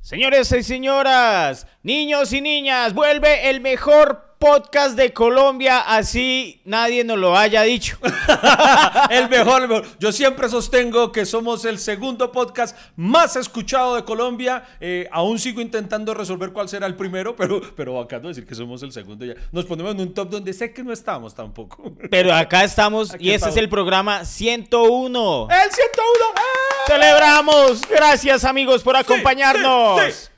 Señores 0.00 0.50
y 0.52 0.62
señoras, 0.62 1.66
niños 1.82 2.32
y 2.32 2.40
niñas, 2.40 2.94
vuelve 2.94 3.50
el 3.50 3.60
mejor 3.60 4.27
podcast 4.38 4.96
de 4.96 5.12
Colombia, 5.12 5.80
así 5.80 6.60
nadie 6.64 7.02
nos 7.02 7.18
lo 7.18 7.36
haya 7.36 7.62
dicho. 7.62 7.98
el 9.10 9.28
mejor, 9.28 9.62
el 9.62 9.68
mejor. 9.68 9.86
Yo 9.98 10.12
siempre 10.12 10.48
sostengo 10.48 11.10
que 11.10 11.26
somos 11.26 11.64
el 11.64 11.78
segundo 11.78 12.30
podcast 12.30 12.76
más 12.96 13.36
escuchado 13.36 13.96
de 13.96 14.04
Colombia. 14.04 14.64
Eh, 14.80 15.08
aún 15.10 15.38
sigo 15.38 15.60
intentando 15.60 16.14
resolver 16.14 16.52
cuál 16.52 16.68
será 16.68 16.86
el 16.86 16.94
primero, 16.94 17.34
pero, 17.34 17.60
pero 17.74 17.94
bacano 17.94 18.28
decir 18.28 18.46
que 18.46 18.54
somos 18.54 18.82
el 18.82 18.92
segundo 18.92 19.24
ya. 19.24 19.34
Nos 19.50 19.64
ponemos 19.64 19.94
en 19.94 20.00
un 20.00 20.14
top 20.14 20.30
donde 20.30 20.52
sé 20.52 20.72
que 20.72 20.84
no 20.84 20.92
estamos 20.92 21.34
tampoco. 21.34 21.92
Pero 22.10 22.32
acá 22.32 22.62
estamos 22.64 23.14
y 23.18 23.30
este 23.30 23.48
es 23.48 23.56
el 23.56 23.68
programa 23.68 24.24
101. 24.24 25.48
¡El 25.50 25.72
101! 25.72 26.10
¡Eh! 26.36 26.40
¡Celebramos! 26.86 27.80
Gracias 27.88 28.44
amigos 28.44 28.82
por 28.82 28.96
acompañarnos. 28.96 30.00
Sí, 30.00 30.12
sí. 30.12 30.37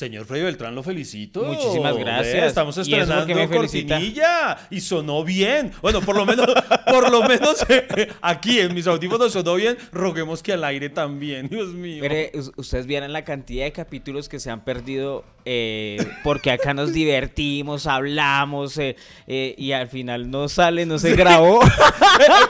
Señor 0.00 0.24
Freddy 0.24 0.44
Beltrán, 0.44 0.74
lo 0.74 0.82
felicito. 0.82 1.44
Muchísimas 1.44 1.94
gracias. 1.94 2.46
Estamos 2.46 2.78
estrenando 2.78 3.38
¿Y 3.38 3.48
cortinilla 3.48 4.56
y 4.70 4.80
sonó 4.80 5.24
bien. 5.24 5.72
Bueno, 5.82 6.00
por 6.00 6.16
lo 6.16 6.24
menos, 6.24 6.46
por 6.86 7.10
lo 7.10 7.28
menos 7.28 7.66
aquí 8.22 8.60
en 8.60 8.72
mis 8.72 8.86
audífonos 8.86 9.30
sonó 9.30 9.56
bien. 9.56 9.76
Roguemos 9.92 10.42
que 10.42 10.54
al 10.54 10.64
aire 10.64 10.88
también, 10.88 11.48
Dios 11.50 11.74
mío. 11.74 11.98
Pero 12.00 12.38
ustedes 12.56 12.86
vieran 12.86 13.12
la 13.12 13.24
cantidad 13.24 13.66
de 13.66 13.72
capítulos 13.72 14.30
que 14.30 14.40
se 14.40 14.50
han 14.50 14.64
perdido 14.64 15.22
eh, 15.44 15.98
porque 16.22 16.50
acá 16.50 16.74
nos 16.74 16.92
divertimos, 16.92 17.86
hablamos 17.86 18.76
eh, 18.78 18.96
eh, 19.26 19.54
y 19.56 19.72
al 19.72 19.88
final 19.88 20.30
no 20.30 20.48
sale, 20.48 20.84
no 20.86 20.98
se 20.98 21.14
grabó. 21.14 21.60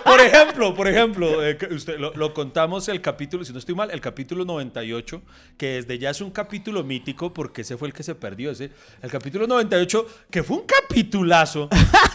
por 0.04 0.20
ejemplo, 0.20 0.74
por 0.74 0.88
ejemplo, 0.88 1.38
usted 1.70 1.98
lo, 1.98 2.12
lo, 2.14 2.34
contamos 2.34 2.88
el 2.88 3.00
capítulo, 3.00 3.44
si 3.44 3.52
no 3.52 3.58
estoy 3.58 3.74
mal, 3.74 3.90
el 3.90 4.00
capítulo 4.00 4.44
98, 4.44 5.22
que 5.56 5.66
desde 5.66 5.98
ya 5.98 6.10
es 6.10 6.20
un 6.20 6.30
capítulo 6.30 6.82
mítico 6.82 7.32
porque 7.40 7.62
ese 7.62 7.78
fue 7.78 7.88
el 7.88 7.94
que 7.94 8.02
se 8.02 8.14
perdió. 8.14 8.50
Ese, 8.50 8.70
el 9.00 9.10
capítulo 9.10 9.46
98, 9.46 10.06
que 10.30 10.42
fue 10.42 10.58
un 10.58 10.64
capitulazo. 10.66 11.70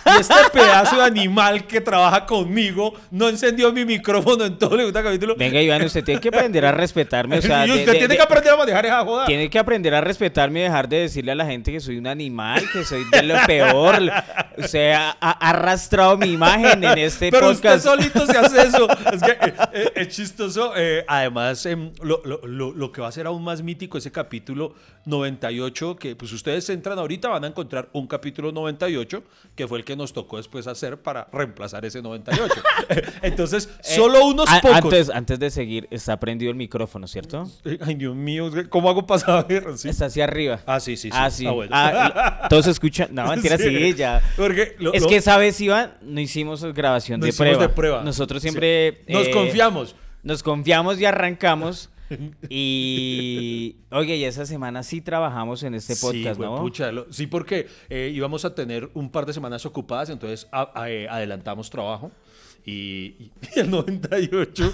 Y 0.06 0.22
este 0.22 0.36
pedazo 0.54 0.98
de 0.98 1.02
animal 1.02 1.66
que 1.66 1.81
trabaja 1.81 2.28
conmigo 2.28 2.94
no 3.09 3.28
encendió 3.28 3.73
mi 3.73 3.86
micrófono 3.86 4.46
en 4.46 4.59
todo 4.59 4.80
el 4.80 4.94
capítulo. 4.94 5.36
Venga, 5.36 5.59
Iván, 5.59 5.81
usted 5.81 6.03
tiene 6.03 6.22
que 6.22 6.28
aprender 6.28 6.64
a 6.64 6.72
respetarme. 6.72 7.40
O 7.40 7.42
sea, 7.42 7.66
y 7.66 7.72
usted 7.72 7.94
tiene 7.94 8.16
que 8.16 8.22
aprender 8.22 8.53
a 8.53 8.58
manejar 8.58 8.86
esa 8.86 9.03
joda. 9.03 9.26
Tiene 9.26 9.50
que 9.50 9.58
aprender 9.58 9.96
a 9.96 10.02
respetarme 10.02 10.59
y 10.59 10.64
dejar 10.64 10.88
de 10.88 11.00
decirle 11.00 11.31
a 11.31 11.36
la 11.36 11.46
gente 11.48 11.72
que 11.72 11.80
soy 11.80 11.98
un 11.98 12.06
animal, 12.06 12.64
que 12.72 12.86
soy 12.86 13.03
de 13.09 13.23
lo 13.23 13.36
peor. 13.48 14.03
Usted 14.59 14.92
ha, 14.92 15.18
ha 15.20 15.50
arrastrado 15.50 16.20
mi 16.20 16.28
imagen 16.28 16.84
en 16.84 17.00
este 17.00 17.31
Pero 17.31 17.48
podcast. 17.48 17.78
usted 17.78 17.90
solito 17.90 18.28
se 18.28 18.38
hace 18.38 18.62
eso. 18.68 18.88
Es 19.12 19.23
que 19.23 19.31
eh, 19.31 19.53
eh, 19.73 19.92
es 19.96 20.08
chistoso. 20.09 20.73
Eh, 20.78 21.03
además, 21.08 21.66
em, 21.66 21.92
lo, 22.03 22.22
lo, 22.23 22.46
lo, 22.46 22.72
lo 22.73 22.92
que 22.92 23.02
va 23.02 23.08
a 23.08 23.12
ser 23.12 23.26
aún 23.26 23.44
más 23.44 23.64
mítico 23.64 23.98
ese 23.98 24.12
capítulo 24.12 24.76
98, 25.17 25.95
que 25.95 26.16
pues 26.16 26.31
ustedes 26.31 26.69
entran 26.69 26.99
ahorita, 26.99 27.30
van 27.30 27.44
a 27.44 27.47
encontrar 27.47 27.89
un 27.94 28.08
capítulo 28.08 28.52
98, 28.52 29.23
que 29.55 29.67
fue 29.67 29.80
el 29.80 29.85
que 29.85 29.95
nos 29.95 30.13
tocó 30.13 30.38
después 30.38 30.67
hacer 30.67 30.97
para 30.97 31.27
reemplazar 31.31 31.85
ese 31.85 32.02
98. 32.02 32.53
Entonces, 33.22 33.69
solo 33.81 34.25
unos 34.25 34.49
pocos. 34.61 34.75
Antes, 34.75 35.09
antes 35.09 35.39
de 35.39 35.49
seguir, 35.49 35.88
está 35.91 36.19
prendido 36.19 36.51
el 36.51 36.57
micrófono, 36.57 37.07
¿cierto? 37.07 37.50
Ay, 37.81 37.95
Dios 37.95 38.16
mío, 38.16 38.51
¿cómo 38.69 38.90
hago 38.90 39.06
para 39.06 39.19
saber? 39.19 39.66
¿Sí? 39.78 39.90
Está 39.90 40.06
hacia 40.06 40.25
arriba. 40.25 40.62
Ah, 40.66 40.79
sí, 40.79 40.97
sí, 40.97 41.09
sí. 41.09 41.17
Ah, 41.17 41.29
sí. 41.29 41.45
Ah, 41.47 41.51
bueno. 41.51 41.72
ah, 41.73 42.47
todos 42.50 42.67
escuchan. 42.67 43.09
No, 43.11 43.28
mentira, 43.28 43.57
sí, 43.57 43.69
sí 43.69 43.94
ya. 43.94 44.22
Porque 44.35 44.75
lo, 44.79 44.94
es 44.94 45.03
lo... 45.03 45.09
que 45.09 45.17
esa 45.17 45.38
vez, 45.38 45.59
Iván, 45.61 45.94
no 46.01 46.19
hicimos 46.19 46.63
grabación 46.73 47.19
no 47.19 47.25
de, 47.25 47.29
hicimos 47.29 47.50
prueba. 47.50 47.67
de 47.67 47.73
prueba. 47.73 48.03
Nosotros 48.03 48.41
siempre. 48.41 49.03
Sí. 49.07 49.13
Nos 49.13 49.28
eh, 49.28 49.31
confiamos. 49.31 49.95
Nos 50.23 50.44
confiamos 50.44 51.00
y 51.00 51.06
arrancamos. 51.06 51.90
Y 52.49 53.77
oye, 53.91 54.17
y 54.17 54.23
esa 54.25 54.45
semana 54.45 54.83
sí 54.83 55.01
trabajamos 55.01 55.63
en 55.63 55.73
este 55.75 55.95
podcast, 55.95 56.35
sí, 56.35 56.41
¿no? 56.41 56.57
Pucha, 56.57 56.91
lo, 56.91 57.11
sí, 57.11 57.27
porque 57.27 57.67
eh, 57.89 58.11
íbamos 58.13 58.45
a 58.45 58.53
tener 58.53 58.89
un 58.93 59.09
par 59.09 59.25
de 59.25 59.33
semanas 59.33 59.66
ocupadas, 59.66 60.09
entonces 60.09 60.47
a, 60.51 60.71
a, 60.79 60.89
eh, 60.89 61.07
adelantamos 61.09 61.69
trabajo. 61.69 62.11
Y, 62.66 62.71
y 62.71 63.31
el 63.55 63.69
98, 63.69 64.73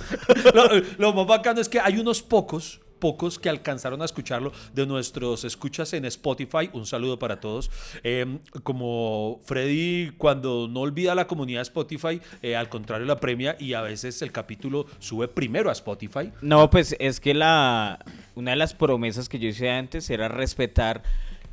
lo, 0.53 0.63
lo 0.97 1.13
más 1.13 1.27
bacano 1.27 1.61
es 1.61 1.69
que 1.69 1.79
hay 1.79 1.97
unos 1.97 2.21
pocos 2.21 2.81
pocos 3.01 3.38
que 3.38 3.50
alcanzaron 3.50 4.01
a 4.01 4.06
escucharlo 4.06 4.53
de 4.73 4.85
nuestros 4.85 5.44
escuchas 5.44 5.91
en 5.91 6.06
Spotify. 6.06 6.69
Un 6.72 6.85
saludo 6.85 7.19
para 7.19 7.41
todos. 7.41 7.69
Eh, 8.03 8.39
como 8.63 9.41
Freddy, 9.44 10.12
cuando 10.17 10.69
no 10.69 10.81
olvida 10.81 11.16
la 11.16 11.28
comunidad 11.28 11.63
Spotify, 11.63 12.22
eh, 12.41 12.56
al 12.56 12.69
contrario 12.69 13.06
la 13.06 13.19
premia 13.19 13.57
y 13.59 13.73
a 13.73 13.81
veces 13.81 14.22
el 14.22 14.31
capítulo 14.31 14.85
sube 15.00 15.28
primero 15.28 15.69
a 15.69 15.73
Spotify. 15.73 16.31
No, 16.41 16.69
pues 16.69 16.95
es 17.00 17.19
que 17.19 17.34
la 17.34 18.00
una 18.35 18.51
de 18.51 18.57
las 18.57 18.73
promesas 18.73 19.28
que 19.28 19.40
yo 19.40 19.50
hice 19.50 19.69
antes 19.69 20.09
era 20.09 20.28
respetar 20.28 21.03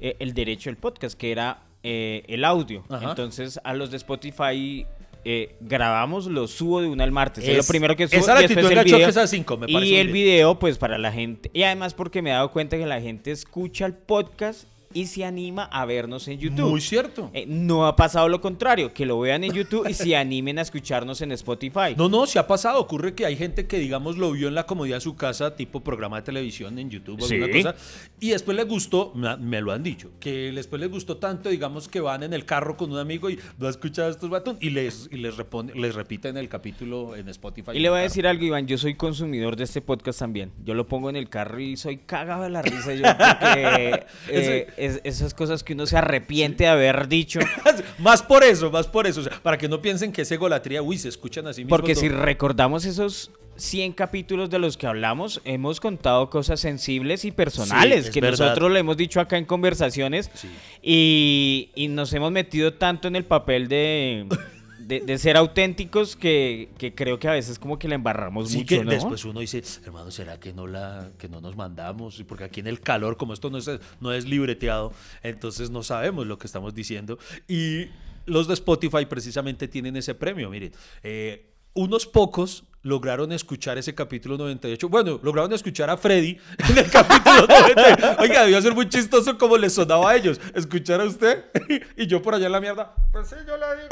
eh, 0.00 0.16
el 0.20 0.34
derecho 0.34 0.70
del 0.70 0.76
podcast, 0.76 1.19
que 1.19 1.32
era 1.32 1.62
eh, 1.82 2.25
el 2.28 2.44
audio. 2.44 2.84
Ajá. 2.88 3.10
Entonces 3.10 3.58
a 3.64 3.72
los 3.72 3.91
de 3.91 3.97
Spotify 3.97 4.87
eh, 5.30 5.56
grabamos, 5.60 6.24
lo 6.24 6.48
subo 6.48 6.80
de 6.80 6.88
una 6.88 7.04
al 7.04 7.12
martes. 7.12 7.44
Es, 7.44 7.50
es 7.50 7.56
lo 7.58 7.64
primero 7.64 7.94
que 7.94 8.08
subo. 8.08 8.18
Esa 8.18 8.32
la 8.32 8.40
actitud 8.40 8.72
el 8.72 8.82
video, 8.82 9.12
que 9.12 9.26
5, 9.26 9.56
me 9.58 9.70
Y 9.70 9.96
el 9.96 10.08
video, 10.08 10.58
pues 10.58 10.78
para 10.78 10.96
la 10.96 11.12
gente. 11.12 11.50
Y 11.52 11.64
además 11.64 11.92
porque 11.92 12.22
me 12.22 12.30
he 12.30 12.32
dado 12.32 12.50
cuenta 12.50 12.78
que 12.78 12.86
la 12.86 12.98
gente 12.98 13.30
escucha 13.30 13.84
el 13.84 13.92
podcast 13.92 14.64
y 14.93 15.06
se 15.06 15.25
anima 15.25 15.65
a 15.65 15.84
vernos 15.84 16.28
en 16.28 16.38
YouTube. 16.38 16.71
Muy 16.71 16.81
cierto. 16.81 17.31
Eh, 17.32 17.44
no 17.47 17.87
ha 17.87 17.97
pasado 17.97 18.28
lo 18.28 18.41
contrario, 18.41 18.93
que 18.93 19.06
lo 19.06 19.21
vean 19.21 19.44
en 19.44 19.53
YouTube 19.53 19.88
y 19.88 19.94
se 19.94 20.16
animen 20.16 20.59
a 20.59 20.62
escucharnos 20.62 21.21
en 21.21 21.32
Spotify. 21.32 21.94
No, 21.97 22.09
no, 22.09 22.26
sí 22.26 22.38
ha 22.38 22.47
pasado. 22.47 22.81
Ocurre 22.81 23.15
que 23.15 23.26
hay 23.26 23.37
gente 23.37 23.66
que, 23.66 23.78
digamos, 23.78 24.16
lo 24.16 24.32
vio 24.32 24.49
en 24.49 24.54
la 24.54 24.66
comodidad 24.66 24.97
de 24.97 25.00
su 25.03 25.16
casa, 25.16 25.56
tipo 25.56 25.81
programa 25.81 26.16
de 26.16 26.22
televisión 26.22 26.78
en 26.78 26.91
YouTube 26.91 27.22
o 27.22 27.26
¿Sí? 27.26 27.34
alguna 27.34 27.72
cosa, 27.72 27.75
y 28.21 28.31
después 28.31 28.56
les 28.56 28.66
gustó, 28.66 29.12
me 29.15 29.60
lo 29.60 29.72
han 29.72 29.82
dicho, 29.82 30.10
que 30.21 30.53
después 30.53 30.81
les 30.81 30.91
gustó 30.91 31.19
tanto, 31.19 31.49
digamos, 31.49 31.88
que 31.88 32.00
van 32.00 32.22
en 32.22 32.32
el 32.32 32.44
carro 32.44 32.76
con 32.76 32.93
un 32.93 32.99
amigo 32.99 33.31
y 33.31 33.38
no 33.59 33.66
ha 33.66 33.70
escuchado 33.70 34.10
estos 34.10 34.31
batón 34.31 34.56
y 34.60 34.70
les, 34.70 35.09
y 35.10 35.16
les, 35.16 35.37
repone, 35.37 35.75
les 35.75 35.94
repiten 35.94 36.37
el 36.37 36.49
capítulo 36.49 37.15
en 37.16 37.28
Spotify. 37.28 37.72
Y 37.75 37.81
le 37.81 37.91
voy 37.91 38.00
a 38.00 38.03
decir 38.03 38.26
algo, 38.26 38.44
Iván, 38.44 38.66
yo 38.66 38.78
soy 38.78 38.94
consumidor 38.94 39.56
de 39.56 39.65
este 39.65 39.81
podcast 39.81 40.19
también. 40.19 40.53
Yo 40.65 40.75
lo 40.75 40.87
pongo 40.87 41.10
en 41.10 41.16
el 41.16 41.28
carro 41.28 41.60
y 41.60 41.76
soy 41.76 41.99
cagado 41.99 42.43
de 42.44 42.50
la 42.50 42.62
risa. 42.62 42.94
Yo 42.94 43.03
porque, 43.03 44.06
eh, 44.28 44.66
es, 44.78 45.00
esas 45.04 45.34
cosas 45.34 45.62
que 45.64 45.72
uno 45.74 45.86
se 45.86 45.96
arrepiente 45.96 46.64
de 46.64 46.70
haber 46.70 47.08
dicho. 47.08 47.40
más 47.98 48.22
por 48.22 48.44
eso, 48.44 48.70
más 48.70 48.86
por 48.86 49.06
eso. 49.06 49.20
O 49.20 49.24
sea, 49.24 49.40
para 49.42 49.58
que 49.58 49.68
no 49.68 49.80
piensen 49.82 50.12
que 50.12 50.22
es 50.22 50.30
egolatría, 50.32 50.82
uy, 50.82 50.98
se 50.98 51.08
escuchan 51.08 51.46
así 51.46 51.62
mismo. 51.62 51.70
Porque 51.76 51.94
todo. 51.94 52.02
si 52.02 52.08
recordamos 52.08 52.84
esos 52.84 53.30
100 53.56 53.92
capítulos 53.92 54.50
de 54.50 54.58
los 54.58 54.76
que 54.76 54.86
hablamos, 54.86 55.40
hemos 55.44 55.80
contado 55.80 56.30
cosas 56.30 56.60
sensibles 56.60 57.24
y 57.24 57.32
personales 57.32 58.06
sí, 58.06 58.12
que 58.12 58.20
verdad. 58.20 58.46
nosotros 58.46 58.70
lo 58.70 58.78
hemos 58.78 58.96
dicho 58.96 59.20
acá 59.20 59.36
en 59.36 59.44
conversaciones 59.46 60.30
Sí. 60.34 60.48
y, 60.82 61.70
y 61.74 61.88
nos 61.88 62.12
hemos 62.12 62.30
metido 62.30 62.74
tanto 62.74 63.08
en 63.08 63.16
el 63.16 63.24
papel 63.24 63.68
de... 63.68 64.26
De, 64.88 65.00
de, 65.00 65.19
ser 65.19 65.37
auténticos 65.37 66.16
que, 66.16 66.71
que, 66.78 66.94
creo 66.94 67.19
que 67.19 67.28
a 67.28 67.32
veces 67.32 67.59
como 67.59 67.78
que 67.78 67.88
la 67.88 67.94
embarramos 67.94 68.49
sí, 68.49 68.59
mucho, 68.59 68.69
que 68.78 68.84
¿no? 68.84 68.91
después 68.91 69.22
uno 69.26 69.41
dice, 69.41 69.62
hermano, 69.84 70.10
¿será 70.10 70.41
que 70.41 70.54
no 70.54 70.66
la 70.66 71.10
que 71.19 71.28
no 71.28 71.43
nos 71.43 71.56
mandamos? 71.56 72.25
Porque 72.26 72.44
aquí 72.44 72.60
en 72.60 72.69
el 72.69 72.81
calor, 72.81 73.19
como 73.19 73.34
esto 73.34 73.50
no 73.50 73.59
es, 73.59 73.71
no 74.00 74.12
es 74.15 74.26
libreteado, 74.26 74.94
entonces 75.22 75.69
no 75.69 75.82
sabemos 75.82 76.26
lo 76.26 76.38
que 76.38 76.47
estamos 76.47 76.75
diciendo. 76.75 77.19
Y 77.47 77.88
los 78.25 78.49
de 78.49 78.55
Spotify 78.55 79.05
precisamente 79.06 79.69
tienen 79.69 79.96
ese 79.96 80.14
premio, 80.14 80.49
miren. 80.49 80.73
Eh, 81.02 81.50
unos 81.75 82.06
pocos 82.06 82.64
lograron 82.82 83.32
escuchar 83.32 83.78
ese 83.78 83.94
capítulo 83.94 84.38
98. 84.38 84.88
Bueno, 84.88 85.20
lograron 85.22 85.52
escuchar 85.52 85.90
a 85.90 85.96
Freddy 85.96 86.38
en 86.70 86.78
el 86.78 86.90
capítulo 86.90 87.46
98. 87.46 88.16
Oiga, 88.20 88.42
debió 88.42 88.62
ser 88.62 88.75
muy 88.75 88.88
chistoso 88.88 89.36
como 89.36 89.56
les 89.56 89.75
sonaba 89.75 90.10
a 90.10 90.16
ellos. 90.16 90.40
Escuchar 90.54 91.00
a 91.00 91.04
usted 91.04 91.44
y 91.96 92.06
yo 92.06 92.22
por 92.22 92.34
allá 92.34 92.46
en 92.46 92.52
la 92.52 92.60
mierda. 92.60 92.94
Pues 93.12 93.28
sí, 93.28 93.36
yo 93.46 93.56
le 93.56 93.66
digo. 93.76 93.88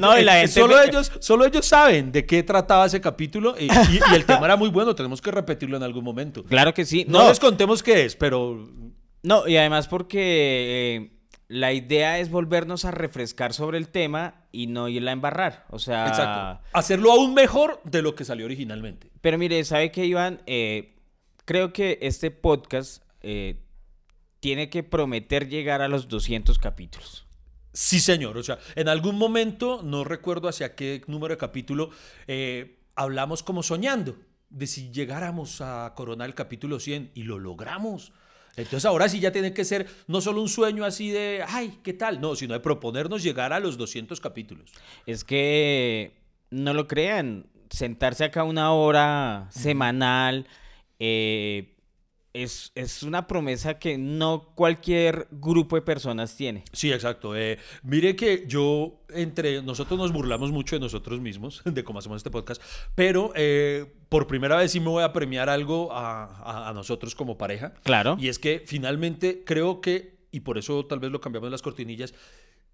no, 0.00 0.18
y 0.18 0.24
la 0.24 0.34
gente 0.34 0.48
solo, 0.48 0.76
me... 0.76 0.84
ellos, 0.84 1.12
solo 1.20 1.44
ellos 1.44 1.66
saben 1.66 2.12
de 2.12 2.24
qué 2.24 2.42
trataba 2.42 2.86
ese 2.86 3.00
capítulo 3.00 3.54
y, 3.58 3.64
y, 3.64 4.00
y, 4.10 4.14
el 4.14 4.24
tema 4.24 4.46
era 4.46 4.56
muy 4.56 4.70
bueno. 4.70 4.94
Tenemos 4.94 5.20
que 5.20 5.30
repetirlo 5.30 5.76
en 5.76 5.82
algún 5.82 6.04
momento. 6.04 6.44
Claro 6.44 6.72
que 6.72 6.84
sí. 6.84 7.04
No, 7.08 7.20
no 7.20 7.28
les 7.28 7.40
contemos 7.40 7.82
qué 7.82 8.04
es, 8.04 8.16
pero. 8.16 8.68
No, 9.22 9.46
y 9.46 9.56
además 9.56 9.88
porque. 9.88 11.10
Eh 11.10 11.10
la 11.48 11.72
idea 11.72 12.18
es 12.18 12.30
volvernos 12.30 12.84
a 12.84 12.90
refrescar 12.90 13.52
sobre 13.52 13.78
el 13.78 13.88
tema 13.88 14.43
y 14.54 14.68
no 14.68 14.88
irla 14.88 15.10
a 15.10 15.14
embarrar. 15.14 15.66
O 15.70 15.78
sea. 15.78 16.06
Exacto. 16.08 16.64
Hacerlo 16.72 17.12
aún 17.12 17.34
mejor 17.34 17.80
de 17.84 18.02
lo 18.02 18.14
que 18.14 18.24
salió 18.24 18.46
originalmente. 18.46 19.10
Pero 19.20 19.36
mire, 19.36 19.62
¿sabe 19.64 19.90
qué, 19.90 20.06
Iván? 20.06 20.40
Eh, 20.46 20.94
creo 21.44 21.72
que 21.72 21.98
este 22.02 22.30
podcast 22.30 23.02
eh, 23.20 23.60
tiene 24.40 24.70
que 24.70 24.82
prometer 24.82 25.48
llegar 25.48 25.82
a 25.82 25.88
los 25.88 26.08
200 26.08 26.58
capítulos. 26.58 27.26
Sí, 27.72 27.98
señor. 27.98 28.38
O 28.38 28.42
sea, 28.42 28.58
en 28.76 28.88
algún 28.88 29.18
momento, 29.18 29.82
no 29.82 30.04
recuerdo 30.04 30.48
hacia 30.48 30.76
qué 30.76 31.02
número 31.08 31.34
de 31.34 31.38
capítulo, 31.38 31.90
eh, 32.28 32.78
hablamos 32.94 33.42
como 33.42 33.64
soñando 33.64 34.16
de 34.50 34.68
si 34.68 34.92
llegáramos 34.92 35.60
a 35.60 35.92
coronar 35.96 36.28
el 36.28 36.34
capítulo 36.34 36.78
100 36.78 37.10
y 37.14 37.24
lo 37.24 37.40
logramos. 37.40 38.12
Entonces 38.56 38.84
ahora 38.84 39.08
sí 39.08 39.20
ya 39.20 39.32
tiene 39.32 39.52
que 39.52 39.64
ser 39.64 39.86
no 40.06 40.20
solo 40.20 40.40
un 40.40 40.48
sueño 40.48 40.84
así 40.84 41.10
de, 41.10 41.44
ay, 41.46 41.78
¿qué 41.82 41.92
tal? 41.92 42.20
No, 42.20 42.36
sino 42.36 42.54
de 42.54 42.60
proponernos 42.60 43.22
llegar 43.22 43.52
a 43.52 43.60
los 43.60 43.76
200 43.76 44.20
capítulos. 44.20 44.70
Es 45.06 45.24
que, 45.24 46.14
no 46.50 46.72
lo 46.74 46.86
crean, 46.86 47.46
sentarse 47.70 48.24
acá 48.24 48.44
una 48.44 48.72
hora 48.72 49.48
semanal, 49.50 50.46
eh, 50.98 51.73
es, 52.34 52.72
es, 52.74 53.04
una 53.04 53.26
promesa 53.28 53.78
que 53.78 53.96
no 53.96 54.50
cualquier 54.54 55.28
grupo 55.30 55.76
de 55.76 55.82
personas 55.82 56.36
tiene. 56.36 56.64
Sí, 56.72 56.92
exacto. 56.92 57.36
Eh, 57.36 57.58
mire 57.84 58.16
que 58.16 58.44
yo, 58.46 59.00
entre 59.08 59.62
nosotros 59.62 59.98
nos 59.98 60.12
burlamos 60.12 60.50
mucho 60.50 60.76
de 60.76 60.80
nosotros 60.80 61.20
mismos, 61.20 61.62
de 61.64 61.84
cómo 61.84 62.00
hacemos 62.00 62.16
este 62.18 62.30
podcast, 62.30 62.60
pero 62.96 63.32
eh, 63.36 63.86
por 64.08 64.26
primera 64.26 64.56
vez 64.56 64.72
sí 64.72 64.80
me 64.80 64.88
voy 64.88 65.04
a 65.04 65.12
premiar 65.12 65.48
algo 65.48 65.92
a, 65.92 66.68
a, 66.68 66.72
nosotros 66.72 67.14
como 67.14 67.38
pareja. 67.38 67.72
Claro. 67.84 68.16
Y 68.18 68.28
es 68.28 68.40
que 68.40 68.62
finalmente 68.66 69.44
creo 69.44 69.80
que, 69.80 70.26
y 70.32 70.40
por 70.40 70.58
eso 70.58 70.84
tal 70.86 70.98
vez 70.98 71.12
lo 71.12 71.20
cambiamos 71.20 71.50
las 71.52 71.62
cortinillas, 71.62 72.14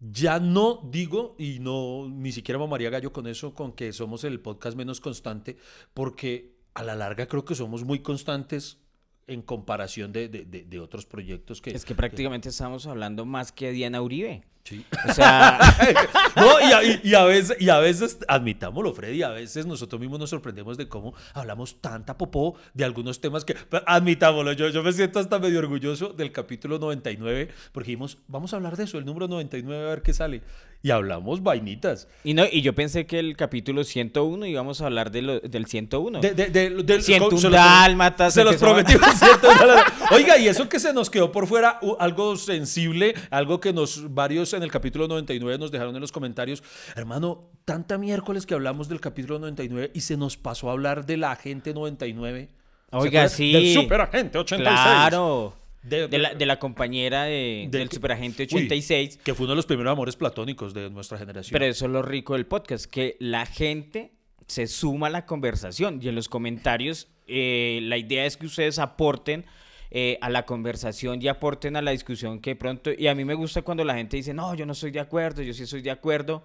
ya 0.00 0.40
no 0.40 0.80
digo, 0.90 1.36
y 1.38 1.58
no 1.60 2.08
ni 2.08 2.32
siquiera 2.32 2.58
mamaría 2.58 2.88
gallo 2.88 3.12
con 3.12 3.26
eso, 3.26 3.54
con 3.54 3.72
que 3.72 3.92
somos 3.92 4.24
el 4.24 4.40
podcast 4.40 4.74
menos 4.74 5.00
constante, 5.00 5.58
porque 5.92 6.56
a 6.72 6.82
la 6.82 6.94
larga 6.94 7.26
creo 7.26 7.44
que 7.44 7.54
somos 7.54 7.84
muy 7.84 7.98
constantes 7.98 8.78
en 9.26 9.43
comparación 9.43 10.12
de, 10.12 10.28
de, 10.28 10.44
de, 10.44 10.81
otros 10.81 11.06
proyectos 11.06 11.61
que... 11.61 11.70
Es 11.70 11.84
que 11.84 11.94
prácticamente 11.94 12.49
estamos 12.49 12.87
hablando 12.87 13.25
más 13.25 13.52
que 13.52 13.70
Diana 13.70 14.02
Uribe. 14.02 14.43
Sí. 14.64 14.84
O 15.08 15.12
sea... 15.12 15.58
no, 16.37 16.61
y 16.61 16.72
a, 16.72 17.00
y 17.02 17.14
a, 17.14 17.25
veces, 17.25 17.56
y 17.61 17.69
a 17.69 17.78
veces, 17.78 18.19
admitámoslo, 18.26 18.93
Freddy, 18.93 19.22
a 19.22 19.28
veces 19.28 19.67
nosotros 19.67 20.00
mismos 20.00 20.19
nos 20.19 20.31
sorprendemos 20.31 20.76
de 20.76 20.88
cómo 20.88 21.14
hablamos 21.32 21.81
tanta 21.81 22.19
popó 22.19 22.56
de 22.75 22.84
algunos 22.84 23.20
temas 23.20 23.44
que... 23.44 23.56
Admitámoslo, 23.87 24.52
yo, 24.52 24.69
yo 24.69 24.82
me 24.82 24.93
siento 24.93 25.20
hasta 25.20 25.38
medio 25.38 25.61
orgulloso 25.61 26.08
del 26.08 26.32
capítulo 26.32 26.78
99, 26.78 27.50
porque 27.72 27.87
dijimos, 27.90 28.19
vamos 28.26 28.52
a 28.52 28.56
hablar 28.56 28.76
de 28.76 28.84
eso, 28.84 28.99
el 28.99 29.05
número 29.05 29.28
99, 29.28 29.84
a 29.84 29.90
ver 29.90 30.02
qué 30.02 30.12
sale. 30.12 30.43
Y 30.82 30.91
hablamos 30.91 31.43
vainitas. 31.43 32.09
Y, 32.25 32.32
no, 32.32 32.44
y 32.50 32.62
yo 32.62 32.75
pensé 32.75 33.05
que 33.05 33.19
el 33.19 33.37
capítulo 33.37 33.85
101 33.85 34.47
íbamos 34.47 34.81
a 34.81 34.87
hablar 34.87 35.11
de 35.11 35.21
lo, 35.21 35.41
del 35.41 35.67
101. 35.67 36.21
De, 36.21 36.32
de, 36.32 36.49
de, 36.49 36.71
del 36.82 37.03
101 37.03 37.50
dálmatas. 37.50 38.32
Se 38.32 38.43
los 38.43 38.56
prometimos. 38.56 39.06
Oiga, 40.11 40.38
y 40.38 40.49
eso 40.49 40.71
que 40.71 40.81
se 40.81 40.94
nos 40.94 41.11
quedó 41.11 41.32
por 41.32 41.47
fuera, 41.47 41.79
algo 41.99 42.35
sensible, 42.37 43.15
algo 43.31 43.61
que 43.61 43.75
nos 43.75 44.15
varios 44.15 44.55
en 44.55 44.62
el 44.62 44.71
capítulo 44.71 45.06
99 45.06 45.59
nos 45.59 45.71
dejaron 45.71 45.94
en 45.94 46.00
los 46.00 46.12
comentarios. 46.12 46.62
Hermano, 46.97 47.50
tanta 47.67 47.99
miércoles 47.99 48.47
que 48.47 48.55
hablamos 48.55 48.88
del 48.88 49.00
capítulo 49.00 49.38
99 49.38 49.91
y 49.93 50.00
se 50.00 50.17
nos 50.17 50.38
pasó 50.38 50.71
a 50.71 50.73
hablar 50.73 51.05
de 51.05 51.19
la 51.19 51.32
agente 51.32 51.75
99. 51.75 52.49
Oiga, 52.93 53.29
sí. 53.29 53.53
Del 53.53 53.75
superagente 53.75 54.38
86. 54.38 54.81
Claro. 54.81 55.59
De, 55.82 56.19
la, 56.19 56.35
de, 56.35 56.44
la, 56.47 56.59
compañera 56.59 57.25
de, 57.25 57.67
del 57.71 57.91
Superagente 57.91 58.43
86. 58.43 59.21
que 59.25 59.35
fue 59.35 59.44
uno 59.44 59.53
de 59.53 59.56
los 59.56 59.67
primeros 59.67 59.93
amores 59.93 60.15
platónicos 60.15 60.75
de 60.75 60.91
nuestra 60.91 61.17
generación. 61.17 61.53
Pero 61.53 61.65
eso 61.65 61.87
es 61.87 61.91
lo 61.91 62.03
rico 62.03 62.35
del 62.35 62.44
podcast, 62.44 62.85
que 62.85 63.17
la 63.19 63.47
gente 63.47 64.12
se 64.47 64.67
suma 64.67 65.06
a 65.06 65.11
la 65.11 65.25
conversación 65.25 66.00
y 66.03 66.09
en 66.09 66.17
los 66.17 66.29
comentarios 66.29 67.09
eh, 67.29 67.79
la 67.85 67.97
idea 67.97 68.27
es 68.27 68.37
que 68.37 68.47
ustedes 68.47 68.79
aporten 68.79 69.47
eh, 69.93 70.19
a 70.21 70.29
la 70.29 70.44
conversación 70.44 71.23
y 71.23 71.29
aporten 71.29 71.77
a 71.77 71.82
la 71.82 71.93
discusión 71.93 72.41
que 72.41 72.56
pronto, 72.56 72.91
y 72.97 73.06
a 73.06 73.15
mí 73.15 73.25
me 73.25 73.35
gusta 73.35 73.62
cuando 73.62 73.85
la 73.85 73.94
gente 73.94 74.17
dice, 74.17 74.35
no, 74.35 74.55
yo 74.55 74.67
no 74.67 74.73
estoy 74.73 74.91
de 74.91 75.00
acuerdo, 75.00 75.43
yo 75.43 75.55
sí 75.55 75.62
estoy 75.62 75.82
de 75.82 75.91
acuerdo. 75.91 76.44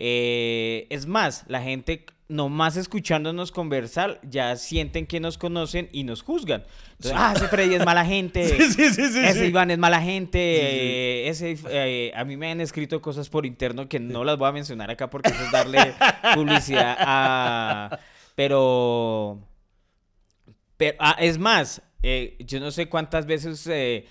Eh, 0.00 0.86
es 0.90 1.06
más, 1.06 1.44
la 1.46 1.62
gente 1.62 2.06
nomás 2.28 2.76
escuchándonos 2.76 3.52
conversar 3.52 4.20
ya 4.22 4.56
sienten 4.56 5.06
que 5.06 5.20
nos 5.20 5.36
conocen 5.36 5.88
y 5.92 6.04
nos 6.04 6.22
juzgan. 6.22 6.64
Ah, 7.12 7.34
ese 7.36 7.48
Freddy 7.48 7.74
es 7.74 7.84
mala 7.84 8.04
gente. 8.04 8.42
ese 8.62 9.46
Iván 9.46 9.70
es 9.70 9.78
mala 9.78 10.00
gente. 10.00 11.28
ese, 11.28 12.12
a 12.16 12.24
mí 12.24 12.36
me 12.36 12.50
han 12.50 12.60
escrito 12.60 13.00
cosas 13.00 13.28
por 13.28 13.46
interno 13.46 13.88
que 13.88 14.00
no 14.00 14.24
las 14.24 14.38
voy 14.38 14.48
a 14.48 14.52
mencionar 14.52 14.90
acá 14.90 15.10
porque 15.10 15.30
eso 15.30 15.44
es 15.44 15.52
darle 15.52 15.94
publicidad 16.34 16.96
a... 16.98 17.98
Pero 18.34 19.50
pero, 20.80 20.96
ah, 20.98 21.14
es 21.20 21.36
más, 21.36 21.82
eh, 22.02 22.38
yo 22.38 22.58
no 22.58 22.70
sé 22.70 22.88
cuántas 22.88 23.26
veces 23.26 23.66
eh, 23.66 24.06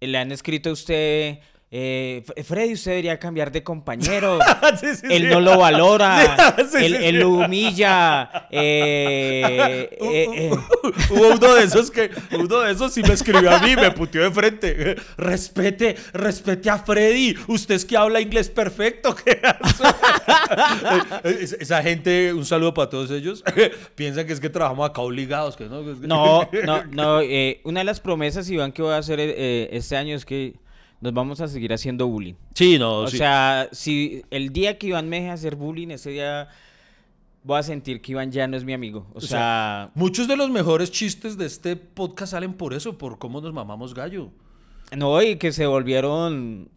le 0.00 0.16
han 0.16 0.32
escrito 0.32 0.70
a 0.70 0.72
usted 0.72 1.40
eh, 1.78 2.24
Freddy, 2.42 2.72
usted 2.72 2.92
debería 2.92 3.18
cambiar 3.18 3.52
de 3.52 3.62
compañero. 3.62 4.38
él 5.10 5.28
no 5.28 5.40
lo 5.40 5.58
valora. 5.58 6.56
él, 6.80 7.18
lo 7.18 7.28
humilla. 7.32 8.46
Eh, 8.50 9.90
eh, 10.00 10.50
Hubo 11.10 11.28
uno 11.34 11.54
de 11.54 11.64
esos 11.64 11.90
que, 11.90 12.10
uno 12.32 12.60
de 12.60 12.72
esos 12.72 12.94
sí 12.94 13.02
me 13.02 13.12
escribió 13.12 13.50
a 13.50 13.58
mí, 13.58 13.76
me 13.76 13.90
puteó 13.90 14.22
de 14.22 14.30
frente. 14.30 14.96
Respete, 15.18 15.96
respete 16.14 16.70
a 16.70 16.78
Freddy. 16.78 17.36
Usted 17.46 17.74
es 17.74 17.84
que 17.84 17.94
habla 17.94 18.22
inglés 18.22 18.48
perfecto. 18.48 19.14
Esa 21.24 21.82
gente, 21.82 22.32
un 22.32 22.46
saludo 22.46 22.72
para 22.72 22.88
todos 22.88 23.10
ellos. 23.10 23.44
Piensan 23.94 24.26
que 24.26 24.32
es 24.32 24.40
que 24.40 24.48
trabajamos 24.48 24.88
acá 24.88 25.02
obligados. 25.02 25.58
Que 25.58 25.66
no, 25.66 25.82
no, 25.82 26.48
no. 26.64 26.82
no 26.90 27.20
una 27.64 27.80
de 27.80 27.84
las 27.84 28.00
promesas, 28.00 28.48
Iván, 28.48 28.72
que 28.72 28.80
voy 28.80 28.94
a 28.94 28.96
hacer 28.96 29.20
este 29.20 29.94
año 29.94 30.16
es 30.16 30.24
que 30.24 30.54
nos 31.00 31.12
vamos 31.12 31.40
a 31.40 31.48
seguir 31.48 31.72
haciendo 31.72 32.06
bullying. 32.06 32.34
Sí, 32.54 32.78
no. 32.78 32.98
O 33.00 33.08
sea, 33.08 33.68
si 33.72 34.22
el 34.30 34.52
día 34.52 34.78
que 34.78 34.88
Iván 34.88 35.08
me 35.08 35.16
deje 35.20 35.30
hacer 35.30 35.56
bullying, 35.56 35.88
ese 35.88 36.10
día 36.10 36.48
voy 37.44 37.58
a 37.58 37.62
sentir 37.62 38.00
que 38.00 38.12
Iván 38.12 38.32
ya 38.32 38.46
no 38.46 38.56
es 38.56 38.64
mi 38.64 38.72
amigo. 38.72 39.06
O, 39.14 39.20
sea, 39.20 39.90
muchos 39.94 40.26
de 40.28 40.36
los 40.36 40.50
mejores 40.50 40.90
chistes 40.90 41.36
de 41.38 41.46
este 41.46 41.76
podcast 41.76 42.32
salen 42.32 42.54
por 42.54 42.74
eso, 42.74 42.98
por 42.98 43.18
cómo 43.18 43.40
nos 43.40 43.52
mamamos 43.52 43.94
gallo. 43.94 44.30
No, 44.96 45.20
y 45.22 45.36
que 45.36 45.52
se 45.52 45.66
volvieron 45.66 46.70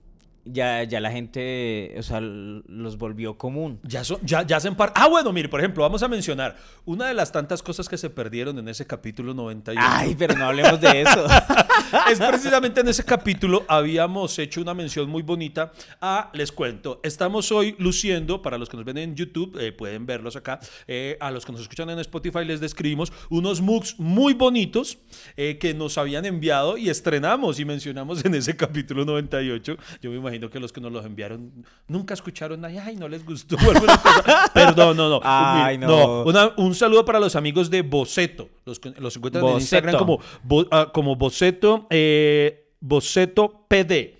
ya, 0.51 0.83
ya 0.83 0.99
la 0.99 1.11
gente, 1.11 1.95
o 1.97 2.03
sea, 2.03 2.19
los 2.21 2.97
volvió 2.97 3.37
común. 3.37 3.79
Ya, 3.83 4.03
son, 4.03 4.19
ya, 4.23 4.45
ya 4.45 4.57
hacen 4.57 4.75
parte. 4.75 4.99
Ah, 5.01 5.07
bueno, 5.07 5.31
mire, 5.31 5.49
por 5.49 5.59
ejemplo, 5.59 5.83
vamos 5.83 6.03
a 6.03 6.07
mencionar 6.07 6.57
una 6.85 7.07
de 7.07 7.13
las 7.13 7.31
tantas 7.31 7.61
cosas 7.61 7.87
que 7.87 7.97
se 7.97 8.09
perdieron 8.09 8.57
en 8.59 8.67
ese 8.67 8.85
capítulo 8.85 9.33
91. 9.33 9.85
Ay, 9.87 10.15
pero 10.17 10.35
no 10.35 10.45
hablemos 10.45 10.79
de 10.79 11.01
eso. 11.01 11.25
es 12.11 12.19
precisamente 12.19 12.81
en 12.81 12.87
ese 12.87 13.03
capítulo 13.03 13.65
habíamos 13.67 14.37
hecho 14.39 14.61
una 14.61 14.73
mención 14.73 15.09
muy 15.09 15.21
bonita 15.21 15.71
a, 16.01 16.29
les 16.33 16.51
cuento, 16.51 16.99
estamos 17.03 17.51
hoy 17.51 17.75
luciendo, 17.77 18.41
para 18.41 18.57
los 18.57 18.69
que 18.69 18.77
nos 18.77 18.85
ven 18.85 18.97
en 18.97 19.15
YouTube, 19.15 19.57
eh, 19.59 19.71
pueden 19.71 20.05
verlos 20.05 20.35
acá, 20.35 20.59
eh, 20.87 21.17
a 21.19 21.31
los 21.31 21.45
que 21.45 21.51
nos 21.51 21.61
escuchan 21.61 21.89
en 21.89 21.99
Spotify 21.99 22.45
les 22.45 22.59
describimos 22.59 23.11
unos 23.29 23.61
MOOCs 23.61 23.99
muy 23.99 24.33
bonitos 24.33 24.97
eh, 25.37 25.57
que 25.59 25.73
nos 25.73 25.97
habían 25.97 26.25
enviado 26.25 26.77
y 26.77 26.89
estrenamos 26.89 27.59
y 27.59 27.65
mencionamos 27.65 28.23
en 28.25 28.35
ese 28.35 28.55
capítulo 28.55 29.05
98. 29.05 29.77
Yo 30.01 30.11
me 30.11 30.17
imagino 30.17 30.38
que 30.49 30.59
los 30.59 30.71
que 30.71 30.79
nos 30.79 30.91
los 30.91 31.05
enviaron 31.05 31.65
nunca 31.87 32.13
escucharon 32.13 32.61
nada, 32.61 32.83
ay, 32.85 32.95
no 32.95 33.07
les 33.07 33.25
gustó 33.25 33.57
Perdón, 34.53 34.95
no, 34.95 35.09
no. 35.09 35.19
Ay, 35.23 35.77
no. 35.77 36.23
un 36.57 36.75
saludo 36.75 37.03
para 37.03 37.19
los 37.19 37.35
amigos 37.35 37.69
de 37.69 37.81
Boceto. 37.81 38.49
Los, 38.65 38.79
los 38.99 39.15
encuentran 39.15 39.45
en 39.45 39.53
Instagram 39.55 39.97
como, 39.97 40.15
uh, 40.49 40.91
como 40.93 41.15
Boceto, 41.15 41.87
eh, 41.89 42.69
Boceto 42.79 43.65
PD. 43.67 44.17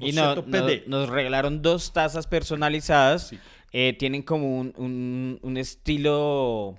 y 0.00 0.12
no, 0.12 0.44
PD. 0.44 0.84
nos 0.86 1.08
regalaron 1.08 1.60
dos 1.62 1.92
tazas 1.92 2.26
personalizadas. 2.26 3.34
Eh, 3.72 3.94
tienen 3.98 4.22
como 4.22 4.58
un, 4.58 5.38
un, 5.42 5.56
estilo 5.56 6.76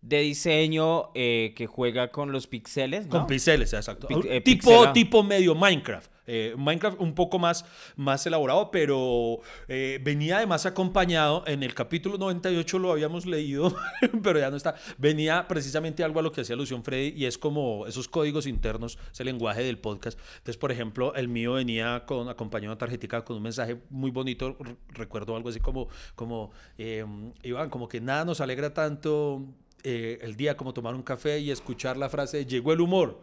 de 0.00 0.20
diseño 0.22 1.10
eh, 1.14 1.54
que 1.56 1.66
juega 1.66 2.10
con 2.10 2.32
los 2.32 2.48
píxeles. 2.48 3.06
Con 3.06 3.26
píxeles, 3.28 3.72
exacto. 3.72 4.08
Eh, 4.24 4.40
tipo, 4.40 4.92
tipo 4.92 5.22
medio 5.22 5.54
Minecraft. 5.54 6.10
Eh, 6.34 6.54
Minecraft 6.56 6.98
un 6.98 7.14
poco 7.14 7.38
más, 7.38 7.66
más 7.94 8.26
elaborado, 8.26 8.70
pero 8.70 9.40
eh, 9.68 10.00
venía 10.02 10.38
además 10.38 10.64
acompañado, 10.64 11.44
en 11.46 11.62
el 11.62 11.74
capítulo 11.74 12.16
98 12.16 12.78
lo 12.78 12.90
habíamos 12.90 13.26
leído, 13.26 13.76
pero 14.22 14.40
ya 14.40 14.48
no 14.48 14.56
está, 14.56 14.74
venía 14.96 15.46
precisamente 15.46 16.02
algo 16.02 16.20
a 16.20 16.22
lo 16.22 16.32
que 16.32 16.40
hacía 16.40 16.54
alusión 16.54 16.84
Freddy 16.84 17.12
y 17.14 17.26
es 17.26 17.36
como 17.36 17.86
esos 17.86 18.08
códigos 18.08 18.46
internos, 18.46 18.98
ese 19.12 19.24
lenguaje 19.24 19.62
del 19.62 19.76
podcast. 19.76 20.18
Entonces, 20.38 20.56
por 20.56 20.72
ejemplo, 20.72 21.14
el 21.14 21.28
mío 21.28 21.52
venía 21.52 22.04
con, 22.06 22.30
acompañado 22.30 22.78
tarjetica 22.78 23.26
con 23.26 23.36
un 23.36 23.42
mensaje 23.42 23.82
muy 23.90 24.10
bonito, 24.10 24.56
recuerdo 24.88 25.36
algo 25.36 25.50
así 25.50 25.60
como, 25.60 25.88
como 26.14 26.50
em, 26.78 27.34
Iván, 27.42 27.68
como 27.68 27.90
que 27.90 28.00
nada 28.00 28.24
nos 28.24 28.40
alegra 28.40 28.72
tanto 28.72 29.44
eh, 29.82 30.18
el 30.22 30.36
día 30.36 30.56
como 30.56 30.72
tomar 30.72 30.94
un 30.94 31.02
café 31.02 31.40
y 31.40 31.50
escuchar 31.50 31.98
la 31.98 32.08
frase 32.08 32.46
llegó 32.46 32.72
el 32.72 32.80
humor. 32.80 33.20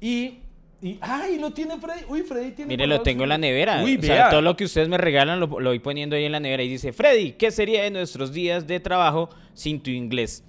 Y 0.00 0.42
Y, 0.82 0.98
¡Ay, 1.00 1.38
lo 1.38 1.52
tiene 1.52 1.78
Freddy! 1.78 2.04
Uy, 2.08 2.22
Freddy 2.22 2.50
tiene... 2.52 2.68
Mire, 2.68 2.86
lo 2.86 3.00
tengo 3.00 3.22
en 3.22 3.30
la 3.30 3.38
nevera. 3.38 3.82
Uy, 3.82 3.96
o 3.96 4.02
sea, 4.02 4.28
todo 4.28 4.42
lo 4.42 4.56
que 4.56 4.64
ustedes 4.64 4.88
me 4.88 4.98
regalan 4.98 5.40
lo, 5.40 5.46
lo 5.60 5.70
voy 5.70 5.78
poniendo 5.78 6.16
ahí 6.16 6.24
en 6.24 6.32
la 6.32 6.40
nevera 6.40 6.62
y 6.62 6.68
dice, 6.68 6.92
Freddy, 6.92 7.32
¿qué 7.32 7.50
sería 7.50 7.82
de 7.82 7.90
nuestros 7.90 8.32
días 8.32 8.66
de 8.66 8.78
trabajo 8.80 9.30
sin 9.56 9.82
tu 9.82 9.90
inglés? 9.90 10.44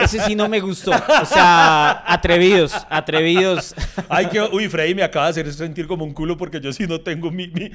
Ese 0.00 0.20
sí 0.20 0.34
no 0.36 0.48
me 0.48 0.60
gustó. 0.60 0.92
O 0.92 1.24
sea, 1.26 2.04
atrevidos, 2.06 2.72
atrevidos. 2.88 3.74
Ay, 4.08 4.26
que, 4.26 4.40
uy, 4.40 4.68
Freddy 4.68 4.94
me 4.94 5.02
acaba 5.02 5.26
de 5.26 5.30
hacer 5.32 5.52
sentir 5.52 5.86
como 5.88 6.04
un 6.04 6.14
culo 6.14 6.36
porque 6.36 6.60
yo 6.60 6.72
sí 6.72 6.86
no 6.86 7.00
tengo 7.00 7.30
mi, 7.30 7.48
mi, 7.48 7.70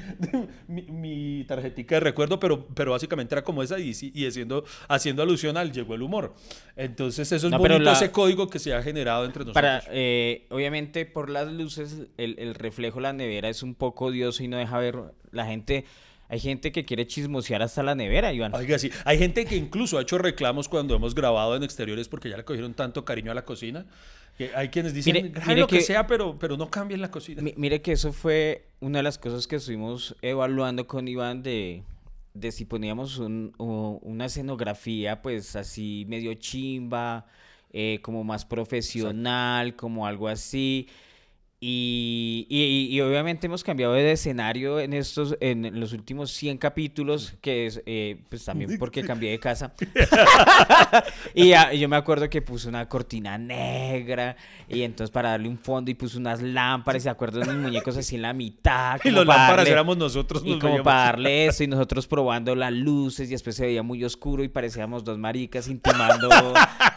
mi, 0.66 0.82
mi 0.82 1.44
tarjetica 1.44 1.96
de 1.96 2.00
recuerdo, 2.00 2.40
pero, 2.40 2.66
pero 2.74 2.92
básicamente 2.92 3.34
era 3.34 3.44
como 3.44 3.62
esa 3.62 3.78
y, 3.78 3.92
y 4.14 4.26
haciendo, 4.26 4.64
haciendo 4.88 5.22
alusión 5.22 5.56
al 5.56 5.72
llegó 5.72 5.94
el 5.94 6.02
humor. 6.02 6.34
Entonces 6.74 7.30
eso 7.30 7.46
es 7.46 7.50
No, 7.52 7.58
bonito 7.58 7.78
la- 7.80 7.92
ese 7.92 8.10
código 8.10 8.48
que 8.48 8.58
se 8.58 8.74
ha 8.74 8.82
generado 8.82 9.24
entre 9.26 9.40
nosotros. 9.44 9.54
Para, 9.54 9.82
eh, 9.90 10.46
obviamente, 10.50 11.04
por 11.04 11.28
las 11.28 11.48
luces, 11.52 12.06
el, 12.16 12.36
el 12.38 12.54
reflejo 12.54 12.96
de 12.96 13.02
la 13.02 13.12
nevera 13.12 13.48
es 13.50 13.62
un 13.62 13.74
poco 13.74 14.06
odioso 14.06 14.42
y 14.42 14.48
no 14.48 14.56
deja 14.56 14.78
ver 14.78 14.96
la 15.32 15.44
gente. 15.46 15.84
Hay 16.30 16.38
gente 16.40 16.70
que 16.72 16.84
quiere 16.84 17.06
chismosear 17.06 17.60
hasta 17.60 17.82
la 17.82 17.94
nevera, 17.94 18.32
Iván. 18.32 18.54
Oiga, 18.54 18.78
sí. 18.78 18.90
Hay 19.04 19.18
gente 19.18 19.44
que 19.44 19.56
incluso 19.56 19.98
ha 19.98 20.02
hecho 20.02 20.16
reclamos 20.16 20.68
cuando 20.68 20.94
hemos 20.94 21.14
grabado 21.14 21.56
en 21.56 21.62
exteriores 21.64 22.08
porque 22.08 22.30
ya 22.30 22.36
le 22.36 22.44
cogieron 22.44 22.72
tanto 22.74 23.04
cariño 23.04 23.32
a 23.32 23.34
la 23.34 23.44
cocina. 23.44 23.84
Que 24.38 24.52
hay 24.54 24.68
quienes 24.68 24.94
dicen, 24.94 25.12
Mire- 25.14 25.28
"Grabe 25.30 25.46
mire 25.48 25.60
lo 25.62 25.66
que, 25.66 25.78
que- 25.78 25.82
sea, 25.82 26.06
pero, 26.06 26.38
pero 26.38 26.56
no 26.56 26.70
cambien 26.70 27.00
la 27.02 27.10
cocina. 27.10 27.42
Mi- 27.42 27.52
mire 27.56 27.82
que 27.82 27.92
eso 27.92 28.12
fue 28.12 28.68
una 28.80 29.00
de 29.00 29.02
las 29.02 29.18
cosas 29.18 29.46
que 29.46 29.56
estuvimos 29.56 30.14
evaluando 30.22 30.86
con 30.86 31.08
Iván 31.08 31.42
de, 31.42 31.82
de 32.32 32.52
si 32.52 32.64
poníamos 32.64 33.18
un- 33.18 33.52
una 33.58 34.26
escenografía 34.26 35.20
pues 35.20 35.56
así 35.56 36.06
medio 36.08 36.32
chimba, 36.34 37.26
eh, 37.72 37.98
como 38.02 38.22
más 38.24 38.44
profesional, 38.44 39.76
como 39.76 40.06
algo 40.06 40.28
así. 40.28 40.88
Y, 41.62 42.46
y- 42.48 42.86
y 42.96 43.00
obviamente 43.02 43.46
hemos 43.46 43.62
cambiado 43.62 43.92
de 43.92 44.12
escenario 44.12 44.80
en 44.80 44.94
estos, 44.94 45.36
en 45.40 45.78
los 45.78 45.92
últimos 45.92 46.30
100 46.30 46.56
capítulos, 46.56 47.34
que 47.42 47.66
es 47.66 47.82
eh, 47.84 48.16
pues 48.30 48.46
también 48.46 48.78
porque 48.78 49.02
cambié 49.02 49.32
de 49.32 49.38
casa. 49.40 49.74
y 51.34 51.52
yo 51.78 51.86
me 51.90 51.96
acuerdo 51.96 52.30
que 52.30 52.40
puse 52.40 52.66
una 52.66 52.88
cortina 52.88 53.36
negra 53.36 54.36
y 54.70 54.80
entonces 54.82 55.10
para 55.12 55.32
darle 55.32 55.48
un 55.50 55.58
fondo 55.58 55.90
y 55.90 55.94
puse 55.94 56.16
unas 56.16 56.40
lámparas, 56.40 57.02
y 57.02 57.04
se 57.04 57.10
acuerdan 57.10 57.42
unos 57.50 57.56
muñecos 57.62 57.94
así 57.94 58.16
en 58.16 58.22
la 58.22 58.32
mitad. 58.32 58.96
y 59.04 59.10
como 59.10 59.16
los 59.16 59.26
para 59.26 59.38
lámparas 59.40 59.64
darle- 59.66 59.72
éramos 59.72 59.96
nosotros. 59.98 60.42
y 60.42 60.52
nos 60.52 60.60
como 60.60 60.72
veíamos. 60.74 60.84
para 60.84 61.04
darle 61.10 61.44
eso, 61.46 61.62
y 61.62 61.66
nosotros 61.66 62.06
probando 62.06 62.54
las 62.54 62.72
luces, 62.72 63.28
y 63.28 63.32
después 63.32 63.54
se 63.54 63.66
veía 63.66 63.82
muy 63.82 64.02
oscuro 64.02 64.42
y 64.42 64.48
parecíamos 64.48 65.04
dos 65.04 65.18
maricas 65.18 65.68
intimando 65.68 66.30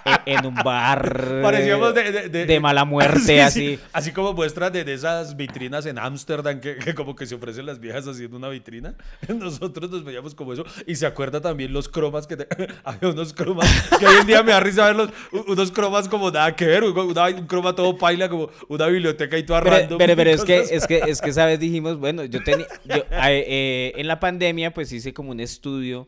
eh, 0.05 0.11
en 0.27 0.45
un 0.45 0.55
bar 0.55 1.41
Parecíamos 1.41 1.93
de, 1.93 2.29
de, 2.29 2.45
de 2.45 2.59
mala 2.61 2.85
muerte, 2.85 3.19
Sí, 3.19 3.25
sí. 3.33 3.39
así. 3.39 3.79
Así 3.91 4.11
como 4.13 4.31
muestras 4.31 4.52
de, 4.53 4.83
de 4.83 4.93
esas 4.93 5.35
vitrinas 5.35 5.85
en 5.85 5.97
Ámsterdam 5.97 6.59
que, 6.59 6.75
que 6.77 6.93
como 6.93 7.15
que 7.15 7.25
se 7.25 7.35
ofrecen 7.35 7.65
las 7.65 7.79
viejas 7.79 8.07
haciendo 8.07 8.37
una 8.37 8.49
vitrina. 8.49 8.95
Nosotros 9.27 9.89
nos 9.89 10.03
veíamos 10.03 10.35
como 10.35 10.53
eso. 10.53 10.63
Y 10.87 10.95
se 10.95 11.05
acuerda 11.05 11.41
también 11.41 11.73
los 11.73 11.89
cromas 11.89 12.27
que 12.27 12.37
te- 12.37 12.47
había 12.83 13.09
unos 13.09 13.33
cromas 13.33 13.67
que 13.99 14.05
hoy 14.05 14.17
en 14.21 14.27
día 14.27 14.43
me 14.43 14.51
da 14.51 14.59
risa 14.59 14.85
verlos. 14.85 15.09
Unos 15.47 15.71
cromas 15.71 16.07
como 16.07 16.29
nada 16.31 16.55
que 16.55 16.65
ver. 16.65 16.83
una- 16.83 17.03
un 17.03 17.47
croma 17.47 17.73
todo 17.75 17.97
paila 17.97 18.29
como 18.29 18.49
una 18.69 18.87
biblioteca 18.87 19.37
y 19.37 19.43
toda 19.43 19.61
Pero, 19.63 19.77
random. 19.77 19.97
pero, 19.97 20.15
pero 20.15 20.29
es 20.29 20.43
que, 20.43 20.59
es 20.59 20.85
que, 20.87 20.97
es 21.07 21.21
que, 21.21 21.33
¿sabes? 21.33 21.59
Dijimos, 21.59 21.97
bueno, 21.97 22.23
yo 22.25 22.43
tenía, 22.45 22.67
eh, 22.89 23.03
eh, 23.11 23.93
en 23.95 24.07
la 24.07 24.19
pandemia, 24.19 24.73
pues 24.73 24.91
hice 24.91 25.13
como 25.13 25.31
un 25.31 25.39
estudio 25.39 26.07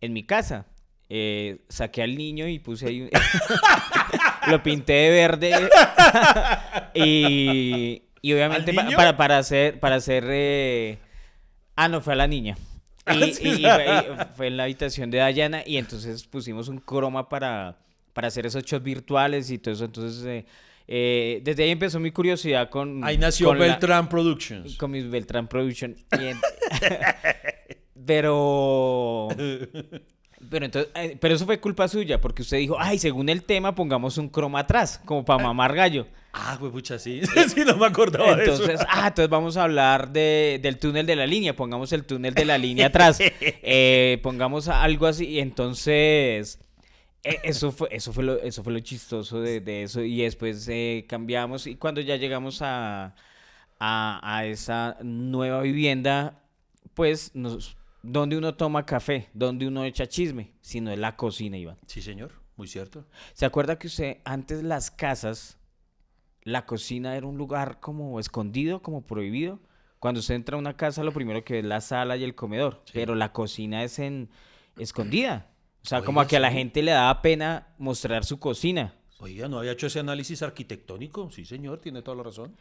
en 0.00 0.12
mi 0.12 0.24
casa. 0.24 0.66
Eh, 1.08 1.58
saqué 1.68 2.02
al 2.02 2.16
niño 2.16 2.48
y 2.48 2.58
puse 2.58 2.86
ahí, 2.88 3.02
un- 3.02 3.10
lo 4.50 4.62
pinté 4.62 4.92
de 4.92 5.10
verde 5.10 5.52
y, 6.94 8.02
y 8.22 8.32
obviamente 8.32 8.72
para, 8.74 9.16
para 9.16 9.38
hacer, 9.38 9.78
para 9.80 9.96
hacer, 9.96 10.24
eh, 10.28 10.98
ah, 11.76 11.88
no, 11.88 12.00
fue 12.00 12.12
a 12.14 12.16
la 12.16 12.26
niña. 12.26 12.56
Y, 13.08 13.22
y- 13.22 13.28
y 13.28 13.62
fue, 13.62 13.86
y 13.86 14.36
fue 14.36 14.46
en 14.48 14.56
la 14.56 14.64
habitación 14.64 15.12
de 15.12 15.18
Dayana 15.18 15.62
y 15.64 15.76
entonces 15.76 16.24
pusimos 16.26 16.66
un 16.68 16.78
croma 16.78 17.28
para, 17.28 17.78
para 18.12 18.26
hacer 18.26 18.46
esos 18.46 18.64
shots 18.64 18.82
virtuales 18.82 19.48
y 19.52 19.58
todo 19.58 19.74
eso. 19.74 19.84
Entonces, 19.84 20.24
eh, 20.26 20.44
eh, 20.88 21.40
desde 21.44 21.62
ahí 21.62 21.70
empezó 21.70 22.00
mi 22.00 22.10
curiosidad 22.10 22.68
con... 22.68 23.04
Ahí 23.04 23.16
nació 23.16 23.46
con 23.46 23.60
la- 23.60 23.66
Beltrán 23.66 24.08
Productions. 24.08 24.76
con 24.76 24.90
mis 24.90 25.08
Beltrán 25.08 25.46
Production. 25.46 25.94
Y 26.20 26.24
en- 26.24 26.40
pero... 28.06 29.28
Pero 30.50 30.66
entonces, 30.66 30.90
eh, 30.94 31.16
pero 31.18 31.34
eso 31.34 31.46
fue 31.46 31.58
culpa 31.60 31.88
suya, 31.88 32.20
porque 32.20 32.42
usted 32.42 32.58
dijo, 32.58 32.76
ay, 32.78 32.98
según 32.98 33.28
el 33.30 33.42
tema, 33.42 33.74
pongamos 33.74 34.18
un 34.18 34.28
croma 34.28 34.60
atrás, 34.60 35.00
como 35.04 35.24
para 35.24 35.42
mamar 35.42 35.74
gallo. 35.74 36.06
Ah, 36.32 36.56
pues 36.60 36.70
pucha, 36.72 36.98
sí. 36.98 37.22
sí, 37.54 37.62
no 37.66 37.76
me 37.78 37.86
acordaba 37.86 38.36
de 38.36 38.44
Entonces, 38.44 38.80
eso. 38.80 38.84
ah, 38.88 39.08
entonces 39.08 39.30
vamos 39.30 39.56
a 39.56 39.62
hablar 39.64 40.12
de, 40.12 40.60
del 40.62 40.78
túnel 40.78 41.06
de 41.06 41.16
la 41.16 41.26
línea, 41.26 41.56
pongamos 41.56 41.90
el 41.92 42.04
túnel 42.04 42.34
de 42.34 42.44
la 42.44 42.58
línea 42.58 42.88
atrás, 42.88 43.18
Eh, 43.40 44.18
pongamos 44.22 44.68
algo 44.68 45.06
así, 45.06 45.26
y 45.26 45.40
entonces, 45.40 46.58
eh, 47.24 47.38
eso 47.42 47.72
fue, 47.72 47.88
eso 47.90 48.12
fue 48.12 48.22
lo, 48.24 48.38
eso 48.42 48.62
fue 48.62 48.74
lo 48.74 48.80
chistoso 48.80 49.40
de, 49.40 49.60
de 49.60 49.84
eso, 49.84 50.02
y 50.02 50.18
después 50.22 50.68
eh, 50.68 51.06
cambiamos, 51.08 51.66
y 51.66 51.76
cuando 51.76 52.02
ya 52.02 52.16
llegamos 52.16 52.60
a, 52.60 53.14
a, 53.80 54.20
a 54.36 54.44
esa 54.44 54.98
nueva 55.02 55.62
vivienda, 55.62 56.42
pues, 56.92 57.30
nos, 57.34 57.76
donde 58.06 58.38
uno 58.38 58.54
toma 58.54 58.86
café, 58.86 59.28
donde 59.34 59.66
uno 59.66 59.84
echa 59.84 60.06
chisme, 60.06 60.52
sino 60.60 60.92
en 60.92 61.00
la 61.00 61.16
cocina, 61.16 61.58
Iván. 61.58 61.78
Sí, 61.86 62.00
señor. 62.00 62.32
Muy 62.56 62.68
cierto. 62.68 63.04
¿Se 63.34 63.44
acuerda 63.44 63.78
que 63.78 63.88
usted 63.88 64.18
antes 64.24 64.62
las 64.62 64.90
casas, 64.90 65.58
la 66.42 66.64
cocina 66.64 67.16
era 67.16 67.26
un 67.26 67.36
lugar 67.36 67.80
como 67.80 68.18
escondido, 68.20 68.80
como 68.80 69.02
prohibido? 69.04 69.60
Cuando 69.98 70.20
usted 70.20 70.36
entra 70.36 70.56
a 70.56 70.58
una 70.58 70.76
casa, 70.76 71.02
lo 71.02 71.12
primero 71.12 71.44
que 71.44 71.54
ve 71.54 71.58
es 71.60 71.64
la 71.64 71.80
sala 71.80 72.16
y 72.16 72.22
el 72.22 72.34
comedor, 72.34 72.82
pero 72.92 73.14
la 73.14 73.32
cocina 73.32 73.82
es 73.82 73.98
en 73.98 74.30
escondida. 74.78 75.50
O 75.82 75.88
sea, 75.88 76.02
como 76.02 76.20
a 76.20 76.26
que 76.26 76.36
a 76.36 76.40
la 76.40 76.52
gente 76.52 76.82
le 76.82 76.92
daba 76.92 77.22
pena 77.22 77.74
mostrar 77.78 78.24
su 78.24 78.38
cocina. 78.38 78.94
Oiga, 79.18 79.48
¿no 79.48 79.58
había 79.58 79.72
hecho 79.72 79.86
ese 79.86 80.00
análisis 80.00 80.42
arquitectónico? 80.42 81.30
Sí, 81.30 81.44
señor, 81.44 81.80
tiene 81.80 82.02
toda 82.02 82.16
la 82.16 82.22
razón. 82.22 82.56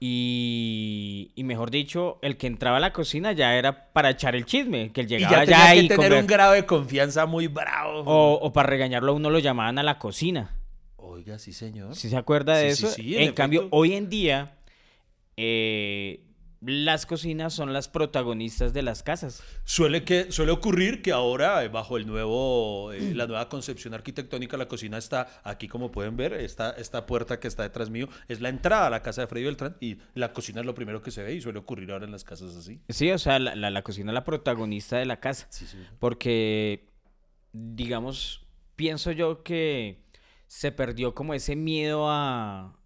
Y, 0.00 1.32
y 1.34 1.44
mejor 1.44 1.70
dicho, 1.70 2.18
el 2.22 2.36
que 2.36 2.46
entraba 2.46 2.76
a 2.76 2.80
la 2.80 2.92
cocina 2.92 3.32
ya 3.32 3.56
era 3.56 3.92
para 3.92 4.10
echar 4.10 4.36
el 4.36 4.44
chisme, 4.46 4.92
que 4.92 5.00
él 5.00 5.06
Y 5.06 5.10
llegaba 5.10 5.44
ya 5.44 5.44
ya, 5.44 5.72
tenía 5.72 5.82
que 5.82 5.88
tener 5.88 6.12
conver- 6.12 6.20
un 6.20 6.26
grado 6.28 6.52
de 6.52 6.66
confianza 6.66 7.26
muy 7.26 7.48
bravo. 7.48 8.02
o, 8.06 8.34
o 8.40 8.52
para 8.52 8.68
regañarlo 8.68 9.12
a 9.12 9.14
uno 9.16 9.28
lo 9.30 9.38
llamaban 9.40 9.78
a 9.78 9.82
la 9.82 9.98
cocina. 9.98 10.54
Oiga, 10.96 11.38
sí, 11.38 11.52
señor. 11.52 11.96
¿Sí 11.96 12.08
se 12.08 12.16
acuerda 12.16 12.56
de 12.56 12.70
Sí, 12.70 12.76
sí, 12.76 12.86
eso? 12.86 12.94
sí, 12.94 13.16
en 13.16 13.22
en 13.22 13.32
cambio, 13.32 13.68
hoy 13.70 13.94
en 13.94 14.08
día, 14.08 14.52
eh, 15.36 16.20
las 16.60 17.06
cocinas 17.06 17.52
son 17.54 17.72
las 17.72 17.86
protagonistas 17.88 18.72
de 18.72 18.82
las 18.82 19.02
casas. 19.04 19.42
Suele, 19.64 20.02
que, 20.04 20.32
suele 20.32 20.50
ocurrir 20.50 21.02
que 21.02 21.12
ahora, 21.12 21.62
eh, 21.62 21.68
bajo 21.68 21.96
el 21.96 22.06
nuevo, 22.06 22.92
eh, 22.92 23.14
la 23.14 23.26
nueva 23.28 23.48
concepción 23.48 23.94
arquitectónica, 23.94 24.56
la 24.56 24.66
cocina 24.66 24.98
está 24.98 25.40
aquí, 25.44 25.68
como 25.68 25.92
pueden 25.92 26.16
ver, 26.16 26.32
esta, 26.32 26.70
esta 26.72 27.06
puerta 27.06 27.38
que 27.38 27.46
está 27.46 27.62
detrás 27.62 27.90
mío 27.90 28.08
es 28.26 28.40
la 28.40 28.48
entrada 28.48 28.88
a 28.88 28.90
la 28.90 29.02
casa 29.02 29.20
de 29.20 29.26
Freddy 29.28 29.44
Beltrán 29.44 29.76
y 29.80 29.98
la 30.14 30.32
cocina 30.32 30.60
es 30.60 30.66
lo 30.66 30.74
primero 30.74 31.00
que 31.00 31.10
se 31.12 31.22
ve 31.22 31.34
y 31.34 31.40
suele 31.40 31.60
ocurrir 31.60 31.92
ahora 31.92 32.06
en 32.06 32.10
las 32.12 32.24
casas 32.24 32.56
así. 32.56 32.80
Sí, 32.88 33.10
o 33.12 33.18
sea, 33.18 33.38
la, 33.38 33.54
la- 33.54 33.70
la 33.70 33.82
cocina 33.82 34.10
es 34.10 34.14
la 34.14 34.24
protagonista 34.24 34.96
de 34.98 35.06
la 35.06 35.20
casa. 35.20 35.46
Sí, 35.50 35.64
sí. 35.66 35.78
Porque, 36.00 36.88
digamos, 37.52 38.46
pienso 38.76 39.12
yo 39.12 39.42
que 39.42 40.02
se 40.46 40.72
perdió 40.72 41.14
como 41.14 41.34
ese 41.34 41.56
miedo 41.56 42.10
a, 42.10 42.77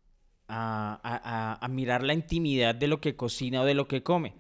a, 0.52 1.00
a- 1.02 1.58
a- 1.64 1.68
mirar 1.68 2.02
la 2.02 2.14
intimidad 2.14 2.74
de 2.74 2.86
lo 2.86 3.00
que 3.00 3.16
cocina 3.16 3.62
o 3.62 3.64
de 3.64 3.74
lo 3.74 3.86
que 3.88 4.02
come. 4.02 4.34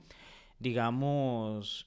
Digamos, 0.58 1.86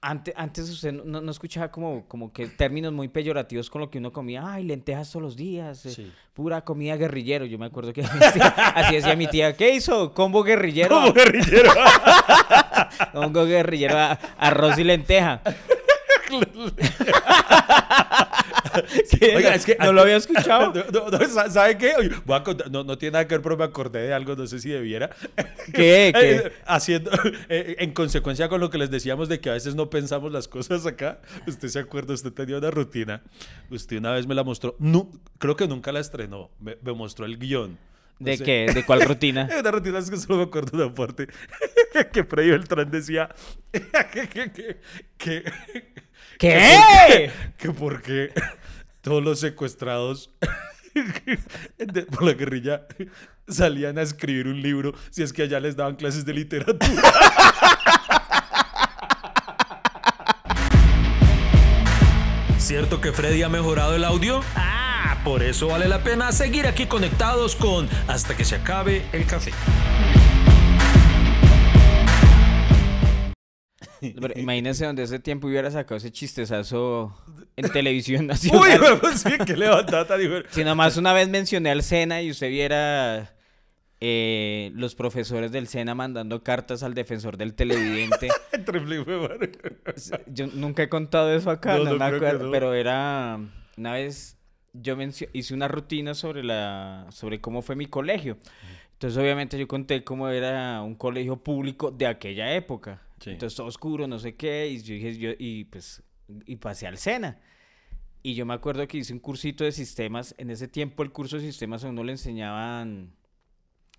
antes, 0.00 0.34
antes 0.36 0.68
usted 0.70 0.92
no, 0.92 1.20
no- 1.20 1.30
escuchaba 1.30 1.70
como, 1.70 2.06
como 2.06 2.32
que 2.32 2.46
términos 2.46 2.92
muy 2.92 3.08
peyorativos 3.08 3.68
con 3.70 3.80
lo 3.80 3.90
que 3.90 3.98
uno 3.98 4.12
comía. 4.12 4.42
Ay, 4.46 4.64
lentejas 4.64 5.10
todos 5.10 5.22
los 5.22 5.36
días, 5.36 5.84
eh, 5.86 6.10
pura 6.32 6.62
comida 6.64 6.96
guerrillero. 6.96 7.44
Yo 7.46 7.58
me 7.58 7.66
acuerdo 7.66 7.92
que 7.92 8.02
así 8.74 8.94
decía 8.94 9.16
mi 9.16 9.26
tía. 9.26 9.56
¿Qué 9.56 9.74
hizo? 9.74 10.12
Combo 10.14 10.42
guerrillero. 10.42 10.94
Como 10.94 11.12
guerrillero. 11.12 11.70
Combo 13.12 13.44
guerrillero, 13.44 13.96
arroz 14.38 14.78
y 14.78 14.84
lenteja. 14.84 15.40
¿Qué? 19.20 19.36
Oiga, 19.36 19.54
es 19.54 19.64
que 19.64 19.76
no 19.78 19.92
lo 19.92 20.02
había 20.02 20.16
escuchado. 20.16 20.72
No, 20.92 21.10
no, 21.10 21.50
¿Sabe 21.50 21.76
qué? 21.78 21.94
Oye, 21.98 22.10
voy 22.24 22.36
a 22.36 22.42
contar- 22.44 22.70
no, 22.70 22.84
no 22.84 22.96
tiene 22.98 23.12
nada 23.12 23.26
que 23.28 23.34
ver, 23.34 23.42
pero 23.42 23.56
me 23.56 23.64
acordé 23.64 24.02
de 24.02 24.12
algo, 24.12 24.34
no 24.36 24.46
sé 24.46 24.58
si 24.60 24.68
debiera. 24.70 25.10
¿Qué? 25.72 26.12
¿Qué? 26.14 26.36
Eh, 26.36 26.52
Haciendo, 26.66 27.10
eh, 27.48 27.76
en 27.78 27.92
consecuencia 27.92 28.48
con 28.48 28.60
lo 28.60 28.70
que 28.70 28.78
les 28.78 28.90
decíamos 28.90 29.28
de 29.28 29.40
que 29.40 29.50
a 29.50 29.54
veces 29.54 29.74
no 29.74 29.90
pensamos 29.90 30.32
las 30.32 30.48
cosas 30.48 30.86
acá, 30.86 31.20
usted 31.46 31.68
se 31.68 31.78
acuerda, 31.78 32.14
usted 32.14 32.32
tenía 32.32 32.58
una 32.58 32.70
rutina, 32.70 33.22
usted 33.70 33.98
una 33.98 34.12
vez 34.12 34.26
me 34.26 34.34
la 34.34 34.44
mostró, 34.44 34.76
creo 35.38 35.56
que 35.56 35.66
nunca 35.68 35.92
la 35.92 36.00
estrenó, 36.00 36.50
me, 36.60 36.76
me 36.82 36.92
mostró 36.92 37.26
el 37.26 37.38
guion. 37.38 37.78
No 38.18 38.26
¿De 38.26 38.36
sé. 38.36 38.44
qué? 38.44 38.66
¿De 38.72 38.84
cuál 38.84 39.02
rutina? 39.02 39.48
Una 39.58 39.70
rutina 39.70 39.98
es 39.98 40.10
que 40.10 40.16
solo 40.16 40.38
me 40.38 40.44
acuerdo 40.44 40.76
de 40.78 40.84
una 40.84 40.94
parte 40.94 41.26
que 42.12 42.24
Freddy 42.24 42.50
Beltrán 42.50 42.90
decía 42.90 43.28
que, 43.72 44.28
que, 44.28 44.52
que, 44.52 44.76
que, 45.18 45.44
¿Qué? 46.38 47.30
que 47.58 47.70
porque 47.72 48.30
todos 49.00 49.22
los 49.22 49.40
secuestrados 49.40 50.30
de- 51.78 52.02
por 52.06 52.22
la 52.22 52.32
guerrilla 52.34 52.86
salían 53.48 53.98
a 53.98 54.02
escribir 54.02 54.46
un 54.46 54.62
libro 54.62 54.94
si 55.10 55.22
es 55.22 55.32
que 55.32 55.42
allá 55.42 55.58
les 55.60 55.74
daban 55.76 55.96
clases 55.96 56.24
de 56.24 56.32
literatura. 56.34 57.02
¿Cierto 62.58 63.00
que 63.00 63.12
Freddy 63.12 63.42
ha 63.42 63.48
mejorado 63.48 63.94
el 63.94 64.04
audio? 64.04 64.40
Ah, 64.56 64.93
por 65.24 65.42
eso 65.42 65.68
vale 65.68 65.88
la 65.88 66.02
pena 66.04 66.30
seguir 66.32 66.66
aquí 66.66 66.86
conectados 66.86 67.56
con 67.56 67.88
Hasta 68.06 68.36
que 68.36 68.44
se 68.44 68.56
acabe 68.56 69.02
el 69.12 69.26
café. 69.26 69.52
Pero 74.00 74.38
imagínese 74.38 74.84
donde 74.84 75.02
ese 75.02 75.18
tiempo 75.18 75.46
hubiera 75.46 75.70
sacado 75.70 75.96
ese 75.96 76.12
chistezazo 76.12 77.16
en 77.56 77.70
televisión 77.70 78.22
Uy, 78.24 78.26
nacional. 78.28 78.98
pues 79.00 79.20
sí, 79.22 79.30
que 79.46 79.56
Si 80.50 80.62
nomás 80.62 80.98
una 80.98 81.14
vez 81.14 81.28
mencioné 81.28 81.70
al 81.70 81.82
SENA 81.82 82.20
y 82.20 82.30
usted 82.30 82.50
viera 82.50 83.34
eh, 84.00 84.72
los 84.74 84.94
profesores 84.94 85.52
del 85.52 85.68
SENA 85.68 85.94
mandando 85.94 86.42
cartas 86.42 86.82
al 86.82 86.92
defensor 86.92 87.38
del 87.38 87.54
televidente. 87.54 88.28
Yo 90.26 90.48
nunca 90.48 90.82
he 90.82 90.88
contado 90.90 91.34
eso 91.34 91.50
acá, 91.50 91.78
No, 91.78 91.84
no, 91.84 91.90
no 91.92 91.98
me 91.98 92.04
acuerdo, 92.04 92.50
pero 92.50 92.74
era 92.74 93.38
una 93.78 93.92
vez 93.92 94.36
yo 94.74 94.96
hice 95.32 95.54
una 95.54 95.68
rutina 95.68 96.14
sobre 96.14 96.42
la 96.44 97.06
sobre 97.10 97.40
cómo 97.40 97.62
fue 97.62 97.76
mi 97.76 97.86
colegio. 97.86 98.36
Entonces 98.92 99.18
obviamente 99.18 99.58
yo 99.58 99.66
conté 99.66 100.04
cómo 100.04 100.28
era 100.28 100.82
un 100.82 100.94
colegio 100.94 101.36
público 101.42 101.90
de 101.90 102.06
aquella 102.06 102.54
época. 102.54 103.02
Sí. 103.20 103.30
Entonces 103.30 103.56
todo 103.56 103.66
oscuro, 103.68 104.06
no 104.06 104.18
sé 104.18 104.34
qué, 104.34 104.68
y 104.68 104.82
yo 104.82 104.94
dije 104.94 105.18
yo 105.18 105.30
y 105.38 105.64
pues 105.64 106.02
y 106.46 106.56
pasé 106.56 106.86
al 106.86 106.98
SENA. 106.98 107.40
Y 108.22 108.34
yo 108.34 108.46
me 108.46 108.54
acuerdo 108.54 108.86
que 108.88 108.98
hice 108.98 109.12
un 109.12 109.18
cursito 109.20 109.64
de 109.64 109.72
sistemas. 109.72 110.34
En 110.38 110.50
ese 110.50 110.66
tiempo 110.68 111.02
el 111.02 111.12
curso 111.12 111.36
de 111.36 111.42
sistemas 111.42 111.84
a 111.84 111.88
uno 111.90 112.02
le 112.04 112.12
enseñaban 112.12 113.12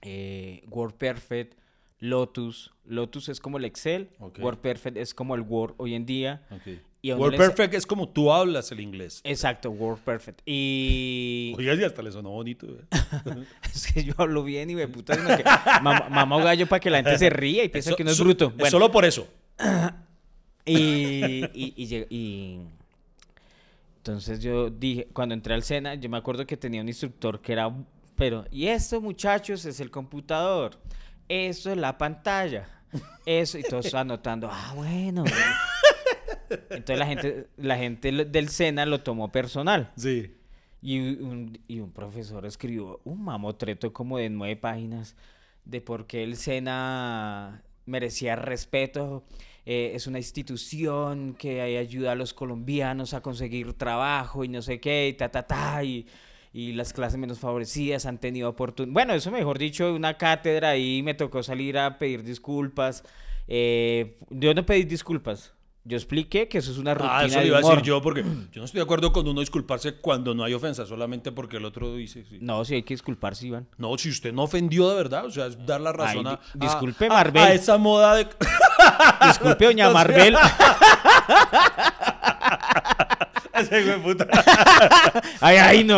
eh, 0.01 0.63
WordPerfect, 0.67 1.59
Lotus. 1.99 2.73
Lotus 2.85 3.29
es 3.29 3.39
como 3.39 3.57
el 3.57 3.65
Excel, 3.65 4.09
Ok. 4.19 4.39
WordPerfect 4.39 4.97
es 4.97 5.13
como 5.13 5.35
el 5.35 5.41
Word 5.41 5.75
hoy 5.77 5.93
en 5.95 6.05
día. 6.05 6.45
Ok. 6.51 6.79
Y 7.05 7.13
Word 7.13 7.37
Perfect 7.37 7.75
es 7.75 7.85
como 7.85 8.09
tú 8.09 8.33
hablas 8.33 8.71
el 8.71 8.79
inglés. 8.79 9.21
Exacto, 9.23 9.69
WordPerfect. 9.69 10.41
Y 10.43 11.53
Oiga, 11.55 11.75
y 11.75 11.83
hasta 11.83 12.01
le 12.01 12.11
sonó 12.11 12.31
bonito. 12.31 12.65
¿eh? 12.65 12.83
es 13.71 13.93
que 13.93 14.03
yo 14.03 14.15
hablo 14.17 14.43
bien 14.43 14.71
y 14.71 14.75
me 14.75 14.87
puta 14.87 15.15
que 15.15 15.43
mamá 15.83 16.43
gallo 16.43 16.65
para 16.65 16.79
que 16.79 16.89
la 16.89 17.03
gente 17.03 17.19
se 17.19 17.29
ría 17.29 17.63
y 17.63 17.69
piensa 17.69 17.91
Eso- 17.91 17.97
que 17.97 18.03
no 18.03 18.09
es 18.09 18.19
bruto. 18.19 18.49
Bueno, 18.49 18.71
Solo 18.71 18.91
por 18.91 19.05
eso. 19.05 19.27
Y, 20.67 21.45
y, 21.53 21.73
y 21.77 22.05
y- 22.09 22.59
entonces 23.97 24.39
yo 24.39 24.71
dije, 24.71 25.07
cuando 25.13 25.35
entré 25.35 25.53
al 25.53 25.61
SENA, 25.61 25.93
yo 25.93 26.09
me 26.09 26.17
acuerdo 26.17 26.47
que 26.47 26.57
tenía 26.57 26.81
un 26.81 26.87
instructor 26.87 27.39
que 27.39 27.53
era, 27.53 27.71
pero, 28.15 28.45
y 28.49 28.65
esto 28.65 28.99
muchachos 28.99 29.63
es 29.65 29.79
el 29.79 29.91
computador, 29.91 30.79
esto 31.29 31.69
es 31.71 31.77
la 31.77 31.99
pantalla, 31.99 32.67
eso, 33.27 33.59
y 33.59 33.61
todos 33.61 33.93
anotando, 33.93 34.49
ah, 34.51 34.73
bueno. 34.75 35.23
Entonces 36.49 36.99
la 36.99 37.05
gente, 37.05 37.47
la 37.57 37.77
gente 37.77 38.11
del 38.11 38.49
SENA 38.49 38.85
lo 38.85 39.01
tomó 39.01 39.31
personal. 39.31 39.91
Sí. 39.95 40.35
Y 40.81 40.99
un, 40.99 41.57
y 41.67 41.79
un 41.79 41.91
profesor 41.91 42.45
escribió 42.45 43.01
un 43.05 43.23
mamotreto 43.23 43.91
como 43.91 44.17
de 44.17 44.29
nueve 44.29 44.55
páginas 44.55 45.15
de 45.63 45.81
por 45.81 46.05
qué 46.05 46.23
el 46.23 46.35
SENA 46.35 47.63
merecía 47.87 48.35
respeto. 48.35 49.23
eh, 49.65 49.93
es 49.95 50.05
una 50.07 50.19
institución 50.19 51.33
que 51.33 51.61
ayuda 51.61 52.11
a 52.11 52.15
los 52.15 52.33
colombianos 52.33 53.13
a 53.13 53.21
conseguir 53.21 53.73
trabajo 53.73 54.43
y 54.43 54.47
no 54.47 54.61
sé 54.61 54.79
qué, 54.79 55.07
y 55.07 55.13
ta, 55.13 55.29
ta, 55.29 55.43
ta, 55.43 55.83
y, 55.83 56.05
y 56.53 56.73
las 56.73 56.93
clases 56.93 57.19
menos 57.19 57.39
favorecidas 57.39 58.05
han 58.05 58.19
tenido 58.19 58.49
oportunidad. 58.49 58.93
Bueno, 58.93 59.13
eso 59.13 59.31
mejor 59.31 59.57
dicho, 59.57 59.93
una 59.93 60.17
cátedra 60.17 60.69
ahí 60.69 61.01
me 61.01 61.15
tocó 61.15 61.41
salir 61.41 61.77
a 61.77 61.97
pedir 61.97 62.23
disculpas. 62.23 63.03
eh, 63.47 64.17
yo 64.29 64.53
no 64.53 64.65
pedí 64.65 64.83
disculpas. 64.83 65.54
Yo 65.87 65.95
expliqué 65.97 66.47
que 66.47 66.57
eso 66.57 66.71
es 66.71 66.79
una 66.79 66.95
rutina 66.95 67.15
Ah, 67.19 67.25
eso 67.25 67.39
le 67.39 67.45
iba 67.45 67.59
a 67.59 67.61
decir 67.61 67.81
yo 67.83 68.01
porque 68.01 68.23
yo 68.23 68.59
no 68.59 68.65
estoy 68.65 68.79
de 68.79 68.83
acuerdo 68.83 69.13
con 69.13 69.27
uno 69.27 69.39
disculparse 69.39 69.93
cuando 69.97 70.33
no 70.33 70.43
hay 70.43 70.55
ofensa, 70.55 70.83
solamente 70.87 71.31
porque 71.31 71.57
el 71.57 71.65
otro 71.65 71.93
dice. 71.95 72.25
sí. 72.27 72.39
No, 72.41 72.65
sí 72.65 72.73
hay 72.73 72.81
que 72.83 72.95
disculparse, 72.95 73.45
Iván. 73.45 73.67
No, 73.77 73.95
si 73.99 74.09
usted 74.09 74.33
no 74.33 74.41
ofendió 74.43 74.89
de 74.89 74.95
verdad, 74.95 75.25
o 75.25 75.29
sea, 75.31 75.45
es 75.45 75.63
dar 75.63 75.81
la 75.81 75.93
razón 75.93 76.25
Ay, 76.25 76.33
a, 76.33 76.39
di- 76.57 76.65
disculpe, 76.65 77.05
a- 77.05 77.09
Marvel. 77.09 77.43
a 77.43 77.53
esa 77.53 77.77
moda 77.77 78.15
de. 78.15 78.27
Disculpe, 79.27 79.65
doña 79.65 79.89
Marvel. 79.91 80.35
Ese 83.53 83.97
puta. 83.99 84.27
Ay, 85.39 85.55
ay, 85.57 85.83
no, 85.85 85.97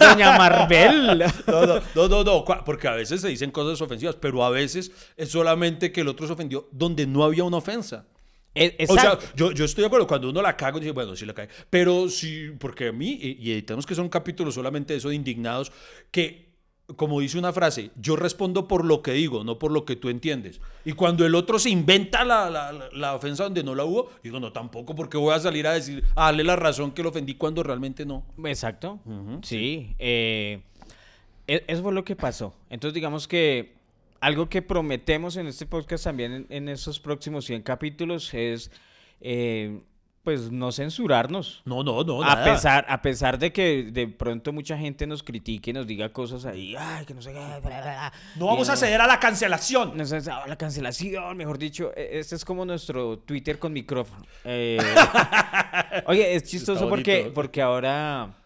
doña 0.00 0.38
Marvel. 0.38 1.18
No, 1.46 1.66
no, 1.66 1.80
no, 1.94 2.08
no, 2.08 2.24
no, 2.24 2.44
porque 2.64 2.88
a 2.88 2.92
veces 2.92 3.20
se 3.20 3.28
dicen 3.28 3.50
cosas 3.50 3.80
ofensivas, 3.82 4.16
pero 4.16 4.42
a 4.44 4.50
veces 4.50 4.90
es 5.16 5.30
solamente 5.30 5.92
que 5.92 6.00
el 6.00 6.08
otro 6.08 6.26
se 6.26 6.32
ofendió 6.32 6.68
donde 6.72 7.06
no 7.06 7.22
había 7.24 7.44
una 7.44 7.58
ofensa. 7.58 8.06
E- 8.54 8.76
O 8.88 8.94
sea, 8.94 9.12
Exacto. 9.12 9.26
yo, 9.36 9.52
yo 9.52 9.64
estoy 9.64 9.82
de 9.82 9.86
acuerdo, 9.86 10.06
cuando 10.06 10.28
uno 10.30 10.42
la 10.42 10.56
caga, 10.56 10.78
dice, 10.80 10.90
bueno, 10.92 11.14
sí 11.14 11.24
la 11.24 11.34
cae. 11.34 11.48
Pero 11.70 12.08
sí, 12.08 12.50
porque 12.58 12.88
a 12.88 12.92
mí, 12.92 13.18
y, 13.20 13.62
tenemos 13.62 13.86
que 13.86 13.92
hacer 13.94 14.02
un 14.02 14.08
capítulo 14.10 14.50
solamente 14.50 14.92
de 14.92 14.98
eso 14.98 15.08
de 15.08 15.14
indignados, 15.14 15.70
que, 16.10 16.50
como 16.96 17.20
dice 17.20 17.38
una 17.38 17.52
frase, 17.52 17.92
yo 17.94 18.16
respondo 18.16 18.66
por 18.66 18.84
lo 18.84 19.00
que 19.02 19.12
digo, 19.12 19.44
no 19.44 19.60
por 19.60 19.70
lo 19.70 19.84
que 19.84 19.94
tú 19.94 20.08
entiendes. 20.08 20.60
Y 20.84 20.92
cuando 20.92 21.24
el 21.24 21.36
otro 21.36 21.60
se 21.60 21.70
inventa 21.70 22.24
la, 22.24 22.50
la- 22.50 22.88
la- 22.92 23.14
ofensa 23.14 23.44
donde 23.44 23.62
no 23.62 23.76
la 23.76 23.84
hubo, 23.84 24.10
digo, 24.24 24.40
no, 24.40 24.52
tampoco, 24.52 24.96
porque 24.96 25.16
voy 25.16 25.32
a 25.32 25.38
salir 25.38 25.68
a 25.68 25.72
decir, 25.72 26.02
a 26.16 26.24
darle 26.26 26.42
la 26.42 26.56
razón 26.56 26.90
que 26.90 27.04
lo 27.04 27.10
ofendí 27.10 27.34
cuando 27.36 27.62
realmente 27.62 28.04
no. 28.04 28.24
Exacto. 28.44 28.98
Sí. 29.42 29.94
eh, 30.00 30.62
e- 31.46 31.64
eso 31.68 31.82
fue 31.84 31.92
lo 31.92 32.04
que 32.04 32.16
pasó. 32.16 32.52
Entonces, 32.68 32.94
digamos 32.94 33.28
que 33.28 33.78
algo 34.20 34.48
que 34.48 34.62
prometemos 34.62 35.36
en 35.36 35.46
este 35.46 35.66
podcast 35.66 36.04
también 36.04 36.32
en, 36.32 36.46
en 36.50 36.68
esos 36.68 37.00
próximos 37.00 37.44
100 37.46 37.62
capítulos 37.62 38.32
es, 38.34 38.70
eh, 39.20 39.80
pues, 40.22 40.50
no 40.50 40.70
censurarnos. 40.72 41.62
No, 41.64 41.82
no, 41.82 42.04
no. 42.04 42.22
A 42.22 42.34
nada. 42.34 42.44
pesar, 42.44 42.84
a 42.88 43.00
pesar 43.00 43.38
de 43.38 43.52
que 43.52 43.84
de 43.90 44.06
pronto 44.08 44.52
mucha 44.52 44.76
gente 44.76 45.06
nos 45.06 45.22
critique 45.22 45.72
nos 45.72 45.86
diga 45.86 46.12
cosas 46.12 46.44
ahí, 46.44 46.76
ay, 46.78 47.06
que 47.06 47.14
no 47.14 47.22
sé 47.22 47.32
qué, 47.32 47.38
bla, 47.38 47.58
bla, 47.60 47.80
bla", 47.80 48.12
No 48.36 48.44
y 48.44 48.48
vamos 48.48 48.68
a 48.68 48.76
ceder 48.76 49.00
a 49.00 49.06
la 49.06 49.18
cancelación. 49.18 49.96
No 49.96 50.04
ah, 50.04 50.44
la 50.46 50.56
cancelación, 50.56 51.36
mejor 51.36 51.56
dicho. 51.58 51.92
e- 51.96 52.18
Este 52.18 52.36
es 52.36 52.44
como 52.44 52.66
nuestro 52.66 53.18
Twitter 53.20 53.58
con 53.58 53.72
micrófono. 53.72 54.26
Eh, 54.44 54.78
oye, 56.06 56.34
es 56.34 56.44
chistoso 56.44 56.88
porque, 56.88 57.32
porque 57.34 57.62
ahora 57.62 58.36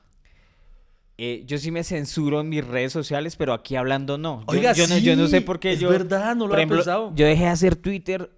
eh, 1.16 1.42
yo 1.46 1.59
sí 1.59 1.70
me 1.70 1.85
censuro 1.85 2.40
en 2.40 2.48
mis 2.48 2.66
redes 2.66 2.92
sociales, 2.92 3.37
pero 3.37 3.53
aquí 3.53 3.77
hablando 3.77 4.18
no. 4.18 4.40
Yo, 4.40 4.46
Oiga, 4.48 4.72
yo 4.72 4.87
no, 4.88 4.98
yo 4.98 5.14
no 5.16 5.27
sé 5.29 5.40
por 5.40 5.61
qué 5.61 5.72
es 5.72 5.81
yo. 5.81 5.88
verdad, 5.88 6.35
no 6.35 6.44
lo 6.44 6.50
por 6.50 6.59
ejemplo, 6.59 6.79
pensado. 6.79 7.12
Yo 7.14 7.27
dejé 7.27 7.44
de 7.44 7.48
hacer 7.50 7.77
Twitter 7.77 8.31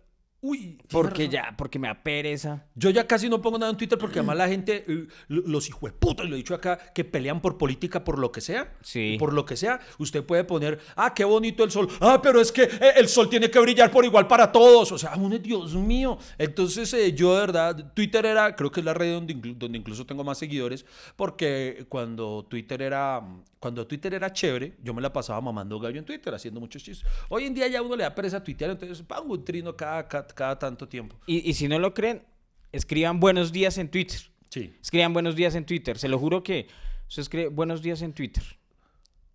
Uy, 0.49 0.79
porque 0.91 1.29
ya, 1.29 1.55
porque 1.59 1.79
me 1.79 1.89
da 1.89 2.03
pereza. 2.03 2.65
Yo 2.75 2.91
ya 2.91 3.07
casi 3.07 3.29
no 3.29 3.41
pongo 3.43 3.59
nada 3.59 3.71
en 3.73 3.77
Twitter 3.77 3.99
porque 3.99 4.21
además 4.21 4.37
la 4.37 4.49
gente, 4.49 4.85
eh, 4.87 5.07
lo- 5.29 5.43
los 5.47 5.69
hijueputas, 5.69 6.29
lo 6.29 6.35
he 6.35 6.39
dicho 6.39 6.55
acá, 6.55 6.79
que 6.95 7.05
pelean 7.05 7.41
por 7.41 7.59
política 7.59 8.05
por 8.05 8.19
lo 8.19 8.31
que 8.31 8.41
sea. 8.41 8.73
Sí. 8.83 9.17
Por 9.19 9.33
lo 9.33 9.45
que 9.45 9.57
sea. 9.57 9.81
Usted 9.99 10.23
puede 10.25 10.45
poner, 10.45 10.79
ah, 10.95 11.13
qué 11.15 11.25
bonito 11.25 11.65
el 11.65 11.71
sol. 11.71 11.89
Ah, 12.01 12.21
pero 12.23 12.41
es 12.41 12.53
que 12.53 12.63
eh, 12.63 12.93
el 12.97 13.09
sol 13.09 13.29
tiene 13.29 13.51
que 13.51 13.59
brillar 13.59 13.91
por 13.91 14.05
igual 14.05 14.27
para 14.29 14.53
todos. 14.53 14.93
O 14.93 14.99
sea, 14.99 15.15
uno, 15.17 15.37
Dios 15.39 15.75
mío. 15.75 16.19
Entonces, 16.39 16.93
eh, 16.95 17.13
yo 17.13 17.35
de 17.35 17.41
verdad, 17.41 17.93
Twitter 17.95 18.25
era, 18.27 18.55
creo 18.55 18.71
que 18.71 18.81
es 18.81 18.87
la 18.87 18.95
red 18.95 19.15
donde, 19.15 19.35
inclu- 19.37 19.57
donde 19.57 19.79
incluso 19.79 20.07
tengo 20.07 20.23
más 20.23 20.39
seguidores, 20.39 20.85
porque 21.17 21.87
cuando 21.89 22.47
Twitter 22.49 22.83
era, 22.83 23.21
cuando 23.59 23.87
Twitter 23.87 24.15
era 24.15 24.33
chévere, 24.33 24.77
yo 24.83 24.95
me 24.95 25.03
la 25.03 25.13
pasaba 25.13 25.41
mamando 25.41 25.81
gallo 25.81 25.99
en 25.99 26.05
Twitter, 26.05 26.33
haciendo 26.35 26.61
muchos 26.61 26.83
chistes. 26.83 27.09
Hoy 27.29 27.45
en 27.45 27.55
día 27.55 27.67
ya 27.69 27.83
uno 27.83 27.97
le 27.97 28.05
da 28.05 28.15
pereza 28.15 28.37
a 28.37 28.45
tuitear, 28.45 28.71
entonces 28.71 29.03
pongo 29.03 29.35
un 29.35 29.45
trino 29.45 29.75
cada, 29.77 30.07
cada, 30.07 30.27
cada 30.37 30.61
tanto 30.61 30.89
tiempo. 30.89 31.17
Y, 31.27 31.39
y 31.49 31.55
si 31.55 31.67
no 31.67 31.81
lo 31.81 31.93
creen, 31.93 32.23
escriban 32.71 33.19
buenos 33.19 33.51
días 33.51 33.79
en 33.79 33.91
Twitter. 33.91 34.21
Sí. 34.51 34.77
Escriban 34.81 35.13
buenos 35.13 35.35
días 35.35 35.57
en 35.57 35.67
Twitter. 35.67 35.99
Se 35.99 36.09
lo 36.09 36.21
juro 36.21 36.45
que 36.45 36.69
usted 37.09 37.23
escribe 37.23 37.49
buenos 37.49 37.83
días 37.83 38.03
en 38.03 38.13
Twitter. 38.13 38.45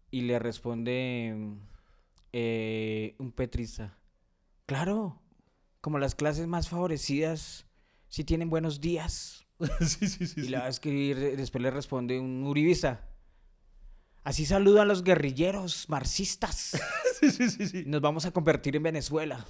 Y 0.09 0.21
le 0.21 0.39
responde 0.39 1.35
eh, 2.31 3.15
un 3.17 3.31
petrista. 3.33 3.97
Claro, 4.65 5.21
como 5.81 5.99
las 5.99 6.15
clases 6.15 6.47
más 6.47 6.69
favorecidas, 6.69 7.65
si 8.07 8.23
tienen 8.23 8.49
buenos 8.49 8.79
días. 8.79 9.45
sí, 9.81 10.07
sí, 10.07 10.27
sí. 10.27 10.39
Y 10.39 10.43
sí. 10.43 10.49
le 10.49 10.57
va 10.57 10.65
a 10.65 10.69
escribir, 10.69 11.17
después 11.35 11.61
le 11.61 11.71
responde 11.71 12.19
un 12.19 12.45
uribista. 12.45 13.10
Así 14.23 14.45
saludan 14.45 14.87
los 14.87 15.03
guerrilleros 15.03 15.85
marxistas. 15.89 16.79
sí, 17.19 17.31
sí, 17.31 17.49
sí, 17.49 17.67
sí. 17.67 17.83
Nos 17.87 18.01
vamos 18.01 18.25
a 18.25 18.31
convertir 18.31 18.75
en 18.75 18.83
Venezuela. 18.83 19.43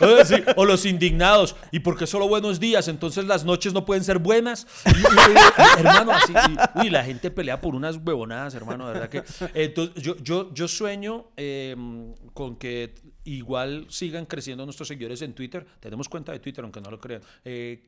O, 0.00 0.24
sí, 0.24 0.36
o 0.54 0.64
los 0.64 0.86
indignados. 0.86 1.56
¿Y 1.72 1.80
por 1.80 1.96
qué 1.98 2.06
solo 2.06 2.28
buenos 2.28 2.60
días? 2.60 2.86
Entonces 2.86 3.24
las 3.24 3.44
noches 3.44 3.72
no 3.72 3.84
pueden 3.84 4.04
ser 4.04 4.18
buenas. 4.20 4.66
Y- 4.86 4.90
y- 4.90 5.02
y- 5.02 5.80
hermano, 5.80 6.12
así. 6.12 6.32
uy, 6.76 6.90
la 6.90 7.04
gente 7.04 7.32
pelea 7.32 7.60
por 7.60 7.74
unas 7.74 7.96
huevonadas, 7.96 8.54
hermano, 8.54 8.86
de 8.86 8.92
verdad 8.92 9.08
que. 9.08 9.24
Entonces, 9.54 10.00
yo, 10.00 10.16
yo, 10.18 10.54
yo 10.54 10.68
sueño 10.68 11.26
eh, 11.36 11.74
con 12.32 12.54
que 12.56 12.94
igual 13.24 13.86
sigan 13.88 14.26
creciendo 14.26 14.64
nuestros 14.64 14.88
seguidores 14.88 15.22
en 15.22 15.34
Twitter. 15.34 15.66
Tenemos 15.80 16.08
cuenta 16.08 16.32
de 16.32 16.40
Twitter, 16.40 16.64
aunque 16.64 16.80
no 16.80 16.90
lo 16.90 16.98
crean. 16.98 17.22
Eh, 17.44 17.84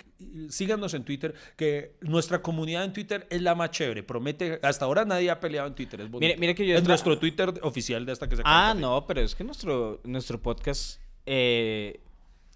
síganos 0.48 0.94
en 0.94 1.04
Twitter, 1.04 1.34
que 1.56 1.96
nuestra 2.00 2.42
comunidad 2.42 2.84
en 2.84 2.92
Twitter 2.92 3.26
es 3.30 3.42
la 3.42 3.54
más 3.54 3.70
chévere. 3.70 4.02
Promete, 4.02 4.60
hasta 4.62 4.84
ahora 4.84 5.04
nadie 5.04 5.30
ha 5.30 5.40
peleado 5.40 5.68
en 5.68 5.74
Twitter. 5.74 6.00
Es, 6.00 6.10
mire, 6.10 6.36
mire 6.36 6.54
que 6.54 6.66
yo 6.66 6.76
es 6.76 6.84
nuestro 6.84 7.18
Twitter 7.18 7.52
oficial 7.62 8.06
de 8.06 8.12
hasta 8.12 8.28
que 8.28 8.36
se 8.36 8.42
Ah, 8.44 8.74
no, 8.76 9.06
pero 9.06 9.20
es 9.20 9.34
que 9.34 9.44
nuestro, 9.44 10.00
nuestro 10.04 10.40
podcast... 10.40 11.00
Eh, 11.26 12.00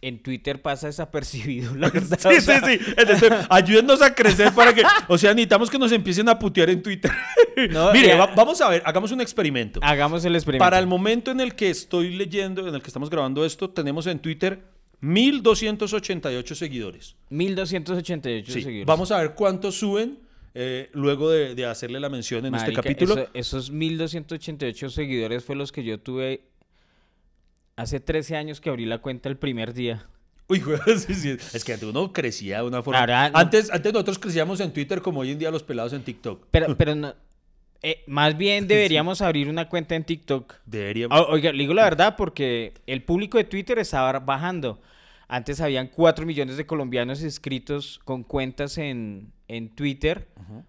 en 0.01 0.23
Twitter 0.23 0.63
pasa 0.63 0.87
desapercibido, 0.87 1.75
la 1.75 1.91
verdad. 1.91 2.19
Sí, 2.21 2.41
sí, 2.41 2.53
sí. 2.63 3.27
ayúdennos 3.51 4.01
a 4.01 4.15
crecer 4.15 4.53
para 4.53 4.75
que. 4.75 4.83
O 5.09 5.19
sea, 5.19 5.35
necesitamos 5.35 5.71
que 5.71 5.79
nos 5.79 5.93
empiecen 5.93 6.29
a 6.29 6.39
putear 6.39 6.71
en 6.71 6.83
Twitter. 6.83 7.11
Mire, 7.93 8.15
vamos 8.37 8.61
a 8.61 8.69
ver, 8.69 8.83
hagamos 8.85 9.13
un 9.13 9.21
experimento. 9.21 9.81
Hagamos 9.83 10.25
el 10.25 10.37
experimento. 10.37 10.65
Para 10.65 10.79
el 10.79 10.87
momento 10.87 11.31
en 11.31 11.41
el 11.41 11.55
que 11.55 11.71
estoy 11.71 12.15
leyendo, 12.15 12.67
en 12.67 12.75
el 12.75 12.83
que 12.83 12.89
estamos 12.89 13.11
grabando 13.11 13.45
esto, 13.45 13.71
tenemos 13.71 14.07
en 14.07 14.19
Twitter 14.21 14.63
1288 15.01 16.55
seguidores. 16.55 17.17
1288 17.31 18.53
seguidores. 18.53 18.87
Vamos 18.87 19.11
a 19.13 19.19
ver 19.19 19.35
cuántos 19.35 19.79
suben. 19.79 20.21
Eh, 20.55 20.91
luego 20.93 21.31
de, 21.31 21.67
hacerle 21.67 22.01
la 22.01 22.09
mención 22.09 22.45
en 22.47 22.55
este 22.55 22.73
capítulo. 22.73 23.29
esos 23.33 23.71
1288 23.71 24.91
seguidores 24.91 25.45
fue 25.45 25.55
los 25.55 25.71
que 25.71 25.85
yo 25.85 26.01
tuve 26.01 26.49
Hace 27.79 28.01
13 28.01 28.35
años 28.35 28.61
que 28.61 28.71
abrí 28.71 28.87
la 28.87 28.99
cuenta 28.99 29.29
el 29.29 29.37
primer 29.37 29.73
día. 29.73 30.05
Uy, 30.49 30.61
es 30.89 31.65
que 31.65 31.79
uno 31.87 32.13
crecía 32.13 32.63
de 32.63 32.67
una 32.67 32.83
forma. 32.83 33.31
antes, 33.33 33.71
antes 33.71 33.93
nosotros 33.93 34.19
crecíamos 34.19 34.59
en 34.59 34.73
Twitter 34.73 35.01
como 35.01 35.21
hoy 35.21 35.31
en 35.31 35.39
día 35.39 35.53
los 35.53 35.63
pelados 35.63 35.93
en 35.93 36.03
TikTok. 36.03 36.47
Pero, 36.51 36.77
pero 36.77 36.97
no, 36.97 37.15
eh, 37.83 38.03
más 38.07 38.37
bien 38.37 38.67
deberíamos 38.69 39.23
abrir 39.23 39.49
una 39.49 39.69
cuenta 39.69 39.95
en 39.95 40.05
TikTok. 40.05 40.55
Deberíamos. 40.67 41.27
oiga, 41.29 41.53
le 41.53 41.59
digo 41.59 41.75
la 41.75 41.85
verdad 41.85 42.17
porque 42.17 42.75
el 42.87 43.03
público 43.03 43.39
de 43.39 43.45
Twitter 43.45 43.79
estaba 43.79 44.19
bajando. 44.21 44.81
Antes 45.31 45.61
habían 45.61 45.89
4 45.89 46.25
millones 46.25 46.57
de 46.57 46.65
colombianos 46.65 47.23
inscritos 47.23 48.01
con 48.05 48.25
cuentas 48.25 48.79
en, 48.79 49.31
en 49.47 49.69
Twitter. 49.69 50.27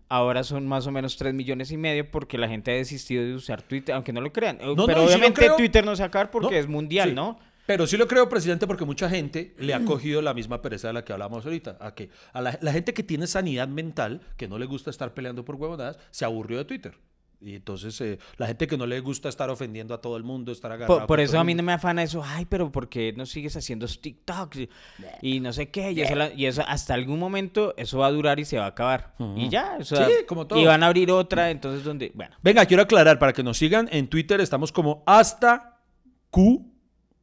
Ahora 0.10 0.44
son 0.44 0.68
más 0.68 0.86
o 0.86 0.92
menos 0.92 1.16
3 1.16 1.34
millones 1.34 1.72
y 1.72 1.78
medio 1.78 2.12
porque 2.12 2.38
la 2.38 2.50
gente 2.50 2.72
ha 2.72 2.74
desistido 2.76 3.24
de 3.24 3.36
usar 3.36 3.62
Twitter, 3.62 3.96
aunque 3.96 4.12
no 4.12 4.20
lo 4.20 4.34
crean. 4.34 4.58
Pero 4.58 5.06
obviamente 5.06 5.50
Twitter 5.56 5.86
no 5.86 5.96
sacar 5.96 6.30
porque 6.30 6.60
es 6.60 6.68
mundial, 6.68 7.16
¿no? 7.16 7.40
Pero 7.70 7.86
sí 7.86 7.98
lo 7.98 8.08
creo, 8.08 8.28
presidente, 8.28 8.66
porque 8.66 8.84
mucha 8.84 9.08
gente 9.08 9.54
le 9.60 9.76
ha 9.76 9.86
cogido 9.86 10.24
la 10.24 10.34
misma 10.34 10.60
pereza 10.60 10.88
de 10.88 10.96
la 10.96 11.06
que 11.06 11.14
hablábamos 11.14 11.46
ahorita. 11.46 11.78
A 11.80 11.94
que 11.94 12.10
a 12.34 12.42
la, 12.42 12.58
la 12.64 12.72
gente 12.72 12.96
que 12.96 13.04
tiene 13.04 13.28
sanidad 13.28 13.68
mental, 13.68 14.22
que 14.38 14.48
no 14.48 14.58
le 14.58 14.66
gusta 14.66 14.90
estar 14.90 15.14
peleando 15.14 15.46
por 15.46 15.54
huevonadas, 15.54 16.00
se 16.10 16.26
aburrió 16.26 16.58
de 16.58 16.66
Twitter. 16.66 16.98
Y 17.40 17.54
entonces 17.54 18.02
eh, 18.02 18.18
la 18.38 18.48
gente 18.48 18.66
que 18.66 18.76
no 18.76 18.88
le 18.88 19.00
gusta 19.02 19.30
estar 19.30 19.52
ofendiendo 19.52 19.94
a 19.94 20.02
todo 20.02 20.18
el 20.18 20.24
mundo, 20.24 20.52
estar 20.52 20.72
agarrado. 20.72 21.06
Por, 21.06 21.20
eso 21.20 21.40
a 21.40 21.44
mí 21.44 21.54
no 21.54 21.62
me 21.62 21.72
afana 21.72 22.02
eso, 22.02 22.24
ay, 22.26 22.46
pero 22.46 22.72
¿por 22.72 22.90
qué 22.90 23.14
no 23.16 23.28
sigues 23.28 23.56
haciendo 23.56 23.86
TikTok? 23.86 24.56
Y 25.22 25.40
no 25.40 25.54
sé 25.54 25.70
qué, 25.70 25.92
y 25.92 26.02
eso, 26.02 26.16
y 26.36 26.48
eso, 26.48 26.64
hasta 26.68 26.96
algún 26.96 27.20
momento 27.20 27.76
eso 27.78 28.00
va 28.00 28.08
a 28.08 28.12
durar 28.12 28.40
y 28.40 28.46
se 28.46 28.58
va 28.58 28.66
a 28.66 28.70
acabar. 28.70 29.14
Y 29.38 29.48
ya, 29.48 29.78
sí, 29.84 29.96
como 30.28 30.48
todo. 30.48 30.60
Y 30.60 30.66
van 30.66 30.82
a 30.82 30.88
abrir 30.88 31.12
otra, 31.12 31.52
entonces 31.52 31.84
donde, 31.84 32.12
bueno. 32.16 32.36
Venga, 32.42 32.66
quiero 32.66 32.82
aclarar 32.82 33.20
para 33.20 33.32
que 33.32 33.44
nos 33.44 33.58
sigan 33.58 33.88
en 33.92 34.08
Twitter, 34.08 34.42
estamos 34.42 34.72
como 34.72 35.04
hasta 35.06 35.80
Q, 36.32 36.69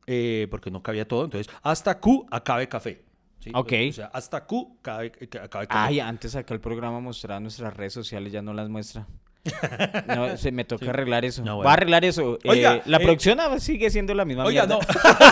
eh, 0.06 0.46
porque 0.50 0.70
no 0.70 0.82
cabía 0.82 1.06
todo, 1.06 1.24
entonces 1.24 1.52
hasta 1.62 1.98
Q 1.98 2.26
acabe 2.30 2.68
café. 2.68 3.04
Ok. 3.54 3.72
O 3.90 3.92
sea, 3.92 4.06
hasta 4.06 4.44
Q 4.44 4.76
acabe, 4.80 5.10
café. 5.12 5.66
Ay, 5.70 6.00
antes 6.00 6.34
acá 6.34 6.54
el 6.54 6.60
programa 6.60 7.00
mostraba 7.00 7.40
nuestras 7.40 7.76
redes 7.76 7.92
sociales, 7.92 8.32
ya 8.32 8.42
no 8.42 8.52
las 8.52 8.68
muestra. 8.68 9.06
No, 10.08 10.36
se 10.36 10.50
me 10.50 10.64
toca 10.64 10.90
arreglar 10.90 11.24
eso. 11.24 11.44
Va 11.44 11.70
a 11.70 11.74
arreglar 11.74 12.04
eso. 12.04 12.38
Eh, 12.42 12.82
la 12.84 12.96
eh, 12.96 13.00
producción 13.00 13.38
sigue 13.60 13.90
siendo 13.90 14.14
la 14.14 14.24
misma. 14.24 14.44
Oiga, 14.44 14.66
no. 14.66 14.80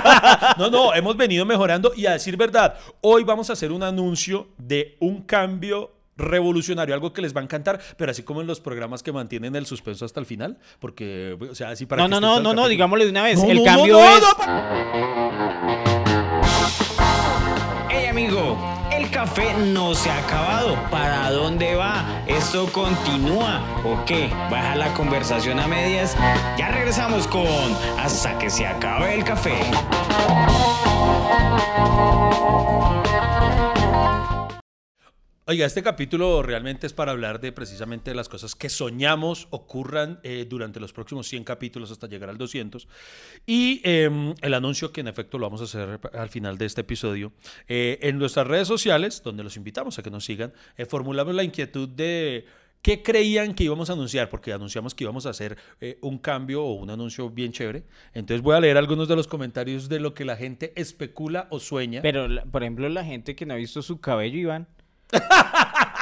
no, 0.58 0.70
no, 0.70 0.94
hemos 0.94 1.16
venido 1.16 1.44
mejorando 1.44 1.92
y 1.96 2.06
a 2.06 2.12
decir 2.12 2.36
verdad, 2.36 2.76
hoy 3.00 3.24
vamos 3.24 3.50
a 3.50 3.54
hacer 3.54 3.72
un 3.72 3.82
anuncio 3.82 4.48
de 4.56 4.96
un 5.00 5.22
cambio 5.22 5.92
revolucionario, 6.16 6.94
algo 6.94 7.12
que 7.12 7.22
les 7.22 7.34
va 7.34 7.40
a 7.40 7.44
encantar, 7.44 7.80
pero 7.96 8.10
así 8.10 8.22
como 8.22 8.40
en 8.40 8.46
los 8.46 8.60
programas 8.60 9.02
que 9.02 9.12
mantienen 9.12 9.56
el 9.56 9.66
suspenso 9.66 10.04
hasta 10.04 10.20
el 10.20 10.26
final, 10.26 10.58
porque, 10.78 11.36
o 11.50 11.54
sea, 11.54 11.70
así 11.70 11.86
para... 11.86 12.02
No, 12.02 12.08
no, 12.08 12.20
no, 12.20 12.40
no, 12.40 12.54
no, 12.54 12.68
digámosle 12.68 13.04
de 13.04 13.10
una 13.10 13.24
vez. 13.24 13.42
el 13.42 13.62
cambio 13.62 13.98
es... 13.98 14.22
Hey, 17.90 18.06
amigo 18.06 18.74
el 18.96 19.10
café 19.10 19.52
no 19.54 19.94
se 19.94 20.08
ha 20.10 20.18
acabado. 20.18 20.76
¿Para 20.90 21.30
dónde 21.30 21.74
va? 21.74 22.24
¿Esto 22.26 22.66
continúa 22.72 23.62
o 23.84 24.04
qué? 24.04 24.28
¿Baja 24.50 24.76
la 24.76 24.94
conversación 24.94 25.58
a 25.58 25.66
medias? 25.66 26.16
Ya 26.56 26.70
regresamos 26.70 27.26
con 27.26 27.44
Hasta 27.98 28.38
que 28.38 28.50
se 28.50 28.66
acabe 28.66 29.14
el 29.14 29.24
café. 29.24 29.58
Oiga, 35.46 35.66
este 35.66 35.82
capítulo 35.82 36.42
realmente 36.42 36.86
es 36.86 36.94
para 36.94 37.12
hablar 37.12 37.38
de 37.38 37.52
precisamente 37.52 38.14
las 38.14 38.30
cosas 38.30 38.54
que 38.54 38.70
soñamos 38.70 39.46
ocurran 39.50 40.18
eh, 40.22 40.46
durante 40.48 40.80
los 40.80 40.94
próximos 40.94 41.28
100 41.28 41.44
capítulos 41.44 41.90
hasta 41.90 42.06
llegar 42.06 42.30
al 42.30 42.38
200. 42.38 42.88
Y 43.44 43.82
em, 43.84 44.34
el 44.40 44.54
anuncio 44.54 44.90
que 44.90 45.02
en 45.02 45.08
efecto 45.08 45.36
lo 45.36 45.44
vamos 45.44 45.60
a 45.60 45.64
hacer 45.64 46.00
al 46.14 46.30
final 46.30 46.56
de 46.56 46.64
este 46.64 46.80
episodio. 46.80 47.30
Eh, 47.68 47.98
en 48.00 48.18
nuestras 48.18 48.46
redes 48.46 48.66
sociales, 48.66 49.20
donde 49.22 49.44
los 49.44 49.58
invitamos 49.58 49.98
a 49.98 50.02
que 50.02 50.10
nos 50.10 50.24
sigan, 50.24 50.54
eh, 50.78 50.86
formulamos 50.86 51.34
la 51.34 51.44
inquietud 51.44 51.90
de 51.90 52.46
qué 52.80 53.02
creían 53.02 53.52
que 53.52 53.64
íbamos 53.64 53.90
a 53.90 53.92
anunciar, 53.92 54.30
porque 54.30 54.50
anunciamos 54.50 54.94
que 54.94 55.04
íbamos 55.04 55.26
a 55.26 55.30
hacer 55.30 55.58
un 56.00 56.16
cambio 56.16 56.64
o 56.64 56.72
un 56.72 56.88
anuncio 56.88 57.28
bien 57.28 57.52
chévere. 57.52 57.84
Entonces 58.14 58.40
voy 58.40 58.56
a 58.56 58.60
leer 58.60 58.78
algunos 58.78 59.08
de 59.08 59.16
los 59.16 59.26
comentarios 59.26 59.90
de 59.90 60.00
lo 60.00 60.14
que 60.14 60.24
la 60.24 60.36
gente 60.38 60.72
especula 60.74 61.48
o 61.50 61.60
sueña. 61.60 62.00
Pero, 62.00 62.28
por 62.50 62.62
ejemplo, 62.62 62.88
la 62.88 63.04
gente 63.04 63.36
que 63.36 63.44
no 63.44 63.52
ha 63.52 63.58
visto 63.58 63.82
su 63.82 64.00
cabello, 64.00 64.38
Iván. 64.38 64.68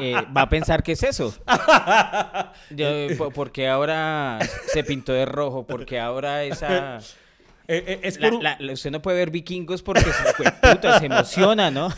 Eh, 0.00 0.14
va 0.36 0.42
a 0.42 0.48
pensar 0.48 0.82
que 0.82 0.92
es 0.92 1.02
eso. 1.02 1.34
porque 3.34 3.68
ahora 3.68 4.38
se 4.66 4.82
pintó 4.82 5.12
de 5.12 5.26
rojo, 5.26 5.66
porque 5.66 6.00
ahora 6.00 6.44
esa... 6.44 6.98
Eh, 7.68 8.00
eh, 8.02 8.72
usted 8.72 8.90
no 8.90 9.00
puede 9.00 9.18
ver 9.18 9.30
vikingos 9.30 9.82
porque 9.82 10.02
se, 10.02 10.98
se 10.98 11.06
emociona, 11.06 11.70
¿no? 11.70 11.90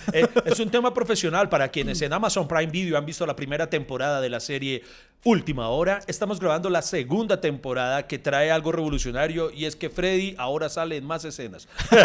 es 0.45 0.61
un 0.61 0.71
tema 0.71 0.93
profesional 0.93 1.49
para 1.49 1.69
quienes 1.69 2.03
en 2.03 2.13
Amazon 2.13 2.47
Prime 2.47 2.71
Video 2.71 2.99
han 2.99 3.07
visto 3.07 3.25
la 3.25 3.35
primera 3.35 3.71
temporada 3.71 4.21
de 4.21 4.29
la 4.29 4.41
serie 4.41 4.83
Última 5.25 5.69
Hora. 5.69 6.01
Estamos 6.07 6.39
grabando 6.39 6.69
la 6.69 6.83
segunda 6.83 7.41
temporada 7.41 8.07
que 8.07 8.19
trae 8.19 8.51
algo 8.51 8.73
revolucionario 8.73 9.51
y 9.51 9.65
es 9.65 9.75
que 9.75 9.89
Freddy 9.89 10.35
ahora 10.37 10.69
sale 10.69 10.99
en 10.99 11.05
más 11.07 11.25
escenas. 11.25 11.67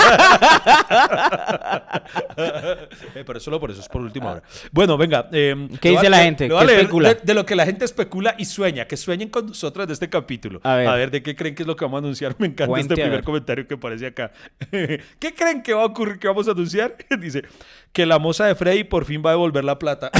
Eh, 3.15 3.23
pero 3.25 3.39
solo 3.39 3.59
por 3.59 3.69
eso, 3.69 3.81
es 3.81 3.87
por 3.87 4.01
Última 4.01 4.31
Hora. 4.31 4.43
Bueno, 4.71 4.97
venga. 4.97 5.27
Eh, 5.31 5.67
¿Qué 5.81 5.89
dice 5.89 6.09
la 6.09 6.19
gente? 6.19 6.47
¿Qué 6.47 6.55
especula? 6.55 7.13
De, 7.13 7.33
lo 7.33 7.45
que 7.45 7.55
la 7.55 7.65
gente 7.65 7.85
especula 7.85 8.35
y 8.37 8.45
sueña. 8.45 8.85
Que 8.85 8.97
sueñen 8.97 9.29
con 9.29 9.47
nosotros 9.47 9.85
de 9.87 9.93
este 9.93 10.09
capítulo. 10.09 10.59
A 10.63 10.75
ver, 10.75 11.11
¿de 11.11 11.21
qué 11.21 11.35
creen 11.35 11.53
que 11.55 11.63
es 11.63 11.67
lo 11.67 11.75
que 11.75 11.85
vamos 11.85 11.97
a 11.97 11.99
anunciar? 11.99 12.35
Me 12.39 12.47
encanta 12.47 12.79
este 12.79 12.95
primer 12.95 13.23
comentario 13.23 13.67
que 13.67 13.73
aparece 13.73 14.07
acá. 14.07 14.31
¿Qué 14.71 15.33
creen 15.35 15.61
que 15.61 15.73
va 15.73 15.83
a 15.83 15.85
ocurrir, 15.85 16.17
que 16.17 16.27
vamos 16.27 16.47
a 16.47 16.51
anunciar? 16.51 16.95
Dice 17.19 17.43
que 17.91 18.05
la 18.05 18.19
moza 18.19 18.45
de 18.45 18.55
Freddy 18.55 18.83
por 18.85 19.05
fin 19.05 19.21
va 19.23 19.31
a 19.31 19.33
devolver 19.33 19.63
la 19.63 19.77
plata. 19.77 20.11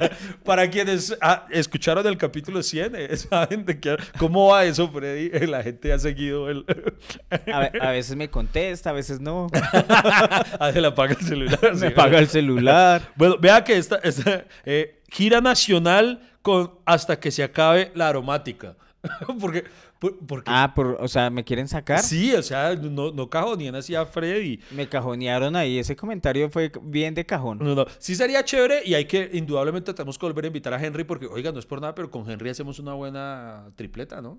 Para 0.44 0.68
quienes 0.70 1.16
ah, 1.20 1.46
escucharon 1.50 2.06
el 2.06 2.16
capítulo 2.16 2.62
100, 2.62 2.94
eh, 2.96 3.16
saben 3.16 3.64
de 3.64 3.80
qué, 3.80 3.96
cómo 4.18 4.48
va 4.48 4.64
eso, 4.64 4.90
Freddy. 4.90 5.46
La 5.46 5.62
gente 5.62 5.92
ha 5.92 5.98
seguido 5.98 6.48
el... 6.48 6.64
a, 7.52 7.90
veces 7.90 8.16
me 8.16 8.28
contesta, 8.28 8.90
a 8.90 8.92
veces 8.92 9.20
no. 9.20 9.48
a 10.58 10.70
le 10.70 10.86
apaga 10.86 11.14
el 11.18 11.26
celular. 11.26 11.76
Me 11.76 11.86
apaga 11.88 12.18
el 12.18 12.28
celular. 12.28 13.02
Bueno, 13.16 13.36
vea 13.38 13.62
que 13.64 13.76
esta, 13.76 14.00
eh, 14.64 15.02
gira 15.08 15.40
nacional 15.40 16.22
con 16.42 16.72
hasta 16.84 17.18
que 17.18 17.30
se 17.30 17.42
acabe 17.42 17.92
la 17.94 18.08
aromática. 18.08 18.76
Porque 19.40 19.64
ah, 20.46 20.72
por, 20.74 20.98
o 21.00 21.08
sea, 21.08 21.30
¿me 21.30 21.44
quieren 21.44 21.68
sacar? 21.68 22.00
Sí, 22.02 22.34
o 22.34 22.42
sea, 22.42 22.74
no, 22.74 23.12
no 23.12 23.30
cajonean 23.30 23.74
así 23.74 23.94
a 23.94 24.04
Freddy. 24.04 24.60
Me 24.70 24.88
cajonearon 24.88 25.56
ahí, 25.56 25.78
ese 25.78 25.96
comentario 25.96 26.50
fue 26.50 26.70
bien 26.82 27.14
de 27.14 27.24
cajón. 27.24 27.58
No, 27.58 27.74
no, 27.74 27.86
sí 27.98 28.14
sería 28.14 28.44
chévere 28.44 28.82
y 28.84 28.94
hay 28.94 29.06
que, 29.06 29.30
indudablemente 29.32 29.94
tenemos 29.94 30.18
que 30.18 30.26
volver 30.26 30.44
a 30.44 30.48
invitar 30.48 30.74
a 30.74 30.84
Henry 30.84 31.04
porque, 31.04 31.26
oiga, 31.26 31.52
no 31.52 31.58
es 31.58 31.66
por 31.66 31.80
nada, 31.80 31.94
pero 31.94 32.10
con 32.10 32.28
Henry 32.30 32.50
hacemos 32.50 32.78
una 32.78 32.94
buena 32.94 33.70
tripleta, 33.76 34.20
¿no? 34.20 34.38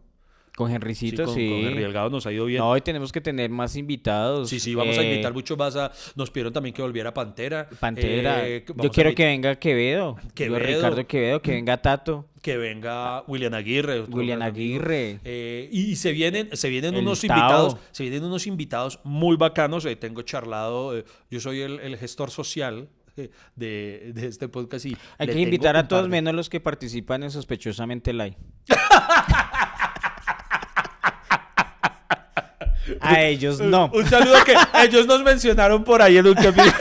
Con 0.62 0.71
Henrycito, 0.71 1.26
sí. 1.34 1.50
Con, 1.50 1.58
Henry 1.60 1.82
Delgado 1.82 2.12
nos 2.12 2.24
ha 2.28 2.32
ido 2.32 2.45
bien. 2.45 2.60
No, 2.60 2.69
hoy 2.69 2.82
tenemos 2.82 3.12
que 3.12 3.19
tener 3.19 3.50
más 3.50 3.76
invitados. 3.76 4.47
Sí, 4.47 4.60
sí, 4.60 4.76
vamos 4.76 4.95
a 4.95 5.02
eh, 5.02 5.10
invitar 5.10 5.34
mucho 5.34 5.58
más 5.58 5.76
a... 5.76 5.91
Nos 6.15 6.30
pidieron 6.30 6.54
también 6.54 6.76
que 6.76 6.84
volviera 6.84 7.12
Pantera. 7.12 7.67
Pantera. 7.80 8.47
Eh, 8.47 8.63
Yo 8.76 8.91
quiero 8.91 9.15
que 9.15 9.26
venga 9.26 9.56
Quevedo. 9.56 10.17
Quevedo. 10.36 10.60
Ricardo 10.60 11.08
Quevedo, 11.08 11.41
que 11.41 11.54
venga 11.54 11.82
Tato. 11.82 12.28
Que 12.43 12.58
venga 12.58 13.24
William 13.24 13.56
Aguirre. 13.56 14.02
William 14.02 14.39
Aguirre. 14.43 15.19
Eh, 15.24 15.67
y 15.71 15.95
se 15.95 16.12
vienen, 16.12 16.56
se 16.56 16.69
vienen 16.69 16.95
unos 16.95 17.24
invitados, 17.24 17.78
se 17.89 18.04
vienen 18.04 18.24
unos 18.24 18.45
invitados 18.45 19.00
muy 19.04 19.38
bacanos. 19.38 19.88
tengo 20.00 20.21
charlado, 20.21 21.04
yo 21.32 21.39
soy 21.39 21.62
el, 21.62 21.97
gestor 21.97 22.30
social 22.30 22.88
de, 23.56 24.13
este 24.15 24.47
podcast 24.47 24.86
y 24.86 24.95
hay 25.17 25.28
que 25.28 25.39
invitar 25.39 25.76
a 25.76 25.88
todos 25.88 26.08
menos 26.08 26.36
los 26.36 26.50
que 26.50 26.60
participan 26.60 27.24
en 27.24 27.32
sospechosamente 27.32 28.13
live. 28.13 28.38
A 33.02 33.22
ellos 33.22 33.60
no. 33.60 33.90
Un 33.94 34.06
saludo 34.08 34.36
que 34.46 34.56
ellos 34.84 35.08
nos 35.08 35.24
mencionaron 35.24 35.84
por 35.84 36.02
ahí 36.02 36.18
en 36.18 36.28
un 36.28 36.36
capítulo. 36.36 36.72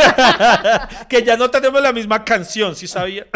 que 1.09 1.23
ya 1.23 1.37
no 1.37 1.51
tenemos 1.51 1.81
la 1.83 1.93
misma 1.93 2.25
canción, 2.25 2.77
¿sí 2.77 2.87
sabía? 2.87 3.27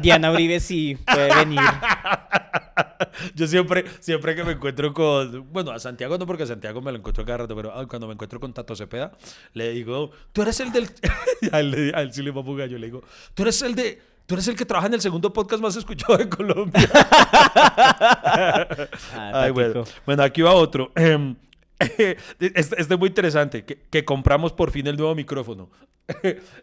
Diana 0.00 0.32
Uribe 0.32 0.60
sí 0.60 0.96
puede 1.06 1.34
venir. 1.34 1.60
Yo 3.34 3.46
siempre, 3.46 3.84
siempre 4.00 4.34
que 4.34 4.44
me 4.44 4.52
encuentro 4.52 4.92
con. 4.92 5.52
Bueno, 5.52 5.70
a 5.72 5.78
Santiago 5.78 6.18
no, 6.18 6.26
porque 6.26 6.44
a 6.44 6.46
Santiago 6.46 6.80
me 6.80 6.92
lo 6.92 6.98
encuentro 6.98 7.24
cada 7.24 7.38
rato, 7.38 7.56
pero 7.56 7.72
ah, 7.74 7.86
cuando 7.86 8.06
me 8.06 8.14
encuentro 8.14 8.40
con 8.40 8.52
Tato 8.52 8.74
Cepeda, 8.74 9.12
le 9.54 9.70
digo, 9.70 10.10
tú 10.32 10.42
eres 10.42 10.60
el 10.60 10.72
del. 10.72 10.88
a, 11.52 11.60
él, 11.60 11.92
a 11.94 12.02
él 12.02 12.12
sí 12.12 12.22
le 12.22 12.30
va 12.30 12.40
a 12.40 12.66
yo 12.66 12.78
le 12.78 12.86
digo, 12.86 13.02
tú 13.34 13.42
eres 13.42 13.60
el 13.62 13.74
de. 13.74 14.00
Tú 14.24 14.34
eres 14.34 14.46
el 14.48 14.56
que 14.56 14.64
trabaja 14.64 14.86
en 14.86 14.94
el 14.94 15.00
segundo 15.00 15.32
podcast 15.32 15.60
más 15.60 15.74
escuchado 15.76 16.16
de 16.16 16.28
Colombia. 16.28 16.88
Ah, 16.94 18.66
Ay, 19.34 19.50
bueno. 19.50 19.84
Bueno, 20.06 20.22
aquí 20.22 20.42
va 20.42 20.52
otro. 20.52 20.92
Em, 20.94 21.34
Este, 21.82 22.16
es 22.80 22.98
muy 22.98 23.08
interesante, 23.08 23.64
que, 23.64 23.82
que 23.90 24.04
compramos 24.04 24.52
por 24.52 24.70
fin 24.70 24.86
el 24.86 24.96
nuevo 24.96 25.14
micrófono. 25.14 25.70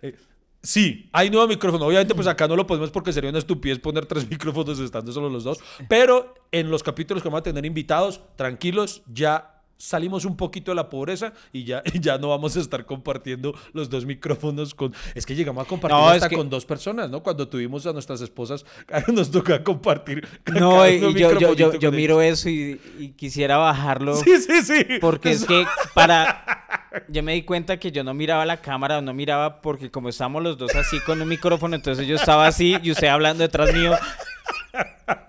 Eh, 0.01 0.15
Sí, 0.61 1.09
hay 1.13 1.29
nuevo 1.29 1.47
micrófono. 1.47 1.85
Obviamente, 1.85 2.13
pues 2.13 2.27
acá 2.27 2.47
no 2.47 2.55
lo 2.55 2.67
podemos 2.67 2.91
porque 2.91 3.13
sería 3.13 3.29
una 3.29 3.39
estupidez 3.39 3.79
poner 3.79 4.05
tres 4.05 4.29
micrófonos 4.29 4.79
estando 4.79 5.11
solo 5.11 5.29
los 5.29 5.43
dos. 5.43 5.59
Pero 5.87 6.33
en 6.51 6.69
los 6.69 6.83
capítulos 6.83 7.23
que 7.23 7.29
vamos 7.29 7.39
a 7.39 7.43
tener 7.43 7.65
invitados, 7.65 8.21
tranquilos, 8.35 9.03
ya 9.07 9.58
salimos 9.79 10.25
un 10.25 10.35
poquito 10.35 10.71
de 10.71 10.75
la 10.75 10.89
pobreza 10.89 11.31
y 11.53 11.63
ya, 11.63 11.81
y 11.85 11.99
ya 12.01 12.17
no 12.17 12.29
vamos 12.29 12.55
a 12.57 12.59
estar 12.59 12.85
compartiendo 12.85 13.55
los 13.73 13.89
dos 13.89 14.05
micrófonos 14.05 14.75
con... 14.75 14.93
Es 15.15 15.25
que 15.25 15.33
llegamos 15.35 15.65
a 15.65 15.67
compartir 15.67 15.97
No, 15.97 16.09
es 16.09 16.15
hasta 16.17 16.29
que- 16.29 16.35
con 16.35 16.49
dos 16.49 16.65
personas, 16.65 17.09
¿no? 17.09 17.23
Cuando 17.23 17.47
tuvimos 17.47 17.87
a 17.87 17.93
nuestras 17.93 18.19
esposas, 18.21 18.65
nos 19.07 19.31
toca 19.31 19.63
compartir. 19.63 20.27
No, 20.59 20.87
y 20.87 20.99
yo, 20.99 21.39
yo, 21.39 21.53
yo, 21.53 21.73
yo 21.75 21.91
miro 21.91 22.21
eso 22.21 22.49
y, 22.49 22.79
y 22.99 23.09
quisiera 23.09 23.57
bajarlo. 23.57 24.15
Sí, 24.15 24.37
sí, 24.41 24.61
sí. 24.63 24.85
Porque 24.99 25.31
es 25.31 25.45
que 25.45 25.65
para... 25.93 26.65
Yo 27.07 27.23
me 27.23 27.33
di 27.33 27.43
cuenta 27.43 27.77
que 27.79 27.91
yo 27.91 28.03
no 28.03 28.13
miraba 28.13 28.45
la 28.45 28.57
cámara, 28.57 28.99
no 28.99 29.13
miraba 29.13 29.61
porque 29.61 29.89
como 29.91 30.09
estábamos 30.09 30.43
los 30.43 30.57
dos 30.57 30.75
así 30.75 30.99
con 31.01 31.21
un 31.21 31.27
micrófono, 31.27 31.75
entonces 31.75 32.05
yo 32.07 32.15
estaba 32.15 32.47
así 32.47 32.75
y 32.81 32.91
usted 32.91 33.07
hablando 33.07 33.43
detrás 33.43 33.73
mío. 33.73 33.93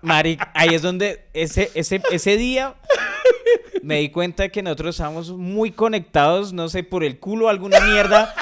Maric, 0.03 0.47
ahí 0.55 0.75
es 0.75 0.83
donde 0.83 1.27
ese, 1.33 1.71
ese, 1.75 2.03
ese 2.11 2.37
día 2.37 2.75
me 3.83 3.97
di 3.97 4.11
cuenta 4.11 4.49
que 4.49 4.63
nosotros 4.63 4.97
estábamos 4.97 5.33
muy 5.33 5.73
conectados, 5.73 6.53
no 6.53 6.69
sé, 6.69 6.85
por 6.85 7.05
el 7.05 7.19
culo 7.19 7.49
alguna 7.49 7.81
mierda. 7.81 8.35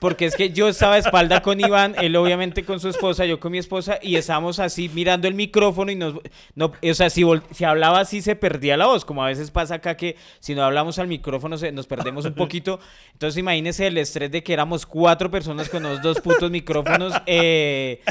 Porque 0.00 0.26
es 0.26 0.36
que 0.36 0.50
yo 0.50 0.68
estaba 0.68 0.94
de 0.94 1.00
espalda 1.00 1.40
con 1.40 1.58
Iván, 1.60 1.94
él 1.98 2.14
obviamente 2.16 2.62
con 2.62 2.78
su 2.78 2.90
esposa, 2.90 3.24
yo 3.24 3.40
con 3.40 3.52
mi 3.52 3.56
esposa, 3.56 3.98
y 4.02 4.16
estábamos 4.16 4.58
así 4.58 4.90
mirando 4.92 5.28
el 5.28 5.34
micrófono 5.34 5.90
y 5.90 5.94
nos... 5.94 6.16
No, 6.54 6.72
o 6.82 6.94
sea, 6.94 7.08
si, 7.08 7.24
si 7.52 7.64
hablaba 7.64 8.00
así 8.00 8.20
se 8.20 8.36
perdía 8.36 8.76
la 8.76 8.84
voz, 8.84 9.06
como 9.06 9.24
a 9.24 9.28
veces 9.28 9.50
pasa 9.50 9.76
acá 9.76 9.96
que 9.96 10.16
si 10.40 10.54
no 10.54 10.62
hablamos 10.62 10.98
al 10.98 11.06
micrófono 11.08 11.56
se, 11.56 11.72
nos 11.72 11.86
perdemos 11.86 12.26
un 12.26 12.34
poquito. 12.34 12.80
Entonces 13.12 13.38
imagínese 13.38 13.86
el 13.86 13.96
estrés 13.96 14.30
de 14.30 14.42
que 14.42 14.52
éramos 14.52 14.84
cuatro 14.84 15.30
personas 15.30 15.70
con 15.70 15.84
los 15.84 16.02
dos 16.02 16.20
putos 16.20 16.50
micrófonos. 16.50 17.14
Eh, 17.24 18.02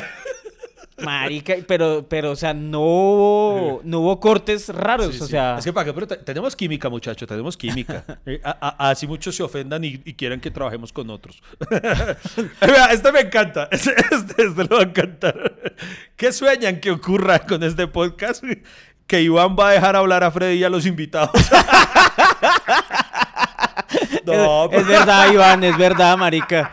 marica, 1.01 1.55
pero, 1.67 2.05
pero, 2.07 2.31
o 2.31 2.35
sea, 2.35 2.53
no 2.53 2.79
hubo, 2.81 3.81
no 3.83 3.99
hubo 4.01 4.19
cortes 4.19 4.69
raros, 4.69 5.15
Sí, 5.15 5.21
o 5.21 5.25
sí. 5.25 5.31
sea... 5.31 5.57
Es 5.57 5.65
que 5.65 5.73
para 5.73 5.85
qué, 5.85 5.93
pero 5.93 6.07
te- 6.07 6.17
tenemos 6.17 6.55
química, 6.55 6.89
muchachos, 6.89 7.27
tenemos 7.27 7.57
química. 7.57 8.03
Eh, 8.25 8.39
a- 8.43 8.75
a- 8.85 8.89
así 8.91 9.07
muchos 9.07 9.35
se 9.35 9.43
ofendan 9.43 9.83
y, 9.83 10.01
y 10.05 10.13
quieran 10.13 10.39
que 10.39 10.49
trabajemos 10.51 10.93
con 10.93 11.09
otros. 11.09 11.41
Este 12.91 13.11
me 13.11 13.21
encanta. 13.21 13.67
Este, 13.71 13.91
este, 14.11 14.43
este 14.43 14.63
lo 14.63 14.75
va 14.77 14.79
a 14.81 14.83
encantar. 14.83 15.53
¿Qué 16.15 16.31
sueñan 16.31 16.79
que 16.79 16.91
ocurra 16.91 17.39
con 17.39 17.63
este 17.63 17.87
podcast? 17.87 18.43
Que 19.07 19.21
Iván 19.21 19.55
va 19.59 19.69
a 19.69 19.71
dejar 19.71 19.95
hablar 19.95 20.23
a 20.23 20.31
Freddy 20.31 20.59
y 20.59 20.63
a 20.63 20.69
los 20.69 20.85
invitados. 20.85 21.31
no, 24.25 24.65
es, 24.71 24.79
es 24.81 24.87
verdad, 24.87 25.31
Iván, 25.31 25.63
es 25.63 25.77
verdad, 25.77 26.17
marica. 26.17 26.71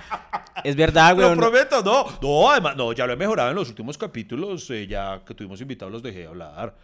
Es 0.64 0.76
verdad, 0.76 1.16
Lo 1.16 1.26
güey. 1.26 1.36
prometo, 1.36 1.82
no. 1.82 2.06
No, 2.22 2.50
además, 2.50 2.76
no, 2.76 2.92
ya 2.92 3.06
lo 3.06 3.12
he 3.12 3.16
mejorado 3.16 3.50
en 3.50 3.56
los 3.56 3.68
últimos 3.68 3.96
capítulos. 3.98 4.68
eh, 4.70 4.86
ya 4.86 5.22
que 5.26 5.34
tuvimos 5.34 5.60
invitados, 5.60 5.92
los 5.92 6.02
dejé 6.02 6.26
hablar. 6.26 6.74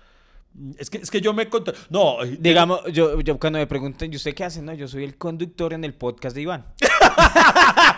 Es 0.79 0.89
que, 0.89 0.99
es 0.99 1.11
que 1.11 1.21
yo 1.21 1.35
me 1.35 1.49
conté. 1.51 1.73
No, 1.91 2.23
eh, 2.25 2.37
Digamos, 2.41 2.81
yo, 2.93 3.21
yo 3.21 3.39
cuando 3.39 3.59
me 3.59 3.67
preguntan, 3.67 4.11
¿y 4.13 4.17
usted 4.17 4.35
qué 4.35 4.45
hace? 4.45 4.63
No, 4.63 4.73
yo 4.73 4.89
soy 4.89 5.05
el 5.05 5.17
conductor 5.19 5.73
en 5.75 5.85
el 5.85 5.93
podcast 5.95 6.35
de 6.35 6.43
Iván. 6.43 6.65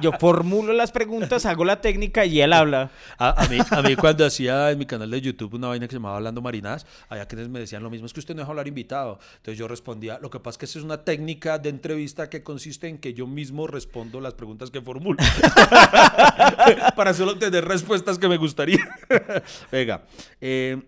yo 0.00 0.12
formulo 0.12 0.72
las 0.72 0.92
preguntas, 0.92 1.46
hago 1.46 1.64
la 1.64 1.80
técnica 1.80 2.24
y 2.24 2.40
él 2.40 2.52
habla. 2.52 2.90
A, 3.18 3.46
mí, 3.50 3.58
a 3.70 3.82
mí 3.82 3.96
cuando 3.96 4.24
hacía 4.24 4.70
en 4.70 4.78
mi 4.78 4.86
canal 4.86 5.10
de 5.10 5.20
YouTube 5.20 5.54
una 5.54 5.68
vaina 5.68 5.86
que 5.86 5.92
se 5.92 5.96
llamaba 5.96 6.16
Hablando 6.16 6.40
Marinadas, 6.40 6.86
había 7.08 7.26
quienes 7.26 7.48
me 7.48 7.58
decían 7.58 7.82
lo 7.82 7.90
mismo, 7.90 8.06
es 8.06 8.12
que 8.12 8.20
usted 8.20 8.34
no 8.34 8.40
deja 8.40 8.50
hablar 8.50 8.68
invitado. 8.68 9.18
Entonces 9.36 9.58
yo 9.58 9.68
respondía, 9.68 10.18
lo 10.20 10.30
que 10.30 10.40
pasa 10.40 10.54
es 10.54 10.58
que 10.58 10.64
esa 10.66 10.78
es 10.78 10.84
una 10.84 11.04
técnica 11.04 11.58
de 11.58 11.70
entrevista 11.70 12.30
que 12.30 12.42
consiste 12.42 12.88
en 12.88 12.98
que 12.98 13.14
yo 13.14 13.26
mismo 13.26 13.66
respondo 13.66 14.20
las 14.20 14.34
preguntas 14.34 14.70
que 14.70 14.80
formulo. 14.80 15.18
Para 16.96 17.14
solo 17.14 17.38
tener 17.38 17.64
respuestas 17.64 18.18
que 18.18 18.28
me 18.28 18.36
gustaría. 18.36 18.88
Venga, 19.72 20.04
eh, 20.40 20.80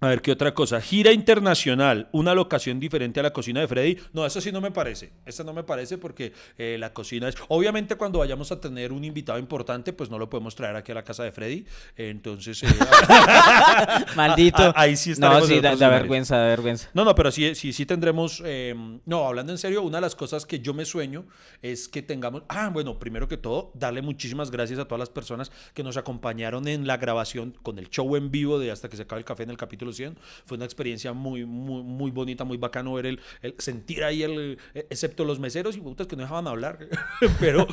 a 0.00 0.08
ver, 0.08 0.22
¿qué 0.22 0.32
otra 0.32 0.52
cosa? 0.52 0.80
Gira 0.80 1.12
internacional, 1.12 2.08
una 2.12 2.34
locación 2.34 2.80
diferente 2.80 3.20
a 3.20 3.22
la 3.22 3.32
cocina 3.32 3.60
de 3.60 3.68
Freddy. 3.68 3.96
No, 4.12 4.26
eso 4.26 4.40
sí 4.40 4.50
no 4.50 4.60
me 4.60 4.70
parece. 4.70 5.12
Esa 5.24 5.44
no 5.44 5.52
me 5.52 5.62
parece 5.62 5.98
porque 5.98 6.32
eh, 6.58 6.76
la 6.78 6.92
cocina 6.92 7.28
es... 7.28 7.36
Obviamente 7.48 7.94
cuando 7.94 8.18
vayamos 8.18 8.50
a 8.52 8.60
tener 8.60 8.92
un 8.92 9.04
invitado 9.04 9.38
importante, 9.38 9.92
pues 9.92 10.10
no 10.10 10.18
lo 10.18 10.28
podemos 10.28 10.54
traer 10.56 10.76
aquí 10.76 10.92
a 10.92 10.96
la 10.96 11.04
casa 11.04 11.22
de 11.22 11.32
Freddy. 11.32 11.64
Entonces... 11.96 12.62
eh, 12.64 12.66
Maldito. 14.16 14.62
Ah, 14.62 14.72
ahí 14.76 14.96
sí 14.96 15.14
No, 15.16 15.40
sí, 15.42 15.60
da, 15.60 15.74
vergüenza, 15.88 16.36
da 16.36 16.48
vergüenza. 16.48 16.90
No, 16.92 17.04
no, 17.04 17.14
pero 17.14 17.30
sí, 17.30 17.54
sí, 17.54 17.72
sí 17.72 17.86
tendremos. 17.86 18.42
eh, 18.44 18.74
no, 19.06 19.26
hablando 19.26 19.52
en 19.52 19.58
serio, 19.58 19.82
una 19.82 19.98
de 19.98 20.02
las 20.02 20.16
cosas 20.16 20.44
que 20.44 20.60
yo 20.60 20.74
me 20.74 20.84
sueño 20.84 21.24
es 21.62 21.88
que 21.88 22.02
tengamos. 22.02 22.42
Ah, 22.48 22.68
bueno, 22.70 22.98
primero 22.98 23.28
que 23.28 23.36
todo, 23.36 23.70
darle 23.74 24.02
muchísimas 24.02 24.50
gracias 24.50 24.78
a 24.80 24.84
todas 24.86 24.98
las 24.98 25.10
personas 25.10 25.52
que 25.72 25.82
nos 25.82 25.96
acompañaron 25.96 26.68
en 26.68 26.86
la 26.86 26.96
grabación 26.96 27.56
con 27.62 27.78
el 27.78 27.88
show 27.88 28.16
en 28.16 28.30
vivo 28.30 28.58
de 28.58 28.70
Hasta 28.70 28.88
que 28.88 28.96
se 28.96 29.04
acabe 29.04 29.20
el 29.20 29.24
café 29.24 29.44
en 29.44 29.50
el 29.50 29.56
capítulo 29.56 29.93
100. 29.94 30.16
Fue 30.46 30.56
una 30.56 30.64
experiencia 30.66 31.12
muy, 31.12 31.44
muy, 31.44 31.82
muy 31.82 32.10
bonita, 32.10 32.44
muy 32.44 32.56
bacano 32.58 32.92
ver 32.94 33.06
el, 33.06 33.20
el- 33.42 33.54
sentir 33.58 34.04
ahí, 34.04 34.22
el, 34.22 34.58
eh, 34.74 34.86
excepto 34.90 35.24
los 35.24 35.38
meseros 35.38 35.76
y 35.76 35.80
putas 35.80 36.06
que 36.06 36.16
no 36.16 36.22
dejaban 36.22 36.46
hablar. 36.46 36.78
pero, 37.40 37.66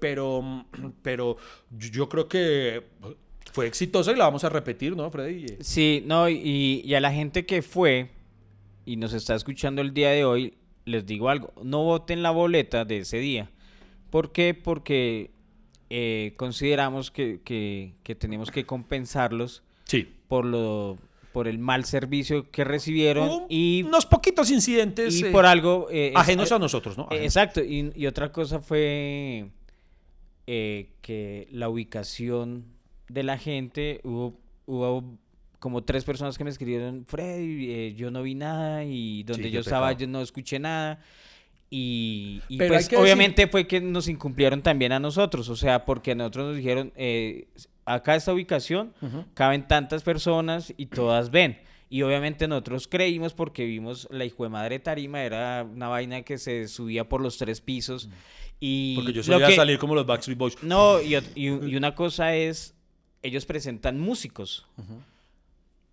pero, 0.00 0.66
pero 1.02 1.36
yo 1.70 1.88
yo 1.90 2.08
creo 2.08 2.28
que 2.28 2.82
fue 3.52 3.66
exitosa 3.66 4.12
y 4.12 4.16
la 4.16 4.24
vamos 4.24 4.44
a 4.44 4.48
repetir, 4.50 4.94
¿no, 4.96 5.10
Freddy? 5.10 5.46
Sí, 5.60 6.02
no, 6.06 6.28
y, 6.28 6.82
y 6.84 6.94
a 6.94 7.00
la 7.00 7.12
gente 7.12 7.46
que 7.46 7.62
fue 7.62 8.10
y 8.84 8.96
nos 8.96 9.12
está 9.12 9.34
escuchando 9.34 9.80
el 9.82 9.92
día 9.94 10.10
de 10.10 10.24
hoy, 10.24 10.54
les 10.84 11.04
digo 11.06 11.28
algo, 11.28 11.52
no 11.62 11.82
voten 11.84 12.22
la 12.22 12.30
boleta 12.30 12.84
de 12.84 12.98
ese 12.98 13.18
día. 13.18 13.50
¿Por 14.10 14.32
qué? 14.32 14.54
Porque 14.54 15.30
eh, 15.90 16.32
consideramos 16.36 17.10
que, 17.10 17.40
que- 17.44 17.94
que 18.02 18.14
tenemos 18.14 18.50
que 18.50 18.64
compensarlos 18.64 19.62
Sí. 19.84 20.08
por 20.28 20.44
lo 20.44 20.98
por 21.32 21.46
el 21.48 21.58
mal 21.58 21.84
servicio 21.84 22.50
que 22.50 22.64
recibieron 22.64 23.44
y, 23.48 23.82
unos 23.86 24.06
poquitos 24.06 24.50
incidentes 24.50 25.20
y 25.20 25.26
eh, 25.26 25.30
por 25.30 25.46
algo 25.46 25.88
eh, 25.90 26.08
es- 26.08 26.16
ajenos 26.16 26.50
a 26.52 26.58
nosotros, 26.58 26.96
¿no? 26.96 27.04
eh, 27.04 27.06
Ajenos. 27.10 27.24
Exacto, 27.26 27.62
y, 27.62 27.92
y 27.94 28.06
otra 28.06 28.32
cosa 28.32 28.60
fue 28.60 29.50
eh, 30.46 30.90
que 31.02 31.46
la 31.52 31.68
ubicación 31.68 32.64
de 33.08 33.22
la 33.22 33.38
gente, 33.38 34.00
hubo, 34.04 34.38
hubo 34.66 35.04
como 35.58 35.82
tres 35.82 36.04
personas 36.04 36.38
que 36.38 36.44
me 36.44 36.50
escribieron, 36.50 37.04
Freddy, 37.06 37.70
eh, 37.70 37.94
yo 37.96 38.10
no 38.10 38.22
vi 38.22 38.34
nada 38.34 38.84
y 38.84 39.22
donde 39.24 39.44
Sí, 39.44 39.50
yo 39.50 39.60
estaba 39.60 39.92
yo 39.92 40.06
no 40.06 40.20
escuché 40.22 40.58
nada. 40.58 41.00
Y, 41.70 42.40
y 42.48 42.56
pues 42.56 42.70
decir- 42.88 42.98
obviamente 42.98 43.46
fue 43.46 43.66
que 43.66 43.80
nos 43.80 44.08
incumplieron 44.08 44.62
también 44.62 44.92
a 44.92 44.98
nosotros, 45.00 45.48
o 45.50 45.56
sea, 45.56 45.84
porque 45.84 46.12
a 46.12 46.14
nosotros 46.14 46.46
nos 46.48 46.56
dijeron, 46.56 46.92
eh, 46.96 47.48
acá 47.94 48.14
esta 48.16 48.32
ubicación 48.32 48.92
caben 49.34 49.66
tantas 49.66 50.02
personas 50.02 50.72
y 50.76 50.86
todas 50.86 51.30
ven. 51.30 51.58
Y 51.90 52.02
obviamente 52.02 52.46
nosotros 52.48 52.86
creímos 52.86 53.32
porque 53.32 53.64
vimos 53.64 54.06
la 54.10 54.24
hijo 54.26 54.42
de 54.44 54.50
madre 54.50 54.78
tarima, 54.78 55.22
era 55.22 55.66
una 55.70 55.88
vaina 55.88 56.20
que 56.22 56.36
se 56.36 56.68
subía 56.68 57.08
por 57.08 57.20
los 57.22 57.38
tres 57.38 57.60
pisos. 57.62 58.08
Y. 58.60 58.96
Porque 58.96 59.12
yo 59.14 59.22
solía 59.22 59.46
que- 59.48 59.56
salir 59.56 59.78
como 59.78 59.94
los 59.94 60.04
Backstreet 60.04 60.36
Boys. 60.38 60.62
No, 60.62 61.00
y, 61.00 61.14
y- 61.16 61.20
y 61.46 61.76
una 61.76 61.94
cosa 61.94 62.34
es, 62.34 62.74
ellos 63.22 63.46
presentan 63.46 63.98
músicos. 63.98 64.66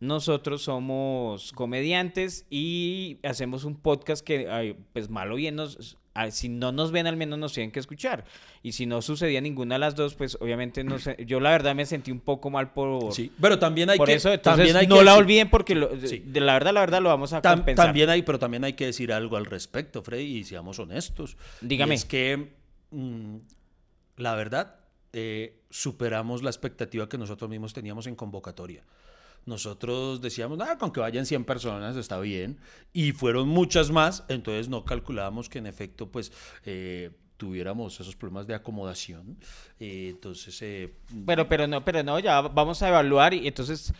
Nosotros 0.01 0.63
somos 0.63 1.53
comediantes 1.53 2.45
y 2.49 3.17
hacemos 3.23 3.63
un 3.63 3.75
podcast 3.77 4.23
que, 4.25 4.49
ay, 4.49 4.75
pues 4.91 5.09
malo 5.09 5.35
o 5.35 5.37
bien, 5.37 5.55
nos, 5.55 5.97
si 6.31 6.49
no 6.49 6.71
nos 6.71 6.91
ven, 6.91 7.07
al 7.07 7.17
menos 7.17 7.37
nos 7.37 7.53
tienen 7.53 7.71
que 7.71 7.79
escuchar. 7.79 8.23
Y 8.63 8.71
si 8.71 8.85
no 8.85 9.01
sucedía 9.01 9.41
ninguna 9.41 9.75
de 9.75 9.79
las 9.79 9.95
dos, 9.95 10.15
pues 10.15 10.37
obviamente 10.39 10.83
no 10.83 10.97
sé. 10.97 11.17
Yo 11.27 11.39
la 11.39 11.51
verdad 11.51 11.75
me 11.75 11.85
sentí 11.85 12.11
un 12.11 12.19
poco 12.21 12.49
mal 12.49 12.71
por, 12.73 13.13
Sí, 13.13 13.31
pero 13.39 13.59
también 13.59 13.89
hay 13.89 13.97
por 13.97 14.07
que 14.07 14.13
eso. 14.15 14.31
Entonces 14.31 14.57
también 14.57 14.77
hay 14.77 14.87
no 14.87 14.97
que 14.99 15.03
la 15.03 15.11
decir- 15.11 15.23
olviden 15.23 15.49
porque 15.49 15.75
lo- 15.75 15.89
Sí. 16.07 16.23
de 16.25 16.39
la 16.39 16.53
verdad, 16.53 16.73
la 16.73 16.79
verdad 16.79 17.01
lo 17.01 17.09
vamos 17.09 17.33
a 17.33 17.41
Tam- 17.41 17.55
compensar. 17.57 17.87
también 17.87 18.09
hay, 18.09 18.21
pero 18.21 18.39
también 18.39 18.63
hay 18.63 18.73
que 18.73 18.85
decir 18.85 19.11
algo 19.11 19.35
al 19.37 19.45
respecto, 19.45 20.01
Freddy, 20.01 20.37
y 20.37 20.43
seamos 20.45 20.79
honestos. 20.79 21.37
Dígame. 21.61 21.95
es 21.95 22.05
que 22.05 22.53
mm, 22.91 23.35
la 24.17 24.35
verdad 24.35 24.75
eh, 25.17 25.61
superamos 25.69 26.43
la 26.43 26.49
expectativa 26.49 27.07
que 27.09 27.17
nosotros 27.17 27.49
mismos 27.49 27.73
teníamos 27.73 28.05
en 28.07 28.15
convocatoria. 28.15 28.83
Nosotros 29.45 30.21
decíamos, 30.21 30.57
nada, 30.57 30.77
con 30.77 30.91
que 30.91 30.99
vayan 30.99 31.25
100 31.25 31.45
personas 31.45 31.95
está 31.95 32.19
bien. 32.19 32.59
Y 32.93 33.11
fueron 33.11 33.47
muchas 33.47 33.91
más, 33.91 34.23
entonces 34.27 34.69
no 34.69 34.85
calculábamos 34.85 35.49
que 35.49 35.59
en 35.59 35.67
efecto, 35.67 36.11
pues... 36.11 36.31
Eh, 36.65 37.11
tuviéramos 37.37 37.99
esos 37.99 38.15
problemas 38.15 38.47
de 38.47 38.55
acomodación. 38.55 39.37
Eh, 39.79 40.07
entonces... 40.11 40.61
Eh, 40.61 40.93
pero, 41.25 41.47
pero 41.47 41.67
no, 41.67 41.83
pero 41.83 42.03
no, 42.03 42.19
ya 42.19 42.41
vamos 42.41 42.81
a 42.81 42.89
evaluar 42.89 43.33
y 43.33 43.47
entonces... 43.47 43.93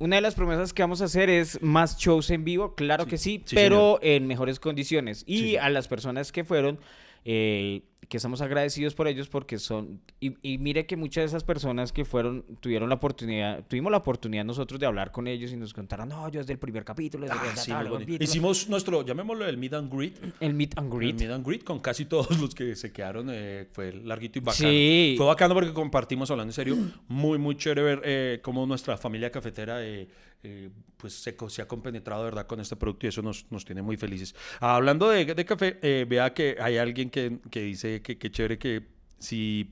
Una 0.00 0.14
de 0.14 0.22
las 0.22 0.36
promesas 0.36 0.72
que 0.72 0.82
vamos 0.82 1.02
a 1.02 1.06
hacer 1.06 1.28
es 1.28 1.60
más 1.60 1.98
shows 1.98 2.30
en 2.30 2.44
vivo, 2.44 2.76
claro 2.76 3.06
que 3.06 3.18
sí, 3.18 3.44
pero 3.50 3.98
en 4.00 4.28
mejores 4.28 4.60
condiciones. 4.60 5.24
Y 5.26 5.56
a 5.56 5.68
las 5.70 5.88
personas 5.88 6.30
que 6.30 6.44
fueron, 6.44 6.78
eh, 7.24 7.82
que 8.08 8.16
estamos 8.16 8.40
agradecidos 8.40 8.94
por 8.94 9.08
ellos 9.08 9.28
porque 9.28 9.58
son, 9.58 10.00
y, 10.20 10.58
mire 10.58 10.86
que 10.86 10.96
muchas 10.96 11.22
de 11.22 11.26
esas 11.26 11.44
personas 11.44 11.92
que 11.92 12.04
fueron, 12.04 12.44
tuvieron 12.60 12.88
la 12.88 12.94
oportunidad, 12.94 13.64
tuvimos 13.66 13.90
la 13.90 13.98
oportunidad 13.98 14.44
nosotros 14.44 14.80
de 14.80 14.86
hablar 14.86 15.12
con 15.12 15.26
ellos 15.26 15.52
y 15.52 15.56
nos 15.56 15.74
contaron, 15.74 16.08
no, 16.08 16.28
yo 16.30 16.40
desde 16.40 16.54
el 16.54 16.58
primer 16.58 16.84
capítulo, 16.84 17.26
desde 17.26 17.72
ah, 17.72 17.84
Hicimos 18.20 18.68
nuestro, 18.68 19.04
llamémoslo 19.04 19.46
el 19.46 19.58
meet 19.58 19.74
and 19.74 19.92
greet. 19.92 20.16
El 20.40 20.54
meet 20.54 20.78
and 20.78 20.92
greet. 20.92 21.10
El 21.10 21.26
meet 21.26 21.30
and 21.30 21.46
greet 21.46 21.64
con 21.64 21.80
casi 21.80 22.06
todos 22.06 22.40
los 22.40 22.54
que 22.54 22.74
se 22.76 22.92
quedaron, 22.92 23.28
eh, 23.30 23.66
fue 23.72 23.92
larguito 23.92 24.38
y 24.38 24.42
bacano. 24.42 24.68
Sí. 24.70 25.14
Fue 25.16 25.26
bacano 25.26 25.54
porque 25.54 25.72
compartimos, 25.74 26.30
hablando 26.30 26.50
en 26.50 26.54
serio, 26.54 26.76
muy, 27.08 27.36
muy 27.36 27.56
chévere 27.56 27.82
ver 27.82 28.02
eh, 28.04 28.40
cómo 28.42 28.64
nuestra 28.64 28.96
familia 28.96 29.30
cafetera 29.30 29.84
eh, 29.84 30.08
eh, 30.44 30.70
pues 30.96 31.14
se, 31.14 31.36
se, 31.48 31.62
ha 31.62 31.68
compenetrado 31.68 32.22
verdad 32.24 32.46
con 32.46 32.60
este 32.60 32.76
producto 32.76 33.06
y 33.06 33.08
eso 33.08 33.22
nos, 33.22 33.46
nos 33.50 33.64
tiene 33.64 33.82
muy 33.82 33.96
felices. 33.96 34.34
hablando 34.60 35.08
de, 35.08 35.24
de 35.24 35.44
café, 35.44 35.78
eh, 35.82 36.06
vea 36.08 36.32
que 36.32 36.56
hay 36.60 36.76
alguien 36.76 37.10
que, 37.10 37.38
que 37.50 37.62
dice 37.62 37.87
que, 38.02 38.18
que 38.18 38.30
chévere 38.30 38.58
que 38.58 38.86
si, 39.18 39.70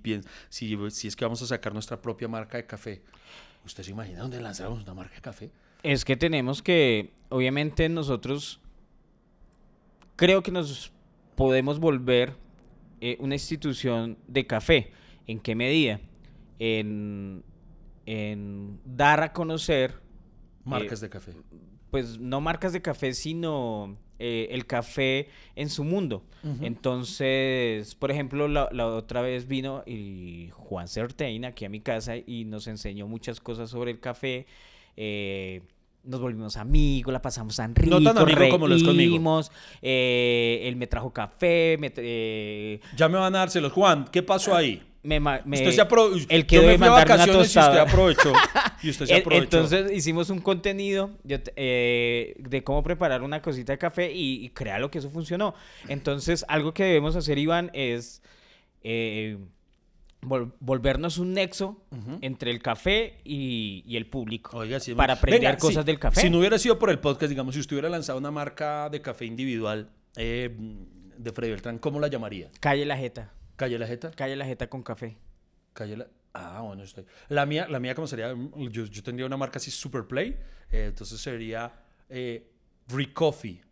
si, 0.48 0.76
si 0.90 1.09
es 1.09 1.16
que 1.16 1.24
vamos 1.24 1.42
a 1.42 1.46
sacar 1.46 1.72
nuestra 1.72 2.00
propia 2.00 2.29
marca 2.29 2.59
de 2.59 2.66
café, 2.66 3.02
¿usted 3.64 3.83
se 3.83 3.90
imagina 3.90 4.20
dónde 4.20 4.40
lanzamos 4.40 4.83
una 4.83 4.94
marca 4.94 5.14
de 5.14 5.20
café? 5.20 5.50
Es 5.83 6.05
que 6.05 6.16
tenemos 6.16 6.62
que, 6.62 7.12
obviamente 7.29 7.88
nosotros 7.88 8.61
creo 10.16 10.42
que 10.42 10.50
nos 10.50 10.92
podemos 11.37 11.79
volver 11.79 12.35
eh, 13.00 13.16
una 13.20 13.35
institución 13.35 14.18
de 14.26 14.46
café. 14.46 14.92
¿En 15.26 15.40
qué 15.40 15.55
medida? 15.55 16.00
En, 16.59 17.44
en 18.07 18.81
dar 18.85 19.22
a 19.22 19.33
conocer 19.33 20.07
Marcas 20.66 21.00
de 21.00 21.09
café. 21.09 21.33
Pues 21.90 22.18
no 22.18 22.40
marcas 22.40 22.72
de 22.72 22.83
café, 22.83 23.14
sino 23.14 23.96
eh, 24.18 24.48
el 24.50 24.66
café 24.66 25.29
en 25.55 25.68
su 25.68 25.85
mundo. 25.85 26.24
Entonces, 26.61 27.96
por 27.96 28.12
ejemplo, 28.12 28.46
la, 28.46 28.87
otra 28.87 29.20
vez 29.20 29.48
vino 29.48 29.83
y 29.85 30.50
Juan 30.52 30.87
Certain 30.87 31.44
aquí 31.44 31.64
a 31.64 31.68
mi 31.68 31.81
casa 31.81 32.14
y 32.16 32.44
nos 32.44 32.68
enseñó 32.68 33.09
muchas 33.09 33.40
cosas 33.40 33.68
sobre 33.68 33.90
el 33.90 33.98
café. 33.98 34.46
Eh, 34.96 35.62
nos 36.05 36.20
volvimos 36.20 36.57
amigos, 36.57 37.12
la 37.12 37.20
pasamos 37.20 37.57
tan 37.57 37.74
rico, 37.74 37.98
no 37.98 38.14
tan 38.14 38.50
como 38.50 38.68
los 38.68 38.85
conmigo. 38.85 39.40
Eh, 39.83 40.61
él 40.62 40.76
me 40.76 40.87
trajo 40.87 41.12
café, 41.12 41.76
ya 42.96 43.09
me 43.09 43.18
van 43.18 43.35
a 43.35 43.38
dárselos. 43.38 43.72
Juan, 43.72 44.07
¿qué 44.12 44.22
pasó 44.22 44.55
ahí? 44.55 44.83
Me, 45.06 45.18
usted 45.18 45.72
se 45.72 45.80
aprovechó. 45.80 46.26
El 46.28 46.46
que 46.46 46.60
debe 46.60 46.78
mandar 46.78 47.08
vacaciones 47.08 47.54
y 47.54 47.58
usted 47.58 47.78
aprovechó. 47.78 48.32
Y 48.82 48.90
usted 48.90 49.06
se 49.06 49.16
aprovechó. 49.16 49.42
Entonces 49.42 49.92
hicimos 49.92 50.28
un 50.28 50.40
contenido 50.40 51.10
eh, 51.26 52.34
de 52.38 52.62
cómo 52.62 52.82
preparar 52.82 53.22
una 53.22 53.40
cosita 53.40 53.72
de 53.72 53.78
café 53.78 54.12
y, 54.12 54.44
y 54.44 54.78
lo 54.78 54.90
que 54.90 54.98
eso 54.98 55.10
funcionó. 55.10 55.54
Entonces, 55.88 56.44
algo 56.48 56.74
que 56.74 56.84
debemos 56.84 57.16
hacer, 57.16 57.38
Iván, 57.38 57.70
es 57.72 58.22
eh, 58.82 59.38
volvernos 60.20 61.18
un 61.18 61.32
nexo 61.32 61.82
entre 62.20 62.50
el 62.50 62.60
café 62.60 63.20
y, 63.24 63.96
el 63.96 64.06
público. 64.06 64.56
Oiga, 64.56 64.78
para 64.96 65.14
aprender 65.14 65.56
cosas 65.58 65.84
del 65.84 65.98
café. 65.98 66.20
Si 66.20 66.30
no 66.30 66.38
hubiera 66.38 66.58
sido 66.58 66.78
por 66.78 66.90
el 66.90 66.98
podcast, 66.98 67.30
digamos, 67.30 67.54
si 67.54 67.60
usted 67.60 67.76
hubiera 67.76 67.88
lanzado 67.88 68.18
una 68.18 68.30
marca 68.30 68.88
de 68.90 69.00
café 69.00 69.24
individual 69.24 69.90
eh, 70.16 70.54
de 71.16 71.32
Freddy 71.32 71.50
Beltrán, 71.50 71.78
¿cómo 71.78 72.00
la 72.00 72.08
llamaría? 72.08 72.48
Calle 72.60 72.84
La 72.84 72.96
Jeta. 72.96 73.32
¿Calle 73.56 73.78
la 73.78 73.86
Jeta? 73.86 74.10
Calle 74.10 74.36
la 74.36 74.44
Jeta 74.44 74.68
con 74.68 74.82
café. 74.82 75.16
Calle 75.72 75.96
la... 75.96 76.06
Ah, 76.34 76.60
bueno, 76.60 76.82
estoy. 76.82 77.06
La 77.28 77.46
mía, 77.46 77.66
la 77.68 77.80
mía 77.80 77.94
¿cómo 77.94 78.06
sería? 78.06 78.34
Yo, 78.70 78.84
yo 78.84 79.02
tendría 79.02 79.26
una 79.26 79.38
marca 79.38 79.58
así 79.58 79.70
Super 79.70 80.04
Play. 80.04 80.38
Eh, 80.70 80.86
entonces 80.88 81.20
sería 81.20 81.72
eh, 82.10 82.50
Ricoffee. 82.88 83.62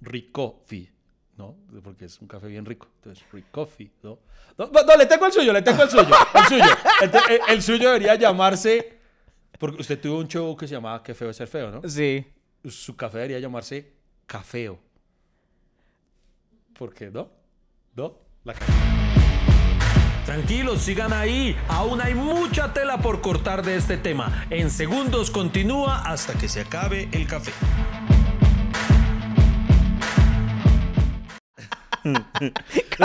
Ricoffee. 0.00 0.92
¿no? 1.36 1.56
Porque 1.82 2.04
es 2.04 2.20
un 2.20 2.28
café 2.28 2.46
bien 2.46 2.64
rico. 2.64 2.88
Entonces, 2.96 3.24
Ricoffee, 3.32 3.90
¿no? 4.02 4.18
¿no? 4.58 4.66
No, 4.66 4.96
le 4.96 5.06
tengo 5.06 5.26
el 5.26 5.32
suyo, 5.32 5.52
le 5.52 5.62
tengo 5.62 5.82
el 5.82 5.90
suyo. 5.90 6.14
El 6.34 6.44
suyo. 6.44 6.64
Eh, 7.30 7.40
el, 7.48 7.62
suyo 7.62 7.88
debería 7.88 8.14
llamarse. 8.16 8.98
Porque 9.58 9.80
usted 9.80 10.00
tuvo 10.00 10.18
un 10.18 10.28
show 10.28 10.56
que 10.56 10.66
se 10.66 10.74
llamaba 10.74 11.02
Qué 11.02 11.14
feo 11.14 11.30
es 11.30 11.36
ser 11.36 11.48
feo, 11.48 11.70
¿no? 11.70 11.88
Sí. 11.88 12.24
Su 12.68 12.96
café 12.96 13.18
debería 13.18 13.38
llamarse 13.38 13.92
Cafeo. 14.26 14.78
¿Por 16.74 16.94
qué 16.94 17.10
no? 17.10 17.30
¿No? 17.94 18.18
Tranquilos, 20.26 20.82
sigan 20.82 21.12
ahí. 21.12 21.56
Aún 21.68 22.00
hay 22.00 22.14
mucha 22.14 22.72
tela 22.72 22.98
por 22.98 23.20
cortar 23.20 23.62
de 23.64 23.76
este 23.76 23.96
tema. 23.96 24.46
En 24.50 24.70
segundos 24.70 25.30
continúa 25.30 26.02
hasta 26.02 26.34
que 26.34 26.48
se 26.48 26.62
acabe 26.62 27.08
el 27.12 27.26
café. 27.26 27.52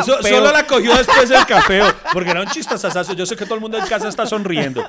solo 0.03 0.51
la 0.51 0.65
cogió 0.65 0.95
después 0.95 1.29
del 1.29 1.45
café, 1.45 1.81
porque 2.13 2.31
era 2.31 2.41
un 2.41 2.47
chistazazazo. 2.47 3.13
Yo 3.13 3.27
sé 3.27 3.35
que 3.35 3.45
todo 3.45 3.55
el 3.55 3.61
mundo 3.61 3.77
en 3.77 3.85
casa 3.85 4.07
está 4.07 4.25
sonriendo. 4.25 4.83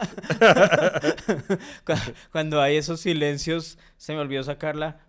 Cuando 2.33 2.63
hay 2.63 2.77
esos 2.79 3.01
silencios, 3.01 3.77
se 3.99 4.15
me 4.15 4.21
olvidó 4.21 4.43
sacarla. 4.45 5.01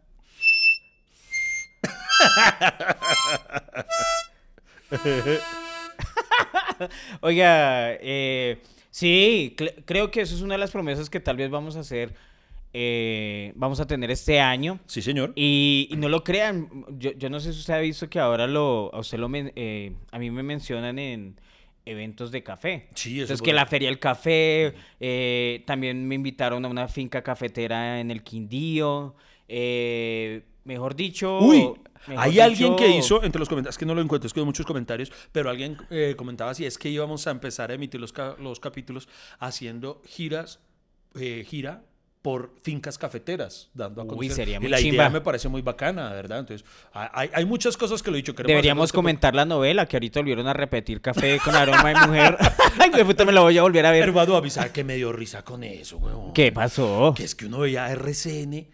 Oiga, 7.21 7.93
eh, 7.93 8.62
sí, 8.89 9.56
creo 9.86 10.10
que 10.12 10.21
eso 10.21 10.36
es 10.36 10.41
una 10.41 10.56
de 10.56 10.60
las 10.60 10.71
promesas 10.71 11.10
que 11.10 11.19
tal 11.19 11.36
vez 11.38 11.49
vamos 11.49 11.75
a 11.75 11.82
hacer. 11.82 12.13
Eh, 12.71 13.52
vamos 13.56 13.80
a 13.80 13.88
tener 13.88 14.12
este 14.12 14.39
año. 14.39 14.80
Sí, 14.86 15.02
señor. 15.02 15.34
Y, 15.36 15.89
no 15.97 16.08
lo 16.08 16.23
crean, 16.23 16.86
yo, 16.97 17.30
no 17.30 17.39
sé 17.39 17.52
si 17.54 17.60
usted 17.60 17.73
ha 17.73 17.80
visto 17.80 18.10
que 18.10 18.19
ahora 18.19 18.47
lo, 18.47 18.91
a 18.93 18.99
usted 18.99 19.17
lo, 19.17 19.30
eh, 19.34 19.93
a 20.12 20.19
mí 20.19 20.30
me 20.30 20.43
mencionan 20.43 20.99
en 20.99 21.39
eventos 21.86 22.32
de 22.32 22.43
café. 22.43 22.89
Sí, 22.93 23.15
eso 23.15 23.23
Entonces, 23.23 23.41
que 23.41 23.54
la 23.54 23.65
Feria 23.65 23.89
del 23.89 23.97
Café, 23.97 24.75
también 25.65 26.08
me 26.08 26.13
invitaron 26.15 26.63
a 26.65 26.67
una 26.67 26.88
finca 26.88 27.23
cafetera 27.23 27.99
en 27.99 28.12
el 28.12 28.21
Quindío. 28.21 29.15
Mejor 30.63 30.95
dicho, 30.95 31.39
Uy, 31.39 31.74
hay 32.08 32.39
alguien 32.39 32.76
que 32.76 32.88
hizo, 32.88 33.24
entre 33.24 33.39
los 33.39 33.50
comentarios, 33.50 33.78
que 33.78 33.86
no 33.86 33.95
lo 33.95 34.02
encuentro, 34.02 34.28
es 34.28 34.34
que 34.34 34.39
hay 34.39 34.45
muchos 34.45 34.65
comentarios, 34.65 35.12
pero 35.32 35.50
alguien 35.50 35.78
eh, 35.89 36.15
comentaba 36.17 36.54
si 36.54 36.65
es 36.65 36.78
que 36.78 36.89
íbamos 36.89 37.28
a 37.28 37.32
empezar 37.32 37.72
a 37.72 37.74
emitir 37.74 38.00
los, 38.00 38.13
los 38.39 38.60
capítulos 38.60 39.08
haciendo 39.39 40.02
giras, 40.06 40.60
eh, 41.15 41.45
gira 41.48 41.84
por 42.22 42.54
fincas 42.63 42.98
cafeteras, 42.98 43.69
dando 43.74 44.02
a 44.02 44.08
conocer. 44.08 44.30
Uy, 44.30 44.36
sería 44.36 44.60
muy 44.60 44.67
y 44.67 44.69
la 44.69 44.82
idea 44.82 45.10
me 45.10 45.22
parece 45.22 45.48
muy 45.48 45.62
bacana, 45.62 46.12
¿verdad? 46.12 46.39
Entonces, 46.39 46.67
hay, 46.91 47.30
hay 47.34 47.45
muchas 47.45 47.78
cosas 47.78 48.04
que 48.04 48.12
lo 48.12 48.17
he 48.17 48.22
dicho. 48.22 48.34
Deberíamos 48.34 48.91
comentar 48.91 49.34
la 49.34 49.45
novela, 49.45 49.86
que 49.86 49.95
ahorita 49.95 50.19
volvieron 50.19 50.48
a 50.48 50.54
repetir 50.54 51.00
Café 51.00 51.39
con 51.43 51.56
aroma 51.56 51.89
de 51.89 52.08
mujer. 52.08 52.38
Ay, 52.80 52.89
de 52.89 53.06
puta, 53.06 53.24
me 53.24 53.32
la 53.32 53.41
voy 53.41 53.58
a 53.58 53.62
volver 53.62 53.86
a 53.86 53.91
ver. 53.91 54.04
Hermano, 54.04 54.36
avisar 54.36 54.72
que 54.72 54.84
me 54.84 54.95
dio 54.95 55.13
risa 55.13 55.43
con 55.43 55.63
eso, 55.63 55.98
weón. 55.98 56.34
¿Qué 56.34 56.52
pasó? 56.52 57.13
Que 57.15 57.24
es 57.24 57.36
que 57.36 57.45
uno 57.45 57.60
veía 57.60 57.89
RCN 57.89 58.67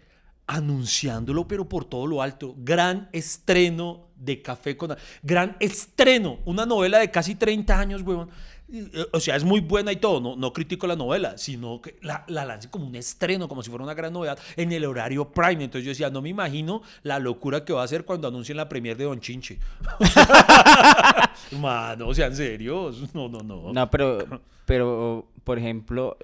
anunciándolo, 0.46 1.48
pero 1.48 1.68
por 1.68 1.84
todo 1.84 2.06
lo 2.06 2.22
alto. 2.22 2.54
Gran 2.58 3.08
estreno 3.12 4.06
de 4.16 4.42
Café 4.42 4.76
con... 4.76 4.96
Gran 5.22 5.56
estreno, 5.60 6.38
una 6.44 6.66
novela 6.66 6.98
de 6.98 7.10
casi 7.10 7.34
30 7.34 7.78
años, 7.78 8.02
huevón. 8.02 8.30
Eh, 8.72 9.06
o 9.12 9.20
sea, 9.20 9.36
es 9.36 9.44
muy 9.44 9.60
buena 9.60 9.92
y 9.92 9.96
todo, 9.96 10.20
no, 10.20 10.34
no 10.34 10.52
critico 10.52 10.88
la 10.88 10.96
novela, 10.96 11.38
sino 11.38 11.80
que 11.80 11.98
la, 12.02 12.24
la 12.26 12.44
lance 12.44 12.68
como 12.68 12.86
un 12.86 12.96
estreno, 12.96 13.46
como 13.46 13.62
si 13.62 13.70
fuera 13.70 13.84
una 13.84 13.94
gran 13.94 14.12
novedad 14.12 14.38
en 14.56 14.72
el 14.72 14.84
horario 14.84 15.30
prime. 15.30 15.64
Entonces 15.64 15.84
yo 15.84 15.90
decía, 15.90 16.10
no 16.10 16.22
me 16.22 16.30
imagino 16.30 16.82
la 17.02 17.18
locura 17.18 17.64
que 17.64 17.72
va 17.72 17.82
a 17.82 17.84
hacer 17.84 18.04
cuando 18.04 18.28
anuncien 18.28 18.56
la 18.56 18.68
premier 18.68 18.96
de 18.96 19.04
Don 19.04 19.20
Chinche. 19.20 19.58
Mano, 21.60 22.12
sean 22.12 22.34
serios. 22.34 23.14
No, 23.14 23.28
no, 23.28 23.40
no. 23.40 23.72
No, 23.72 23.90
pero, 23.90 24.42
pero 24.66 25.28
por 25.44 25.58
ejemplo, 25.58 26.16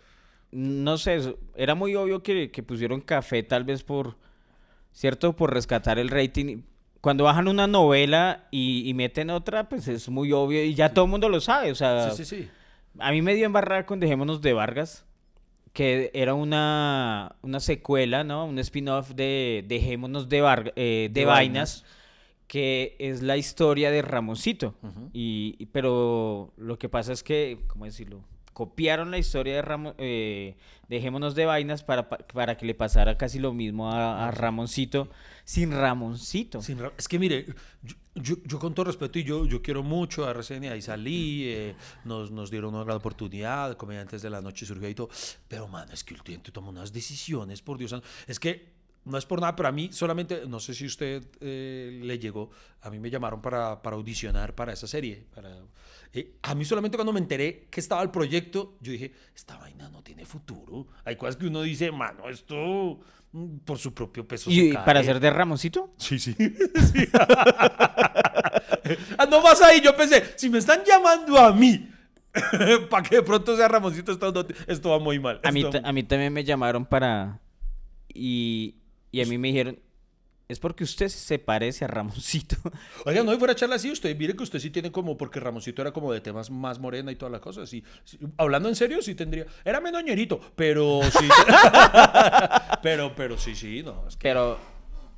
no 0.52 0.98
sé, 0.98 1.34
era 1.56 1.74
muy 1.74 1.96
obvio 1.96 2.22
que, 2.22 2.48
pusieron 2.66 3.00
café 3.00 3.42
tal 3.42 3.64
vez 3.64 3.82
por, 3.82 4.16
¿cierto? 4.92 5.34
Por 5.34 5.52
rescatar 5.52 5.98
el 5.98 6.10
rating. 6.10 6.62
Cuando 7.00 7.24
bajan 7.24 7.48
una 7.48 7.66
novela 7.66 8.46
y, 8.52 8.92
meten 8.94 9.30
otra, 9.30 9.68
pues 9.68 9.88
es 9.88 10.08
muy 10.08 10.30
obvio 10.30 10.62
y 10.62 10.74
ya 10.74 10.92
todo 10.92 11.06
el 11.06 11.10
mundo 11.10 11.28
lo 11.28 11.40
sabe, 11.40 11.72
o 11.72 11.74
sea... 11.74 12.10
Sí, 12.10 12.24
sí, 12.24 12.36
sí. 12.36 12.48
A 12.98 13.10
mí 13.10 13.22
me 13.22 13.34
dio 13.34 13.46
embarrar 13.46 13.86
con 13.86 13.98
Dejémonos 13.98 14.42
de 14.42 14.52
Vargas, 14.52 15.06
que 15.72 16.10
era 16.12 16.34
una, 16.34 17.36
una 17.40 17.58
secuela, 17.58 18.22
¿no? 18.22 18.44
Un 18.44 18.58
spin-off 18.58 19.12
de 19.12 19.64
Dejémonos 19.66 20.28
de, 20.28 20.72
eh, 20.76 21.08
de, 21.10 21.24
vainas, 21.24 21.84
que 22.46 22.94
es 22.98 23.22
la 23.22 23.38
historia 23.38 23.90
de 23.90 24.02
Ramoncito. 24.02 24.74
y, 25.14 25.66
pero 25.72 26.52
lo 26.58 26.78
que 26.78 26.90
pasa 26.90 27.14
es 27.14 27.22
que, 27.22 27.58
¿cómo 27.66 27.86
decirlo? 27.86 28.22
Copiaron 28.52 29.10
la 29.10 29.18
historia 29.18 29.56
de 29.56 29.62
Ramón, 29.62 29.94
eh, 29.98 30.56
dejémonos 30.88 31.34
de 31.34 31.46
vainas 31.46 31.82
para, 31.82 32.08
para 32.08 32.56
que 32.56 32.66
le 32.66 32.74
pasara 32.74 33.16
casi 33.16 33.38
lo 33.38 33.52
mismo 33.52 33.90
a, 33.90 34.30
Ramoncito 34.30 35.08
sin 35.44 35.72
Ramoncito. 35.72 36.60
es 36.96 37.08
que 37.08 37.18
mire, 37.18 37.46
yo, 38.14 38.36
yo, 38.44 38.58
con 38.58 38.74
todo 38.74 38.84
respeto 38.84 39.18
y 39.18 39.24
yo, 39.24 39.46
yo 39.46 39.62
quiero 39.62 39.82
mucho 39.82 40.26
a 40.26 40.30
RCN, 40.30 40.64
ahí 40.64 40.82
salí, 40.82 41.44
eh, 41.48 41.74
nos, 42.04 42.30
nos 42.30 42.50
dieron 42.50 42.74
una 42.74 42.84
gran 42.84 42.98
oportunidad, 42.98 43.76
comediantes 43.76 44.22
de 44.22 44.30
la 44.30 44.40
noche 44.40 44.66
surgió 44.66 44.88
y 44.88 44.94
todo, 44.94 45.08
pero 45.48 45.66
man, 45.66 45.88
es 45.92 46.04
que 46.04 46.14
el 46.14 46.22
cliente 46.22 46.52
toma 46.52 46.68
unas 46.68 46.92
decisiones, 46.92 47.62
por 47.62 47.78
Dios, 47.78 47.94
es 48.26 48.38
que 48.38 48.71
no 49.04 49.18
es 49.18 49.26
por 49.26 49.40
nada, 49.40 49.56
pero 49.56 49.68
a 49.68 49.72
mí 49.72 49.90
solamente, 49.92 50.42
no 50.46 50.60
sé 50.60 50.74
si 50.74 50.86
usted 50.86 51.24
eh, 51.40 52.00
le 52.02 52.18
llegó, 52.18 52.50
a 52.82 52.90
mí 52.90 52.98
me 52.98 53.10
llamaron 53.10 53.42
para, 53.42 53.82
para 53.82 53.96
audicionar 53.96 54.54
para 54.54 54.72
esa 54.72 54.86
serie, 54.86 55.26
para 55.34 55.58
eh, 56.12 56.34
a 56.42 56.54
mí 56.54 56.64
solamente 56.64 56.96
cuando 56.96 57.12
me 57.12 57.20
enteré 57.20 57.68
que 57.70 57.80
estaba 57.80 58.02
el 58.02 58.10
proyecto, 58.10 58.76
yo 58.80 58.92
dije, 58.92 59.12
esta 59.34 59.56
vaina 59.56 59.88
no 59.88 60.02
tiene 60.02 60.26
futuro. 60.26 60.86
Hay 61.04 61.16
cosas 61.16 61.36
que 61.36 61.46
uno 61.46 61.62
dice, 61.62 61.90
mano, 61.90 62.28
esto 62.28 63.00
mm, 63.32 63.58
por 63.64 63.78
su 63.78 63.94
propio 63.94 64.28
peso. 64.28 64.50
¿Y 64.50 64.74
para 64.74 65.00
hacer 65.00 65.18
de 65.20 65.30
Ramoncito? 65.30 65.94
Sí, 65.96 66.18
sí. 66.18 66.36
Ah, 69.16 69.26
no 69.26 69.40
más 69.40 69.62
ahí, 69.62 69.80
yo 69.80 69.96
pensé, 69.96 70.34
si 70.36 70.50
me 70.50 70.58
están 70.58 70.82
llamando 70.84 71.38
a 71.38 71.52
mí, 71.52 71.88
para 72.90 73.08
que 73.08 73.16
de 73.16 73.22
pronto 73.22 73.56
sea 73.56 73.68
Ramoncito, 73.68 74.12
esto, 74.12 74.46
esto 74.66 74.90
va 74.90 74.98
muy 74.98 75.18
mal. 75.18 75.40
A 75.44 75.52
mí, 75.52 75.64
a 75.82 75.92
mí 75.92 76.02
también 76.02 76.32
me 76.32 76.44
llamaron 76.44 76.84
para... 76.84 77.40
Y, 78.12 78.81
y 79.12 79.20
a 79.20 79.26
mí 79.26 79.36
me 79.36 79.48
dijeron, 79.48 79.78
es 80.48 80.58
porque 80.58 80.84
usted 80.84 81.08
se 81.08 81.38
parece 81.38 81.84
a 81.84 81.88
Ramoncito. 81.88 82.56
Oiga, 83.06 83.22
no, 83.22 83.38
fuera 83.38 83.54
charla 83.54 83.76
así, 83.76 83.90
usted 83.90 84.16
mire 84.16 84.34
que 84.34 84.42
usted 84.42 84.58
sí 84.58 84.70
tiene 84.70 84.90
como, 84.90 85.16
porque 85.16 85.38
Ramoncito 85.38 85.82
era 85.82 85.92
como 85.92 86.12
de 86.12 86.20
temas 86.20 86.50
más 86.50 86.78
morena 86.78 87.12
y 87.12 87.16
todas 87.16 87.32
las 87.32 87.40
cosas. 87.40 87.68
Sí, 87.68 87.84
hablando 88.36 88.68
en 88.68 88.76
serio, 88.76 89.00
sí 89.02 89.14
tendría. 89.14 89.46
Era 89.64 89.80
menos 89.80 90.02
ñerito, 90.02 90.40
pero 90.56 91.00
sí. 91.04 91.28
pero, 92.82 93.14
pero 93.14 93.38
sí, 93.38 93.54
sí, 93.54 93.82
no. 93.82 94.04
Pero, 94.18 94.58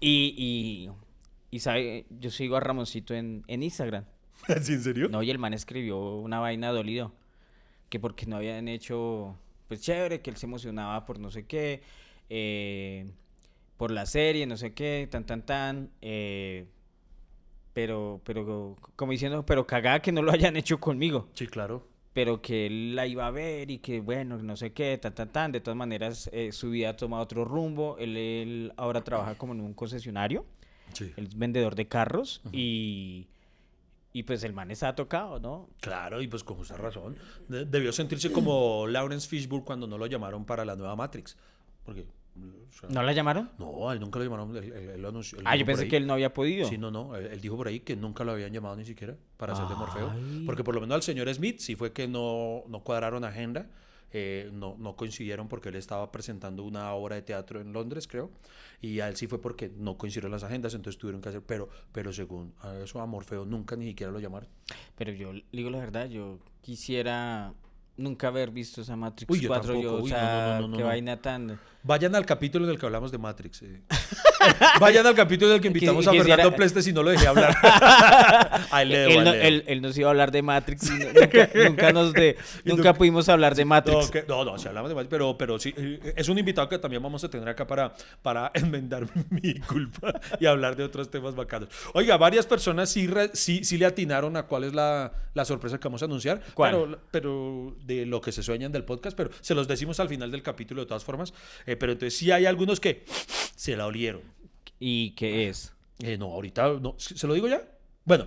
y, 0.00 0.34
y, 0.36 1.56
y, 1.56 1.60
sabe, 1.60 2.06
yo 2.10 2.30
sigo 2.30 2.56
a 2.56 2.60
Ramoncito 2.60 3.14
en, 3.14 3.44
en 3.46 3.62
Instagram. 3.62 4.04
¿Sí, 4.60 4.74
en 4.74 4.82
serio? 4.82 5.08
No, 5.08 5.22
y 5.22 5.30
el 5.30 5.38
man 5.38 5.54
escribió 5.54 6.16
una 6.16 6.40
vaina 6.40 6.70
dolido. 6.70 7.12
Que 7.88 8.00
porque 8.00 8.26
no 8.26 8.36
habían 8.36 8.66
hecho, 8.66 9.36
pues 9.68 9.80
chévere, 9.80 10.20
que 10.20 10.30
él 10.30 10.36
se 10.36 10.46
emocionaba 10.46 11.04
por 11.06 11.20
no 11.20 11.30
sé 11.30 11.46
qué. 11.46 11.82
Eh 12.28 13.06
por 13.76 13.90
la 13.90 14.06
serie, 14.06 14.46
no 14.46 14.56
sé 14.56 14.72
qué, 14.72 15.08
tan, 15.10 15.24
tan, 15.24 15.42
tan. 15.42 15.90
Eh, 16.00 16.66
pero, 17.72 18.20
pero, 18.24 18.76
como 18.96 19.12
diciendo, 19.12 19.44
pero 19.44 19.66
cagada 19.66 20.00
que 20.00 20.12
no 20.12 20.22
lo 20.22 20.32
hayan 20.32 20.56
hecho 20.56 20.78
conmigo. 20.78 21.28
Sí, 21.34 21.46
claro. 21.46 21.86
Pero 22.12 22.40
que 22.40 22.66
él 22.66 22.94
la 22.94 23.08
iba 23.08 23.26
a 23.26 23.30
ver 23.32 23.72
y 23.72 23.78
que, 23.78 24.00
bueno, 24.00 24.38
no 24.38 24.56
sé 24.56 24.72
qué, 24.72 24.96
tan, 24.98 25.14
tan, 25.14 25.32
tan. 25.32 25.50
De 25.50 25.60
todas 25.60 25.76
maneras, 25.76 26.30
eh, 26.32 26.52
su 26.52 26.70
vida 26.70 26.90
ha 26.90 26.96
tomado 26.96 27.24
otro 27.24 27.44
rumbo. 27.44 27.96
Él, 27.98 28.72
ahora 28.76 29.02
trabaja 29.02 29.36
como 29.36 29.52
en 29.52 29.60
un 29.60 29.74
concesionario. 29.74 30.46
Sí. 30.92 31.12
Él 31.16 31.26
es 31.26 31.36
vendedor 31.36 31.74
de 31.74 31.88
carros 31.88 32.40
y... 32.52 33.26
Y 34.16 34.22
pues 34.22 34.44
el 34.44 34.52
man 34.52 34.70
está 34.70 34.94
tocado, 34.94 35.40
¿no? 35.40 35.68
Claro, 35.80 36.22
y 36.22 36.28
pues 36.28 36.44
con 36.44 36.56
justa 36.56 36.76
razón. 36.76 37.16
Debió 37.48 37.92
sentirse 37.92 38.30
como 38.30 38.86
Lawrence 38.86 39.28
Fishburne 39.28 39.64
cuando 39.64 39.88
no 39.88 39.98
lo 39.98 40.06
llamaron 40.06 40.44
para 40.44 40.64
la 40.64 40.76
nueva 40.76 40.94
Matrix. 40.94 41.36
Porque 41.82 42.06
¿No 42.88 43.02
la 43.02 43.12
llamaron? 43.12 43.50
No, 43.58 43.92
él 43.92 44.00
nunca 44.00 44.18
lo 44.18 44.24
llamaron. 44.24 44.52
ah, 45.44 45.56
yo 45.56 45.64
pensé 45.64 45.88
que 45.88 45.96
él 45.96 46.06
no 46.06 46.14
había 46.14 46.34
podido. 46.34 46.68
Sí, 46.68 46.78
no, 46.78 46.90
no. 46.90 47.16
Él, 47.16 47.40
dijo 47.40 47.56
por 47.56 47.68
ahí 47.68 47.80
que 47.80 47.96
nunca 47.96 48.24
lo 48.24 48.32
habían 48.32 48.52
llamado 48.52 48.76
ni 48.76 48.84
siquiera 48.84 49.16
para 49.36 49.52
hacer 49.52 49.66
de 49.66 49.74
Morfeo. 49.74 50.12
Porque 50.46 50.64
por 50.64 50.74
lo 50.74 50.80
menos 50.80 50.96
al 50.96 51.02
señor 51.02 51.32
Smith 51.32 51.60
sí 51.60 51.76
fue 51.76 51.92
que 51.92 52.08
no, 52.08 52.64
no 52.68 52.80
cuadraron 52.80 53.24
agenda. 53.24 53.68
Eh, 54.16 54.48
no, 54.52 54.76
no 54.78 54.94
coincidieron 54.94 55.48
porque 55.48 55.70
él 55.70 55.74
estaba 55.74 56.12
presentando 56.12 56.62
una 56.62 56.92
obra 56.92 57.16
de 57.16 57.22
teatro 57.22 57.60
en 57.60 57.72
Londres, 57.72 58.06
creo. 58.06 58.30
Y 58.80 59.00
a 59.00 59.08
él 59.08 59.16
sí 59.16 59.26
fue 59.26 59.40
porque 59.40 59.72
no 59.76 59.98
coincidieron 59.98 60.30
las 60.30 60.44
agendas, 60.44 60.72
entonces 60.74 61.00
tuvieron 61.00 61.20
que 61.20 61.30
hacer. 61.30 61.42
Pero, 61.42 61.68
pero 61.90 62.12
según 62.12 62.54
a 62.60 62.76
eso, 62.76 63.00
a 63.00 63.06
Morfeo 63.06 63.44
nunca 63.44 63.74
ni 63.74 63.86
siquiera 63.86 64.12
lo 64.12 64.20
llamaron. 64.20 64.48
Pero 64.94 65.12
yo 65.12 65.32
digo 65.50 65.70
la 65.70 65.78
verdad, 65.78 66.08
yo 66.08 66.38
quisiera 66.60 67.54
nunca 67.96 68.28
haber 68.28 68.50
visto 68.50 68.80
esa 68.80 68.96
Matrix 68.96 69.46
4. 69.46 69.80
Yo, 69.80 70.02
o 70.02 70.06
sea, 70.06 70.60
qué 70.74 70.82
vaina 70.82 71.20
tan. 71.20 71.58
Vayan 71.82 72.14
al 72.14 72.26
capítulo 72.26 72.64
en 72.64 72.72
el 72.72 72.78
que 72.78 72.86
hablamos 72.86 73.12
de 73.12 73.18
Matrix. 73.18 73.62
Eh. 73.62 73.82
Vayan 74.80 75.06
al 75.06 75.14
capítulo 75.14 75.50
en 75.50 75.56
el 75.56 75.60
que 75.60 75.68
invitamos 75.68 76.06
a 76.06 76.12
Fernando 76.12 76.54
Pleste 76.54 76.82
si 76.82 76.92
no 76.92 77.02
lo 77.02 77.10
dejé 77.10 77.26
hablar. 77.26 77.54
él, 78.80 79.82
nos 79.82 79.96
iba 79.96 80.08
a 80.08 80.10
hablar 80.10 80.30
de 80.30 80.42
Matrix 80.42 80.90
nunca, 80.90 81.92
nos 81.92 82.12
de, 82.12 82.36
nunca 82.64 82.94
pudimos 82.94 83.28
hablar 83.28 83.54
de 83.54 83.64
Matrix. 83.64 84.10
No, 84.28 84.44
no, 84.44 84.58
si 84.58 84.68
hablamos 84.68 84.90
de 84.90 84.94
Matrix, 84.94 85.10
pero, 85.10 85.36
pero 85.38 85.58
sí, 85.58 85.74
eh, 85.76 86.14
es 86.16 86.28
un 86.28 86.38
invitado 86.38 86.68
que 86.68 86.78
también 86.78 87.02
vamos 87.02 87.24
a 87.24 87.28
tener 87.28 87.48
acá 87.48 87.66
para, 87.66 87.94
para 88.22 88.50
enmendar 88.54 89.06
mi 89.30 89.54
culpa 89.60 90.20
y 90.40 90.46
hablar 90.46 90.76
de 90.76 90.84
otros 90.84 91.10
temas 91.10 91.34
bacanos. 91.34 91.68
Oiga, 91.92 92.16
varias 92.16 92.46
personas 92.46 92.90
sí, 92.90 93.08
sí, 93.32 93.64
sí 93.64 93.78
le 93.78 93.86
atinaron 93.86 94.36
a 94.36 94.44
cuál 94.44 94.64
es 94.64 94.74
la, 94.74 95.12
la 95.34 95.44
sorpresa 95.44 95.78
que 95.78 95.88
vamos 95.88 96.02
a 96.02 96.06
anunciar. 96.06 96.42
Pero, 96.56 96.98
pero 97.10 97.76
de 97.84 98.06
lo 98.06 98.20
que 98.20 98.32
se 98.32 98.42
sueñan 98.42 98.72
del 98.72 98.84
podcast, 98.84 99.16
pero 99.16 99.30
se 99.40 99.54
los 99.54 99.68
decimos 99.68 100.00
al 100.00 100.08
final 100.08 100.30
del 100.30 100.42
capítulo 100.42 100.82
de 100.82 100.86
todas 100.86 101.04
formas. 101.04 101.32
Eh, 101.66 101.76
pero 101.76 101.92
entonces 101.92 102.16
sí 102.18 102.30
hay 102.30 102.46
algunos 102.46 102.80
que 102.80 103.04
se 103.54 103.76
la 103.76 103.86
olieron. 103.86 104.33
¿Y 104.86 105.12
qué 105.12 105.48
es? 105.48 105.72
Eh, 106.00 106.18
no, 106.18 106.26
ahorita 106.26 106.74
no. 106.78 106.94
¿Se 106.98 107.26
lo 107.26 107.32
digo 107.32 107.48
ya? 107.48 107.62
Bueno. 108.04 108.26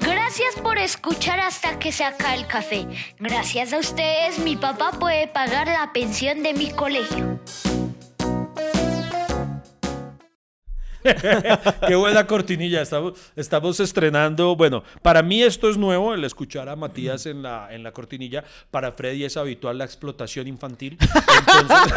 Gracias 0.00 0.54
por 0.62 0.78
escuchar 0.78 1.40
hasta 1.40 1.76
que 1.80 1.90
se 1.90 2.04
acabe 2.04 2.36
el 2.36 2.46
café. 2.46 2.86
Gracias 3.18 3.72
a 3.72 3.78
ustedes 3.78 4.38
mi 4.38 4.54
papá 4.54 4.92
puede 4.92 5.26
pagar 5.26 5.66
la 5.66 5.92
pensión 5.92 6.44
de 6.44 6.54
mi 6.54 6.70
colegio. 6.70 7.40
Qué 11.86 11.94
buena 11.94 12.26
cortinilla. 12.26 12.82
Estamos, 12.82 13.80
estrenando. 13.80 14.56
Bueno, 14.56 14.82
para 15.02 15.22
mí 15.22 15.42
esto 15.42 15.68
es 15.68 15.76
nuevo, 15.76 16.14
el 16.14 16.24
escuchar 16.24 16.68
a 16.68 16.76
Matías 16.76 17.26
en 17.26 17.42
la, 17.42 17.68
en 17.70 17.82
la 17.82 17.92
cortinilla. 17.92 18.44
Para 18.70 18.92
Freddy 18.92 19.24
es 19.24 19.36
habitual 19.36 19.78
la 19.78 19.84
explotación 19.84 20.46
infantil. 20.46 20.98
Entonces, 21.00 21.88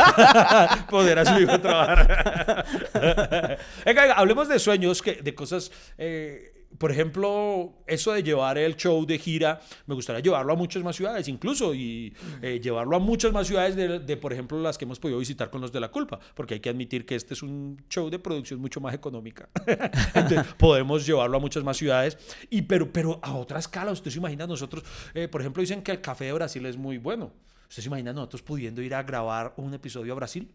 poder 0.89 1.19
a 1.19 1.25
su 1.25 1.39
hijo 1.39 1.59
trabajar. 1.59 3.59
hablemos 4.15 4.47
de 4.47 4.59
sueños, 4.59 5.01
que, 5.01 5.15
de 5.15 5.35
cosas. 5.35 5.71
Eh, 5.97 6.58
por 6.79 6.91
ejemplo, 6.91 7.73
eso 7.85 8.13
de 8.13 8.23
llevar 8.23 8.57
el 8.57 8.77
show 8.77 9.05
de 9.05 9.19
gira, 9.19 9.59
me 9.85 9.95
gustaría 9.95 10.21
llevarlo 10.21 10.53
a 10.53 10.55
muchas 10.55 10.81
más 10.81 10.95
ciudades, 10.95 11.27
incluso, 11.27 11.75
y 11.75 12.13
eh, 12.41 12.59
llevarlo 12.63 12.95
a 12.95 12.99
muchas 12.99 13.33
más 13.33 13.47
ciudades 13.47 13.75
de, 13.75 14.17
por 14.17 14.31
ejemplo, 14.31 14.57
las 14.59 14.77
que 14.77 14.85
hemos 14.85 14.97
podido 14.97 15.19
visitar 15.19 15.49
con 15.49 15.59
los 15.59 15.73
de 15.73 15.81
la 15.81 15.91
culpa, 15.91 16.19
porque 16.33 16.55
hay 16.55 16.59
que 16.61 16.69
admitir 16.69 17.05
que 17.05 17.15
este 17.15 17.33
es 17.33 17.43
un 17.43 17.83
show 17.89 18.09
de 18.09 18.17
producción 18.17 18.61
mucho 18.61 18.79
más 18.79 18.93
económica. 18.93 19.49
Entonces, 20.15 20.53
podemos 20.57 21.05
llevarlo 21.05 21.35
a 21.35 21.39
muchas 21.41 21.65
más 21.65 21.75
ciudades, 21.75 22.17
y, 22.49 22.61
pero, 22.61 22.91
pero 22.91 23.19
a 23.21 23.35
otra 23.35 23.59
escala, 23.59 23.91
usted 23.91 24.09
se 24.09 24.17
imagina, 24.17 24.47
nosotros, 24.47 24.83
eh, 25.13 25.27
por 25.27 25.41
ejemplo, 25.41 25.59
dicen 25.59 25.83
que 25.83 25.91
el 25.91 25.99
café 25.99 26.25
de 26.25 26.33
Brasil 26.33 26.65
es 26.65 26.77
muy 26.77 26.97
bueno. 26.97 27.33
¿Usted 27.67 27.83
se 27.83 27.89
imagina 27.89 28.13
nosotros 28.13 28.41
pudiendo 28.41 28.81
ir 28.81 28.95
a 28.95 29.03
grabar 29.03 29.53
un 29.57 29.73
episodio 29.73 30.13
a 30.13 30.15
Brasil? 30.15 30.49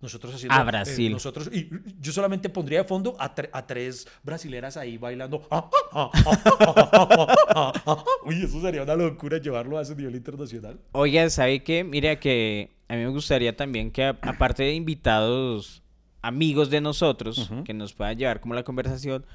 Nosotros 0.00 0.34
haciendo. 0.34 0.54
A 0.54 0.62
Brasil. 0.62 1.10
nosotros, 1.10 1.50
y 1.52 1.68
yo 2.00 2.12
solamente 2.12 2.48
pondría 2.48 2.82
de 2.82 2.88
fondo 2.88 3.16
a, 3.18 3.34
a 3.52 3.66
tres 3.66 4.06
brasileras 4.22 4.76
ahí 4.76 4.96
bailando. 4.96 5.48
Uy, 8.24 8.44
eso 8.44 8.60
sería 8.60 8.84
una 8.84 8.94
locura 8.94 9.38
llevarlo 9.38 9.76
a 9.76 9.82
ese 9.82 9.96
nivel 9.96 10.14
internacional. 10.14 10.78
Oiga, 10.92 11.28
¿sabe 11.30 11.64
qué? 11.64 11.82
Mira 11.82 12.20
que 12.20 12.70
a 12.86 12.94
mí 12.94 13.02
me 13.02 13.08
gustaría 13.08 13.56
también 13.56 13.90
que, 13.90 14.04
aparte 14.04 14.62
de 14.62 14.74
invitados 14.74 15.82
amigos 16.22 16.70
de 16.70 16.80
nosotros, 16.80 17.50
que 17.64 17.74
nos 17.74 17.92
puedan 17.92 18.16
llevar 18.16 18.40
como 18.40 18.54
la 18.54 18.62
conversación, 18.62 19.26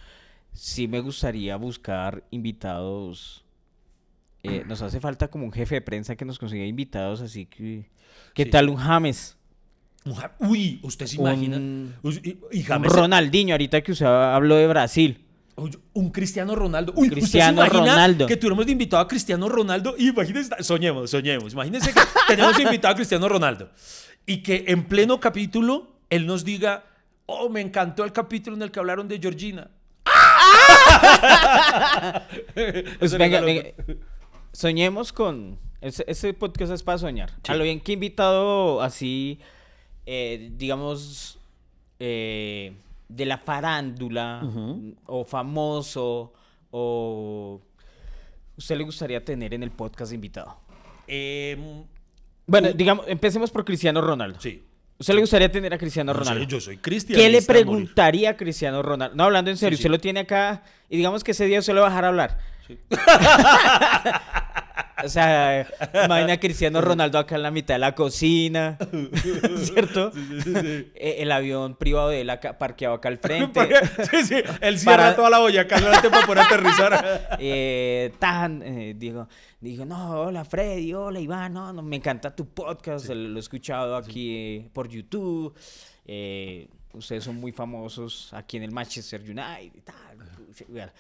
sí 0.54 0.88
me 0.88 1.02
gustaría 1.02 1.58
buscar 1.58 2.24
invitados. 2.32 3.44
Eh, 4.44 4.64
nos 4.68 4.82
hace 4.82 5.00
falta 5.00 5.30
como 5.30 5.46
un 5.46 5.52
jefe 5.52 5.76
de 5.76 5.82
prensa 5.82 6.16
que 6.16 6.26
nos 6.26 6.40
consiga 6.40 6.66
invitados, 6.66 7.22
así 7.22 7.46
que. 7.46 7.90
¿Qué 8.34 8.46
tal 8.46 8.70
un 8.70 8.78
James? 8.78 9.38
Uy, 10.40 10.80
usted 10.84 11.08
se 11.08 11.16
imagina. 11.16 11.58
Un, 11.58 11.94
Ronaldinho, 12.84 13.54
ahorita 13.54 13.82
que 13.82 13.94
usted 13.94 14.06
habló 14.06 14.56
de 14.56 14.68
Brasil. 14.68 15.24
Un 15.94 16.10
Cristiano 16.10 16.56
Ronaldo. 16.56 16.94
Uy, 16.96 17.10
Cristiano 17.10 17.66
Ronaldo. 17.66 18.26
Que 18.26 18.36
tuviéramos 18.36 18.66
de 18.66 18.72
invitado 18.72 19.02
a 19.02 19.08
Cristiano 19.08 19.48
Ronaldo. 19.48 19.96
Y 19.98 20.10
imagínense, 20.10 20.52
soñemos, 20.64 21.12
soñemos. 21.12 21.54
Imagínense 21.54 21.94
que 21.94 22.02
tenemos 22.28 22.60
invitado 22.60 22.94
a 22.94 22.96
Cristiano 22.96 23.30
Ronaldo. 23.30 23.70
Y 24.26 24.38
que 24.38 24.66
en 24.68 24.86
pleno 24.86 25.20
capítulo 25.20 25.96
él 26.10 26.26
nos 26.26 26.44
diga: 26.44 26.86
Oh, 27.26 27.50
me 27.50 27.62
encantó 27.62 28.04
el 28.04 28.12
capítulo 28.12 28.56
en 28.56 28.64
el 28.64 28.72
que 28.72 28.80
hablaron 28.80 29.08
de 29.08 29.20
Georgina. 29.20 29.70
pues 33.00 33.18
venga, 33.18 33.42
venga, 33.42 33.70
soñemos 34.52 35.14
con. 35.14 35.60
Ese, 35.82 36.34
podcast 36.34 36.72
es 36.72 36.82
para 36.82 36.98
soñar. 36.98 37.32
A 37.48 37.56
lo 37.56 37.66
bien 37.66 37.82
que 37.82 37.92
invitado 37.92 38.82
así 38.82 39.40
eh, 40.06 40.52
digamos, 40.58 41.40
eh, 42.00 42.74
de 43.08 43.26
la 43.26 43.38
farándula 43.38 44.42
o 45.06 45.24
famoso 45.26 46.34
o 46.72 47.62
usted 48.58 48.78
le 48.78 48.84
gustaría 48.84 49.24
tener 49.24 49.54
en 49.54 49.64
el 49.64 49.72
podcast 49.72 50.14
invitado? 50.14 50.58
Em, 51.08 51.84
Bueno, 52.48 52.72
digamos, 52.74 53.06
empecemos 53.08 53.52
por 53.52 53.64
Cristiano 53.66 54.02
Ronaldo. 54.02 54.40
sí. 54.40 54.64
¿Usted 54.96 55.16
le 55.16 55.22
gustaría 55.22 55.52
tener 55.52 55.74
a 55.74 55.78
Cristiano 55.78 56.14
Ronaldo? 56.14 56.44
yo 56.46 56.62
soy 56.62 56.78
cristiano. 56.78 57.22
¿Qué 57.22 57.28
le 57.28 57.42
preguntaría 57.42 58.30
a 58.30 58.38
Cristiano 58.38 58.82
Ronaldo? 58.84 59.16
No, 59.16 59.24
hablando 59.26 59.50
en 59.52 59.58
serio, 59.58 59.76
sí. 59.76 59.82
usted 59.82 59.90
lo 59.90 60.00
tiene 60.00 60.22
acá 60.22 60.64
y 60.88 60.96
digamos 60.98 61.24
que 61.24 61.32
ese 61.32 61.46
día 61.46 61.60
usted 61.60 61.74
lo 61.74 61.82
va 61.82 61.88
a 61.88 61.90
dejar 61.90 62.06
hablar. 62.06 62.38
Sí. 62.68 62.78
o 65.04 65.08
sea, 65.10 65.66
imagina 66.06 66.34
a 66.34 66.40
Cristiano 66.40 66.82
Ronaldo 66.82 67.18
acá 67.20 67.36
en 67.36 67.44
la 67.44 67.52
mitad 67.52 67.76
de 67.76 67.80
la 67.80 67.96
cocina, 67.96 68.78
¿cierto? 69.64 70.12
Eh, 70.16 71.16
El 71.20 71.32
avión 71.32 71.76
privado 71.76 72.10
de 72.10 72.22
él 72.22 72.30
acá, 72.30 72.58
parqueado 72.58 72.96
acá 72.96 73.10
al 73.10 73.18
frente. 73.20 73.62
sí, 74.12 74.24
sí. 74.26 74.36
Él 74.62 74.78
cierra 74.80 74.98
Para- 74.98 75.16
toda 75.16 75.30
la 75.30 75.40
boyaca 75.40 75.80
delante 75.80 76.10
para 76.10 76.26
poder 76.26 76.44
aterrizar. 76.46 77.30
Eh, 77.40 78.14
tan, 78.20 78.62
eh, 78.62 78.94
digo, 78.98 79.28
digo, 79.60 79.86
no, 79.86 80.22
hola 80.22 80.46
Freddy, 80.46 80.94
hola 80.94 81.20
Iván, 81.20 81.54
no, 81.54 81.74
no, 81.74 81.82
me 81.82 81.96
encanta 81.98 82.36
tu 82.36 82.48
podcast, 82.48 83.10
lo 83.10 83.38
he 83.38 83.40
escuchado 83.40 83.96
aquí 83.96 84.36
eh, 84.36 84.70
por 84.72 84.88
YouTube, 84.88 85.54
eh, 86.06 86.68
ustedes 86.94 87.24
son 87.24 87.36
muy 87.38 87.52
famosos 87.52 88.32
aquí 88.34 88.58
en 88.58 88.64
el 88.64 88.72
Manchester 88.72 89.22
United 89.22 89.72
y 89.76 89.82
tal. 89.82 90.92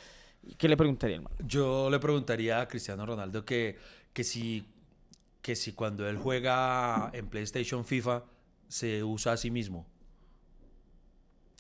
¿Qué 0.57 0.67
le 0.67 0.77
preguntaría, 0.77 1.17
hermano? 1.17 1.35
Yo 1.45 1.89
le 1.89 1.99
preguntaría 1.99 2.61
a 2.61 2.67
Cristiano 2.67 3.05
Ronaldo 3.05 3.45
que, 3.45 3.77
que, 4.11 4.23
si, 4.23 4.65
que 5.41 5.55
si 5.55 5.73
cuando 5.73 6.07
él 6.07 6.17
juega 6.17 7.09
en 7.13 7.27
PlayStation 7.27 7.85
FIFA 7.85 8.23
se 8.67 9.03
usa 9.03 9.33
a 9.33 9.37
sí 9.37 9.51
mismo. 9.51 9.85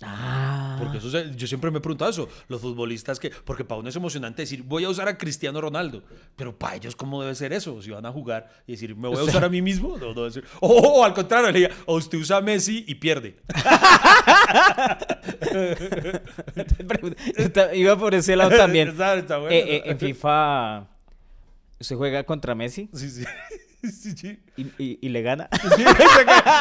Ah, 0.01 0.75
Porque 0.79 0.97
eso 0.97 1.07
yo 1.35 1.47
siempre 1.47 1.71
me 1.71 1.77
he 1.77 1.81
preguntado 1.81 2.09
eso. 2.11 2.27
Los 2.49 2.59
futbolistas 2.61 3.19
que. 3.19 3.29
Porque 3.29 3.63
para 3.63 3.79
uno 3.79 3.89
es 3.89 3.95
emocionante 3.95 4.41
decir, 4.41 4.63
voy 4.63 4.83
a 4.83 4.89
usar 4.89 5.07
a 5.07 5.17
Cristiano 5.17 5.61
Ronaldo. 5.61 6.03
Pero 6.35 6.57
para 6.57 6.75
ellos, 6.75 6.95
¿cómo 6.95 7.21
debe 7.21 7.35
ser 7.35 7.53
eso? 7.53 7.81
Si 7.81 7.89
van 7.91 8.05
a 8.05 8.11
jugar 8.11 8.49
y 8.67 8.73
decir, 8.73 8.95
¿me 8.95 9.07
voy 9.07 9.17
a 9.17 9.21
O 9.21 9.25
sea- 9.25 9.29
usar 9.31 9.43
a 9.45 9.49
mí 9.49 9.61
mismo? 9.61 9.97
No, 9.97 10.13
no 10.13 10.23
O, 10.59 10.67
o 10.67 11.03
al 11.05 11.13
contrario, 11.13 11.51
le 11.51 11.59
diga, 11.59 11.71
o 11.85 11.95
usted 11.95 12.17
usa 12.17 12.37
a 12.37 12.41
Messi 12.41 12.83
y 12.87 12.95
pierde. 12.95 13.37
Iba 17.73 17.97
por 17.97 18.13
ese 18.15 18.35
lado 18.35 18.51
también. 18.55 18.87
Está- 18.89 19.15
está 19.15 19.37
bueno, 19.37 19.55
Eh, 19.55 19.77
eh, 19.77 19.81
en 19.85 19.99
FIFA, 19.99 20.87
¿usted 21.79 21.95
juega 21.95 22.23
contra 22.23 22.55
Messi 22.55 22.89
Sí, 22.93 23.09
sí. 23.09 23.23
Sí, 23.91 24.11
sí. 24.15 24.39
y, 24.55 24.61
y- 24.83 24.99
y 25.01 25.09
le 25.09 25.21
gana? 25.21 25.49
Sí, 25.75 25.83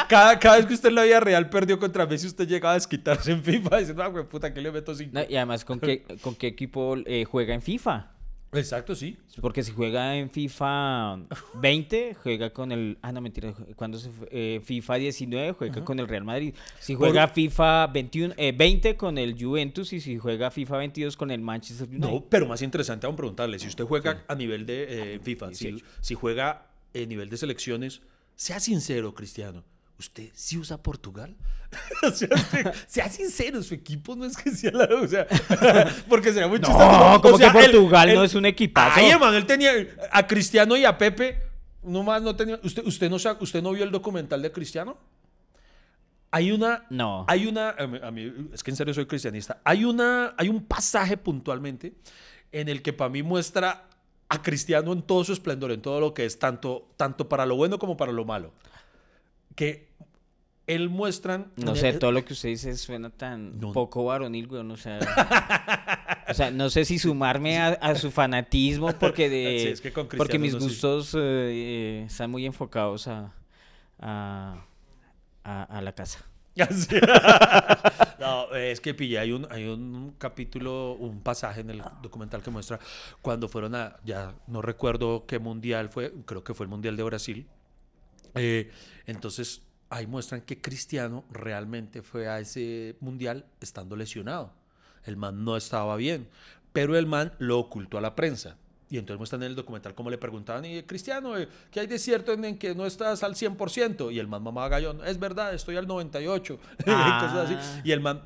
cada, 0.08 0.38
cada 0.38 0.56
vez 0.56 0.66
que 0.66 0.74
usted 0.74 0.88
en 0.88 0.94
la 0.96 1.04
vida 1.04 1.20
real 1.20 1.48
perdió 1.50 1.78
contra 1.78 2.06
Messi, 2.06 2.26
usted 2.26 2.48
llegaba 2.48 2.72
a 2.72 2.74
desquitarse 2.74 3.30
en 3.32 3.42
FIFA 3.42 3.78
diciendo, 3.78 4.02
ah, 4.02 4.08
güey, 4.08 4.24
puta, 4.28 4.52
que 4.52 4.60
le 4.60 4.72
meto 4.72 4.94
cinco. 4.94 5.12
No, 5.14 5.20
y 5.28 5.36
además, 5.36 5.64
¿con 5.64 5.78
qué, 5.80 6.02
con 6.22 6.34
qué 6.34 6.48
equipo 6.48 6.96
eh, 7.06 7.24
juega 7.24 7.54
en 7.54 7.62
FIFA? 7.62 8.08
Exacto, 8.54 8.94
sí. 8.94 9.16
Porque 9.40 9.62
si 9.62 9.72
juega 9.72 10.14
en 10.16 10.28
FIFA 10.28 11.20
20, 11.54 12.16
juega 12.22 12.50
con 12.50 12.70
el... 12.70 12.98
Ah, 13.00 13.10
no, 13.10 13.22
mentira. 13.22 13.54
Cuando 13.76 13.96
se 13.98 14.10
eh, 14.30 14.60
FIFA 14.62 14.96
19 14.96 15.52
juega 15.52 15.82
con 15.82 15.98
el 15.98 16.06
Real 16.06 16.24
Madrid. 16.24 16.54
Si 16.78 16.94
juega 16.94 17.28
FIFA 17.28 17.86
21, 17.86 18.34
eh, 18.36 18.52
20 18.54 18.96
con 18.96 19.16
el 19.16 19.42
Juventus 19.42 19.94
y 19.94 20.00
si 20.00 20.18
juega 20.18 20.50
FIFA 20.50 20.76
22 20.76 21.16
con 21.16 21.30
el 21.30 21.40
Manchester 21.40 21.88
United. 21.88 22.06
No, 22.06 22.26
pero 22.28 22.46
más 22.46 22.60
interesante 22.60 23.06
aún 23.06 23.16
preguntarle, 23.16 23.58
si 23.58 23.68
usted 23.68 23.84
juega 23.84 24.22
a 24.28 24.34
nivel 24.34 24.66
de 24.66 25.14
eh, 25.14 25.20
FIFA, 25.22 25.54
si, 25.54 25.68
18. 25.68 25.86
si 26.02 26.14
juega 26.14 26.66
a 26.94 26.98
nivel 27.06 27.28
de 27.30 27.36
selecciones, 27.36 28.00
sea 28.36 28.60
sincero, 28.60 29.14
Cristiano. 29.14 29.64
¿Usted 29.98 30.30
sí 30.34 30.58
usa 30.58 30.82
Portugal? 30.82 31.36
o 32.02 32.10
sea, 32.10 32.28
usted- 32.34 32.72
sea 32.88 33.08
sincero, 33.08 33.62
su 33.62 33.74
equipo 33.74 34.16
no 34.16 34.24
es 34.24 34.36
que 34.36 34.50
sea 34.50 34.72
la... 34.72 34.84
O 35.00 35.06
sea, 35.06 35.26
porque 36.08 36.32
sería 36.32 36.48
muy 36.48 36.58
No, 36.58 36.66
chistoso. 36.66 37.14
O 37.14 37.20
como 37.22 37.38
sea, 37.38 37.52
que 37.52 37.58
Portugal 37.60 38.14
no 38.14 38.24
es 38.24 38.34
un 38.34 38.44
equipazo. 38.46 38.98
Ay, 39.00 39.10
hermano, 39.10 39.36
él 39.36 39.46
tenía 39.46 39.70
a 40.10 40.26
Cristiano 40.26 40.76
y 40.76 40.84
a 40.84 40.98
Pepe, 40.98 41.40
no 41.82 42.02
más 42.02 42.20
no 42.22 42.34
tenía... 42.34 42.58
¿Usted, 42.62 42.84
usted, 42.86 43.08
no, 43.10 43.16
¿Usted 43.16 43.62
no 43.62 43.72
vio 43.72 43.84
el 43.84 43.90
documental 43.92 44.42
de 44.42 44.50
Cristiano? 44.50 44.98
Hay 46.30 46.50
una... 46.50 46.86
No. 46.90 47.24
Hay 47.28 47.46
una... 47.46 47.70
A 48.02 48.10
mí- 48.10 48.32
es 48.52 48.62
que 48.62 48.70
en 48.70 48.76
serio 48.76 48.94
soy 48.94 49.06
cristianista. 49.06 49.60
Hay, 49.64 49.84
una, 49.84 50.34
hay 50.36 50.48
un 50.48 50.64
pasaje 50.64 51.16
puntualmente 51.16 51.92
en 52.50 52.68
el 52.68 52.82
que 52.82 52.92
para 52.92 53.08
mí 53.10 53.22
muestra 53.22 53.86
a 54.34 54.42
Cristiano 54.42 54.92
en 54.92 55.02
todo 55.02 55.24
su 55.24 55.32
esplendor, 55.34 55.72
en 55.72 55.82
todo 55.82 56.00
lo 56.00 56.14
que 56.14 56.24
es, 56.24 56.38
tanto, 56.38 56.88
tanto 56.96 57.28
para 57.28 57.44
lo 57.44 57.54
bueno 57.56 57.78
como 57.78 57.96
para 57.96 58.12
lo 58.12 58.24
malo. 58.24 58.52
Que 59.54 59.88
él 60.66 60.88
muestran... 60.88 61.52
No 61.56 61.74
sé, 61.76 61.92
todo 61.92 62.12
lo 62.12 62.24
que 62.24 62.32
usted 62.32 62.48
dice 62.48 62.74
suena 62.76 63.10
tan 63.10 63.60
No. 63.60 63.72
poco 63.72 64.04
varonil, 64.04 64.46
güey. 64.46 64.62
O 64.62 64.76
sea, 64.78 64.98
o 66.28 66.32
sea, 66.34 66.50
no 66.50 66.70
sé 66.70 66.84
si 66.86 66.98
sumarme 66.98 67.58
a, 67.58 67.68
a 67.68 67.94
su 67.94 68.10
fanatismo 68.10 68.90
porque 68.98 69.28
de 69.28 69.58
Sí, 69.62 69.68
es 69.68 69.80
que 69.82 69.92
con 69.92 70.08
porque 70.08 70.38
mis 70.38 70.54
no, 70.54 70.60
gustos 70.60 71.14
eh, 71.14 71.18
eh, 71.20 72.04
están 72.06 72.30
muy 72.30 72.46
enfocados 72.46 73.08
a, 73.08 73.34
a- 73.98 74.64
a 75.44 75.80
la 75.82 75.92
casa. 75.92 76.24
Así. 76.60 76.96
no, 78.20 78.54
es 78.54 78.80
que 78.80 78.94
pillé, 78.94 79.18
hay 79.18 79.32
un, 79.32 79.46
hay 79.50 79.66
un 79.66 80.14
capítulo, 80.18 80.92
un 80.94 81.20
pasaje 81.20 81.60
en 81.60 81.70
el 81.70 81.82
documental 82.02 82.42
que 82.42 82.50
muestra 82.50 82.78
cuando 83.22 83.48
fueron 83.48 83.74
a, 83.74 83.96
ya 84.04 84.34
no 84.46 84.60
recuerdo 84.60 85.24
qué 85.26 85.38
mundial 85.38 85.88
fue, 85.88 86.12
creo 86.26 86.44
que 86.44 86.54
fue 86.54 86.64
el 86.64 86.70
Mundial 86.70 86.96
de 86.96 87.02
Brasil. 87.02 87.46
Eh, 88.34 88.70
entonces, 89.06 89.62
ahí 89.88 90.06
muestran 90.06 90.42
que 90.42 90.60
Cristiano 90.60 91.24
realmente 91.30 92.02
fue 92.02 92.28
a 92.28 92.38
ese 92.40 92.96
mundial 93.00 93.46
estando 93.60 93.96
lesionado. 93.96 94.52
El 95.04 95.16
man 95.16 95.44
no 95.44 95.56
estaba 95.56 95.96
bien, 95.96 96.28
pero 96.72 96.96
el 96.96 97.06
man 97.06 97.32
lo 97.38 97.58
ocultó 97.58 97.98
a 97.98 98.00
la 98.00 98.14
prensa. 98.14 98.56
Y 98.92 98.98
entonces 98.98 99.16
muestran 99.16 99.42
en 99.42 99.48
el 99.48 99.56
documental 99.56 99.94
cómo 99.94 100.10
le 100.10 100.18
preguntaban, 100.18 100.66
y 100.66 100.82
Cristiano, 100.82 101.38
eh, 101.38 101.48
¿qué 101.70 101.80
hay 101.80 101.86
de 101.86 101.98
cierto 101.98 102.34
en, 102.34 102.44
en 102.44 102.58
que 102.58 102.74
no 102.74 102.84
estás 102.84 103.22
al 103.22 103.34
100%? 103.34 104.12
Y 104.12 104.18
el 104.18 104.28
man 104.28 104.42
mamá 104.42 104.68
gallón, 104.68 105.00
es 105.06 105.18
verdad, 105.18 105.54
estoy 105.54 105.76
al 105.76 105.88
98%. 105.88 106.42
y 106.42 106.84
cosas 106.84 107.34
así. 107.34 107.54
Ah. 107.56 107.80
Y 107.84 107.92
el 107.92 108.00
man, 108.00 108.20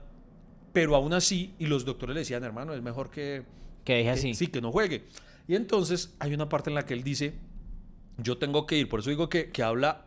pero 0.73 0.97
aún 0.97 1.13
así, 1.13 1.55
y 1.61 1.67
los 1.67 1.85
doctores 1.85 2.15
le 2.15 2.21
decían, 2.23 2.43
hermano, 2.43 2.75
es 2.75 2.83
mejor 2.83 3.11
que, 3.11 3.45
Que 3.85 3.95
deje 3.99 4.11
así. 4.11 4.35
sí, 4.35 4.49
que 4.49 4.61
no 4.61 4.73
juegue. 4.73 5.05
Y 5.47 5.55
entonces 5.55 6.17
hay 6.19 6.35
una 6.35 6.49
parte 6.49 6.69
en 6.71 6.75
la 6.75 6.85
que 6.85 6.95
él 6.95 7.05
dice, 7.05 7.35
yo 8.19 8.37
tengo 8.37 8.67
que 8.67 8.77
ir, 8.77 8.89
por 8.89 8.99
eso 8.99 9.11
digo 9.11 9.29
que, 9.29 9.53
que 9.53 9.63
habla 9.63 10.07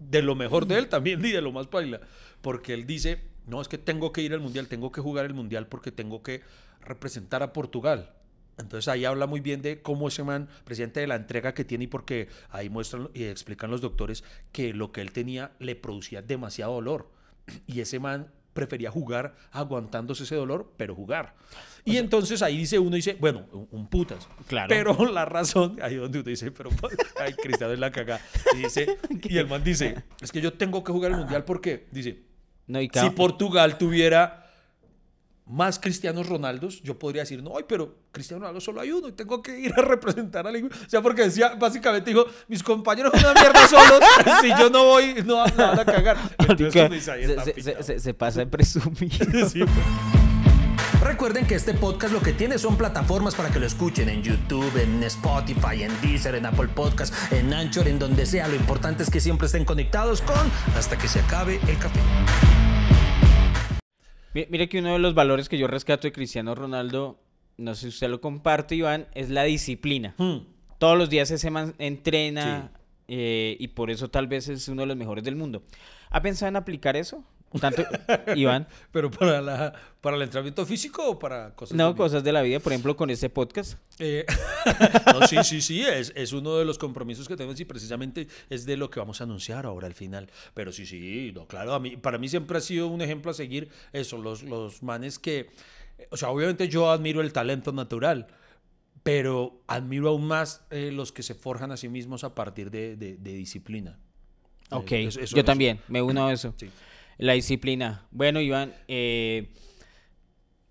de 0.00 0.22
lo 0.22 0.34
mejor 0.34 0.66
de 0.66 0.76
él 0.76 0.88
también 0.88 1.24
y 1.24 1.30
de 1.30 1.40
lo 1.40 1.52
más 1.52 1.68
paila, 1.68 2.00
porque 2.42 2.74
él 2.74 2.84
dice, 2.84 3.20
no, 3.46 3.60
es 3.60 3.68
que 3.68 3.78
tengo 3.78 4.12
que 4.12 4.22
ir 4.22 4.32
al 4.32 4.40
mundial, 4.40 4.66
tengo 4.66 4.90
que 4.90 5.00
jugar 5.00 5.24
el 5.24 5.34
mundial 5.34 5.68
porque 5.68 5.92
tengo 5.92 6.20
que 6.24 6.42
representar 6.80 7.44
a 7.44 7.52
Portugal. 7.52 8.10
Entonces 8.58 8.88
ahí 8.88 9.04
habla 9.04 9.26
muy 9.26 9.40
bien 9.40 9.62
de 9.62 9.82
cómo 9.82 10.08
ese 10.08 10.22
man, 10.22 10.48
presidente 10.64 11.00
de 11.00 11.06
la 11.06 11.16
entrega 11.16 11.54
que 11.54 11.64
tiene 11.64 11.84
y 11.84 11.86
porque 11.88 12.28
ahí 12.50 12.68
muestran 12.68 13.10
y 13.14 13.24
explican 13.24 13.70
los 13.70 13.80
doctores 13.80 14.24
que 14.52 14.72
lo 14.72 14.92
que 14.92 15.00
él 15.00 15.12
tenía 15.12 15.52
le 15.58 15.76
producía 15.76 16.22
demasiado 16.22 16.74
dolor. 16.74 17.10
Y 17.66 17.80
ese 17.80 17.98
man 17.98 18.30
prefería 18.52 18.90
jugar 18.90 19.34
aguantándose 19.50 20.22
ese 20.22 20.36
dolor, 20.36 20.72
pero 20.76 20.94
jugar. 20.94 21.34
Y 21.84 21.98
entonces 21.98 22.40
ahí 22.40 22.56
dice 22.56 22.78
uno, 22.78 22.96
dice, 22.96 23.16
bueno, 23.20 23.46
un, 23.52 23.68
un 23.70 23.88
putas. 23.88 24.26
Claro. 24.46 24.68
Pero 24.68 24.94
la 25.12 25.24
razón, 25.24 25.78
ahí 25.82 25.96
donde 25.96 26.20
uno 26.20 26.30
dice, 26.30 26.50
pero 26.50 26.70
ay, 27.20 27.34
Cristiano 27.34 27.72
es 27.72 27.78
la 27.78 27.90
caga. 27.90 28.20
Y 28.54 28.58
dice, 28.58 28.96
y 29.22 29.36
el 29.36 29.48
man 29.48 29.62
dice, 29.62 29.96
es 30.20 30.32
que 30.32 30.40
yo 30.40 30.54
tengo 30.54 30.82
que 30.82 30.92
jugar 30.92 31.10
el 31.10 31.18
mundial 31.18 31.44
porque, 31.44 31.86
dice, 31.90 32.22
No, 32.68 32.80
y 32.80 32.88
si 32.94 33.10
Portugal 33.10 33.76
tuviera 33.76 34.43
más 35.46 35.78
Cristianos 35.78 36.26
Ronaldos, 36.28 36.82
yo 36.82 36.98
podría 36.98 37.22
decir, 37.22 37.42
no, 37.42 37.52
ay, 37.56 37.64
pero 37.68 37.96
Cristiano 38.12 38.40
Ronaldo 38.40 38.60
solo 38.62 38.80
hay 38.80 38.90
uno 38.92 39.08
y 39.08 39.12
tengo 39.12 39.42
que 39.42 39.58
ir 39.60 39.72
a 39.76 39.82
representar 39.82 40.46
al 40.46 40.56
O 40.64 40.68
sea, 40.88 41.02
porque 41.02 41.22
decía, 41.22 41.54
básicamente 41.54 42.10
dijo, 42.10 42.24
mis 42.48 42.62
compañeros 42.62 43.12
son 43.12 43.30
una 43.30 43.40
mierda 43.40 43.68
solos, 43.68 44.00
si 44.40 44.48
yo 44.48 44.70
no 44.70 44.84
voy, 44.84 45.22
no, 45.26 45.36
van 45.36 45.78
a 45.80 45.84
cagar. 45.84 46.16
Entonces, 46.38 47.04
se, 47.04 47.62
se- 47.62 47.82
se- 47.82 48.00
se 48.00 48.14
pasa 48.14 48.40
de 48.40 48.46
presumido. 48.46 49.48
Sí, 49.48 49.60
Recuerden 51.02 51.46
que 51.46 51.54
este 51.54 51.74
podcast 51.74 52.14
lo 52.14 52.22
que 52.22 52.32
tiene 52.32 52.56
son 52.56 52.78
plataformas 52.78 53.34
para 53.34 53.50
que 53.50 53.58
lo 53.60 53.66
escuchen 53.66 54.08
en 54.08 54.22
YouTube, 54.22 54.74
en 54.80 55.02
Spotify, 55.04 55.82
en 55.82 56.00
Deezer, 56.00 56.34
en 56.34 56.46
Apple 56.46 56.68
Podcast, 56.68 57.12
en 57.30 57.52
Anchor, 57.52 57.86
en 57.88 57.98
donde 57.98 58.24
sea. 58.24 58.48
Lo 58.48 58.54
importante 58.56 59.02
es 59.02 59.10
que 59.10 59.20
siempre 59.20 59.46
estén 59.46 59.66
conectados 59.66 60.22
con 60.22 60.50
hasta 60.76 60.96
que 60.96 61.06
se 61.08 61.20
acabe 61.20 61.60
el 61.68 61.76
café. 61.78 62.00
Mi- 64.34 64.46
Mire 64.50 64.68
que 64.68 64.80
uno 64.80 64.92
de 64.94 64.98
los 64.98 65.14
valores 65.14 65.48
que 65.48 65.56
yo 65.58 65.66
rescato 65.66 66.06
de 66.08 66.12
Cristiano 66.12 66.54
Ronaldo, 66.54 67.18
no 67.56 67.74
sé 67.74 67.82
si 67.82 67.88
usted 67.88 68.08
lo 68.08 68.20
comparte, 68.20 68.74
Iván, 68.74 69.06
es 69.14 69.30
la 69.30 69.44
disciplina. 69.44 70.14
Hmm. 70.18 70.38
Todos 70.78 70.98
los 70.98 71.08
días 71.08 71.30
ese 71.30 71.50
man 71.50 71.74
entrena 71.78 72.72
eh, 73.08 73.56
y 73.58 73.68
por 73.68 73.90
eso 73.90 74.08
tal 74.08 74.26
vez 74.26 74.48
es 74.48 74.68
uno 74.68 74.82
de 74.82 74.86
los 74.86 74.96
mejores 74.96 75.24
del 75.24 75.36
mundo. 75.36 75.62
¿Ha 76.10 76.20
pensado 76.20 76.48
en 76.48 76.56
aplicar 76.56 76.96
eso? 76.96 77.24
Tanto, 77.60 77.84
Iván, 78.34 78.66
Pero 78.92 79.10
para, 79.10 79.40
la, 79.40 79.72
para 80.00 80.16
el 80.16 80.22
entrenamiento 80.22 80.66
físico 80.66 81.08
o 81.08 81.18
para 81.18 81.54
cosas 81.54 81.76
no, 81.76 81.84
de 81.86 81.92
vida? 81.92 81.96
cosas 81.96 82.24
de 82.24 82.32
la 82.32 82.42
vida, 82.42 82.58
por 82.60 82.72
ejemplo, 82.72 82.96
con 82.96 83.10
este 83.10 83.30
podcast. 83.30 83.78
Eh, 83.98 84.24
no, 85.12 85.26
sí, 85.26 85.36
sí, 85.44 85.60
sí, 85.60 85.82
es, 85.82 86.12
es 86.16 86.32
uno 86.32 86.56
de 86.56 86.64
los 86.64 86.78
compromisos 86.78 87.28
que 87.28 87.36
tenemos 87.36 87.58
y 87.60 87.64
precisamente 87.64 88.26
es 88.50 88.66
de 88.66 88.76
lo 88.76 88.90
que 88.90 88.98
vamos 89.00 89.20
a 89.20 89.24
anunciar 89.24 89.66
ahora 89.66 89.86
al 89.86 89.94
final. 89.94 90.28
Pero 90.54 90.72
sí, 90.72 90.84
sí, 90.86 91.32
no, 91.34 91.46
claro, 91.46 91.74
a 91.74 91.80
mí, 91.80 91.96
para 91.96 92.18
mí 92.18 92.28
siempre 92.28 92.58
ha 92.58 92.60
sido 92.60 92.88
un 92.88 93.00
ejemplo 93.02 93.30
a 93.30 93.34
seguir 93.34 93.68
eso, 93.92 94.18
los, 94.18 94.42
los 94.42 94.82
manes 94.82 95.18
que, 95.18 95.50
o 96.10 96.16
sea, 96.16 96.30
obviamente 96.30 96.68
yo 96.68 96.90
admiro 96.90 97.20
el 97.20 97.32
talento 97.32 97.72
natural, 97.72 98.26
pero 99.02 99.60
admiro 99.66 100.08
aún 100.08 100.26
más 100.26 100.62
eh, 100.70 100.90
los 100.92 101.12
que 101.12 101.22
se 101.22 101.34
forjan 101.34 101.70
a 101.72 101.76
sí 101.76 101.88
mismos 101.88 102.24
a 102.24 102.34
partir 102.34 102.70
de, 102.70 102.96
de- 102.96 103.16
de 103.16 103.32
disciplina. 103.34 103.98
Ok, 104.70 104.92
Eh, 104.92 105.04
eso- 105.04 105.20
eso- 105.20 105.36
yo 105.36 105.40
eso- 105.40 105.44
también, 105.44 105.78
me 105.88 106.00
uno 106.02 106.26
a 106.26 106.32
eso. 106.32 106.54
Sí. 106.58 106.70
La 107.18 107.34
disciplina. 107.34 108.06
Bueno, 108.10 108.40
Iván, 108.40 108.74
eh, 108.88 109.52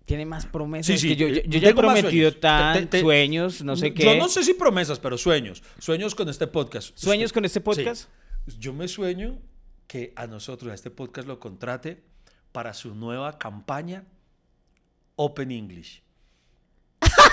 tiene 0.04 0.26
más 0.26 0.44
promesas. 0.46 0.86
Sí, 0.86 0.92
Es 0.94 1.00
sí, 1.00 1.08
que 1.08 1.16
yo, 1.16 1.28
yo- 1.28 1.42
yo 1.46 1.58
ya 1.58 1.70
he 1.70 1.74
prometido 1.74 2.30
sueños. 2.30 2.40
tan 2.40 2.74
Te- 2.80 2.86
te- 2.86 3.00
sueños, 3.00 3.62
no 3.62 3.76
sé 3.76 3.94
qué. 3.94 4.04
Yo 4.04 4.16
no 4.16 4.28
sé 4.28 4.44
si 4.44 4.54
promesas, 4.54 4.98
pero 4.98 5.16
sueños. 5.16 5.62
Sueños 5.78 6.14
con 6.14 6.28
este 6.28 6.46
podcast. 6.46 6.96
¿Sueños 6.96 7.32
con 7.32 7.44
este 7.44 7.60
podcast? 7.60 8.08
Sí. 8.46 8.56
Yo 8.58 8.72
me 8.74 8.86
sueño 8.88 9.38
que 9.86 10.12
a 10.16 10.26
nosotros, 10.26 10.70
a 10.70 10.74
este 10.74 10.90
podcast, 10.90 11.26
lo 11.26 11.40
contrate 11.40 12.02
para 12.52 12.74
su 12.74 12.94
nueva 12.94 13.38
campaña 13.38 14.04
Open 15.16 15.50
English. 15.50 16.02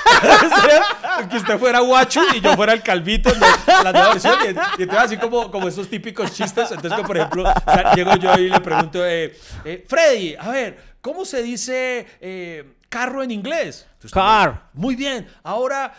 que 1.29 1.37
usted 1.37 1.57
fuera 1.59 1.79
guacho 1.79 2.21
y 2.35 2.41
yo 2.41 2.53
fuera 2.55 2.73
el 2.73 2.81
calvito 2.81 3.33
en 3.33 3.39
la, 3.39 3.47
la 3.83 3.91
nueva 3.91 4.09
versión. 4.13 4.35
Y, 4.43 4.47
y 4.47 4.83
entonces 4.83 4.97
así 5.05 5.17
como, 5.17 5.51
como 5.51 5.67
esos 5.67 5.87
típicos 5.89 6.33
chistes. 6.33 6.71
Entonces, 6.71 6.99
que, 6.99 7.05
por 7.05 7.17
ejemplo, 7.17 7.43
o 7.43 7.71
sea, 7.71 7.93
llego 7.93 8.15
yo 8.15 8.33
y 8.35 8.49
le 8.49 8.59
pregunto, 8.59 9.05
eh, 9.05 9.35
eh, 9.65 9.85
Freddy, 9.87 10.35
a 10.39 10.49
ver, 10.49 10.95
¿cómo 11.01 11.25
se 11.25 11.41
dice 11.43 12.07
eh, 12.19 12.75
carro 12.89 13.23
en 13.23 13.31
inglés? 13.31 13.87
Entonces, 13.93 14.13
Car. 14.13 14.69
Muy 14.73 14.95
bien. 14.95 15.27
Ahora, 15.43 15.93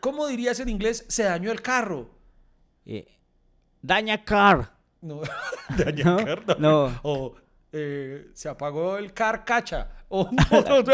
¿cómo 0.00 0.26
dirías 0.26 0.60
en 0.60 0.68
inglés 0.68 1.04
se 1.08 1.24
dañó 1.24 1.50
el 1.52 1.62
carro? 1.62 2.10
Daña 3.82 4.24
car. 4.24 4.72
No, 5.00 5.20
daña 5.76 6.04
No, 6.04 6.16
carro. 6.24 6.42
no. 6.58 7.00
O 7.02 7.34
eh, 7.78 8.30
se 8.34 8.48
apagó 8.48 8.96
el 8.98 9.12
carcacha. 9.12 9.90
O 10.08 10.30
no, 10.30 10.42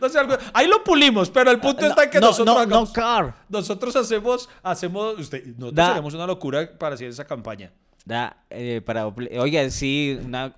no, 0.00 0.08
sé- 0.10 0.18
algo- 0.18 0.36
Ahí 0.52 0.68
lo 0.68 0.84
pulimos, 0.84 1.30
pero 1.30 1.50
el 1.50 1.58
punto 1.58 1.86
está 1.86 2.04
en 2.04 2.10
que 2.10 2.20
no, 2.20 2.26
nosotros 2.26 2.54
no, 2.54 2.66
no 2.66 2.76
hagamos- 2.76 2.92
car. 2.92 3.34
nosotros 3.48 3.96
hacemos, 3.96 4.46
hacemos, 4.62 5.18
usted, 5.18 5.42
nosotros 5.46 5.74
Da- 5.74 5.92
haremos 5.92 6.12
una 6.12 6.26
locura 6.26 6.70
para 6.78 6.96
hacer 6.96 7.08
esa 7.08 7.24
campaña. 7.26 7.72
Da, 8.04 8.36
eh, 8.50 8.82
para, 8.84 9.06
oiga, 9.06 9.70
sí, 9.70 10.18
una, 10.22 10.54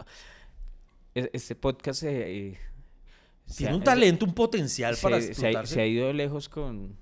este 1.14 1.54
podcast 1.54 2.02
eh, 2.02 2.58
Tiene 3.56 3.74
un 3.76 3.84
talento, 3.84 4.24
un 4.24 4.34
potencial 4.34 4.96
para 5.00 5.20
se, 5.20 5.32
se 5.34 5.46
ha, 5.46 5.50
explotarse. 5.50 5.74
se 5.74 5.80
ha 5.82 5.86
ido 5.86 6.12
lejos 6.12 6.48
con, 6.48 6.96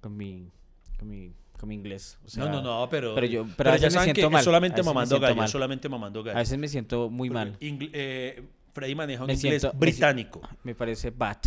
con, 0.00 0.16
mi, 0.16 0.48
con, 0.96 1.08
mi, 1.08 1.32
con 1.58 1.68
mi 1.68 1.74
inglés. 1.74 2.18
o 2.24 2.28
sea, 2.28 2.44
no, 2.44 2.50
no, 2.50 2.62
no, 2.62 2.88
pero, 2.88 3.14
pero 3.14 3.26
yo- 3.26 3.46
pero 3.56 3.70
a 3.70 3.76
ya 3.76 3.86
veces 3.88 3.98
me 3.98 4.04
siento 4.04 4.30
mal, 4.30 4.42
solamente 4.44 4.82
mamando 4.82 5.20
gallo, 5.20 5.34
mal. 5.36 5.48
solamente 5.48 5.88
mamando 5.88 6.22
gallo. 6.22 6.36
A 6.36 6.40
veces 6.40 6.58
me 6.58 6.68
siento 6.68 7.10
muy 7.10 7.28
mal. 7.30 7.58
Ingl- 7.60 7.90
eh, 7.92 8.42
Freddy 8.72 8.94
maneja 8.94 9.22
un 9.22 9.26
Me 9.26 9.34
inglés 9.34 9.62
siento- 9.62 9.76
británico. 9.78 10.40
Me 10.62 10.74
parece 10.74 11.10
bad. 11.10 11.38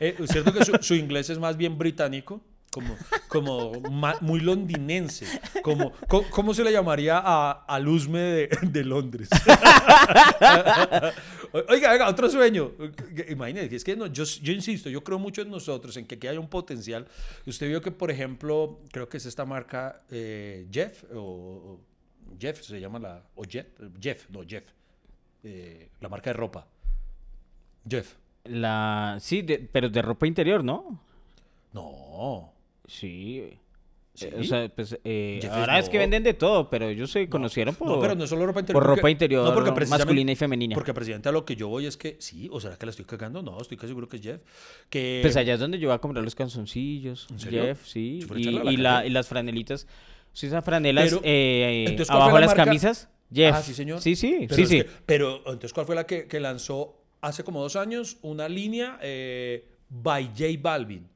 Eh, 0.00 0.14
¿Es 0.18 0.30
cierto 0.30 0.52
que 0.52 0.64
su, 0.64 0.72
su 0.80 0.94
inglés 0.94 1.28
es 1.30 1.38
más 1.38 1.56
bien 1.56 1.76
británico? 1.76 2.40
Como, 2.70 2.96
como 3.28 3.72
muy 4.20 4.40
londinense. 4.40 5.26
Como, 5.62 5.92
co- 6.06 6.24
¿Cómo 6.30 6.52
se 6.54 6.62
le 6.62 6.70
llamaría 6.70 7.18
a, 7.24 7.64
al 7.66 7.88
Usme 7.88 8.18
de, 8.20 8.48
de 8.62 8.84
Londres? 8.84 9.28
oiga, 11.68 11.92
oiga, 11.92 12.08
otro 12.08 12.28
sueño. 12.28 12.72
Imagínese, 13.28 13.76
es 13.76 13.84
que 13.84 13.96
no, 13.96 14.06
yo, 14.06 14.24
yo 14.24 14.52
insisto, 14.52 14.88
yo 14.90 15.02
creo 15.02 15.18
mucho 15.18 15.42
en 15.42 15.50
nosotros, 15.50 15.96
en 15.96 16.06
que 16.06 16.16
aquí 16.16 16.26
hay 16.26 16.36
un 16.36 16.48
potencial. 16.48 17.06
Usted 17.46 17.68
vio 17.68 17.80
que, 17.80 17.90
por 17.90 18.10
ejemplo, 18.10 18.80
creo 18.92 19.08
que 19.08 19.16
es 19.16 19.26
esta 19.26 19.44
marca 19.44 20.02
eh, 20.10 20.66
Jeff, 20.70 21.04
o, 21.14 21.18
o 21.18 21.80
Jeff 22.38 22.62
se 22.62 22.80
llama 22.80 22.98
la, 22.98 23.22
o 23.34 23.42
Jeff, 23.48 23.66
Jeff, 24.00 24.28
no, 24.30 24.40
Jeff, 24.46 24.64
eh, 25.42 25.88
la 26.00 26.08
marca 26.08 26.30
de 26.30 26.34
ropa. 26.34 26.66
Jeff. 27.88 28.14
La, 28.44 29.16
sí, 29.20 29.42
de- 29.42 29.58
pero 29.72 29.88
de 29.88 30.02
ropa 30.02 30.26
interior, 30.26 30.62
¿no? 30.62 31.00
No. 31.72 32.52
Sí. 32.88 33.50
¿Sí? 34.14 34.26
Eh, 34.26 34.34
O 34.36 34.42
sea, 34.42 34.68
pues 34.68 34.98
eh, 35.04 35.40
ahora 35.52 35.78
es 35.78 35.84
es 35.84 35.90
que 35.90 35.98
no. 35.98 36.00
venden 36.00 36.24
de 36.24 36.34
todo, 36.34 36.68
pero 36.68 36.88
ellos 36.88 37.08
se 37.12 37.28
conocieron 37.28 37.76
por, 37.76 37.86
No, 37.86 38.00
pero 38.00 38.16
no 38.16 38.26
solo 38.26 38.46
ropa 38.46 38.58
interior. 38.58 38.82
por 38.82 38.96
ropa 38.96 39.08
interior 39.08 39.44
no, 39.46 39.54
porque 39.54 39.86
masculina 39.86 40.32
y 40.32 40.34
femenina. 40.34 40.74
Porque 40.74 40.92
presidente 40.92 41.28
a 41.28 41.32
lo 41.32 41.44
que 41.44 41.54
yo 41.54 41.68
voy 41.68 41.86
es 41.86 41.96
que, 41.96 42.16
sí, 42.18 42.48
o 42.50 42.58
será 42.60 42.76
que 42.76 42.84
la 42.86 42.90
estoy 42.90 43.04
cagando, 43.04 43.42
no, 43.42 43.60
estoy 43.60 43.76
casi 43.76 43.88
seguro 43.88 44.08
que 44.08 44.16
es 44.16 44.22
Jeff. 44.24 44.40
Que, 44.90 45.20
Pues 45.22 45.36
allá 45.36 45.54
es 45.54 45.60
donde 45.60 45.78
yo 45.78 45.86
voy 45.88 45.94
a 45.94 45.98
comprar 46.00 46.24
los 46.24 46.34
calzoncillos. 46.34 47.28
¿En 47.30 47.38
serio? 47.38 47.62
Jeff, 47.62 47.86
sí. 47.86 48.18
Y, 48.34 48.40
echarle 48.40 48.60
a 48.60 48.64
la 48.64 48.72
y 48.72 48.76
la- 48.76 48.94
calle. 48.96 49.06
y 49.06 49.10
las 49.12 49.28
franelitas. 49.28 49.86
¿Sí 50.32 50.46
esas 50.46 50.64
franelas 50.64 51.10
Pero, 51.10 51.20
eh, 51.22 51.84
entonces, 51.86 52.08
¿cuál 52.08 52.22
abajo 52.22 52.34
la 52.36 52.40
las 52.40 52.48
marca? 52.50 52.64
camisas? 52.64 53.08
Jeff. 53.32 53.54
Ah, 53.54 53.62
sí, 53.62 53.72
señor. 53.72 54.00
Sí, 54.00 54.16
sí, 54.16 54.46
Pero 54.48 54.54
sí, 54.56 54.66
sí. 54.66 54.76
que- 54.82 54.88
pero, 55.06 55.36
entonces, 55.38 55.72
¿cuál 55.72 55.86
fue 55.86 55.94
la 55.94 56.06
que, 56.06 56.26
que 56.26 56.40
lanzó 56.40 56.96
hace 57.20 57.44
como 57.44 57.60
dos 57.62 57.76
años? 57.76 58.16
Una 58.22 58.48
línea 58.48 58.98
eh, 59.00 59.64
by 59.90 60.30
J 60.36 60.44
Balvin. 60.60 61.06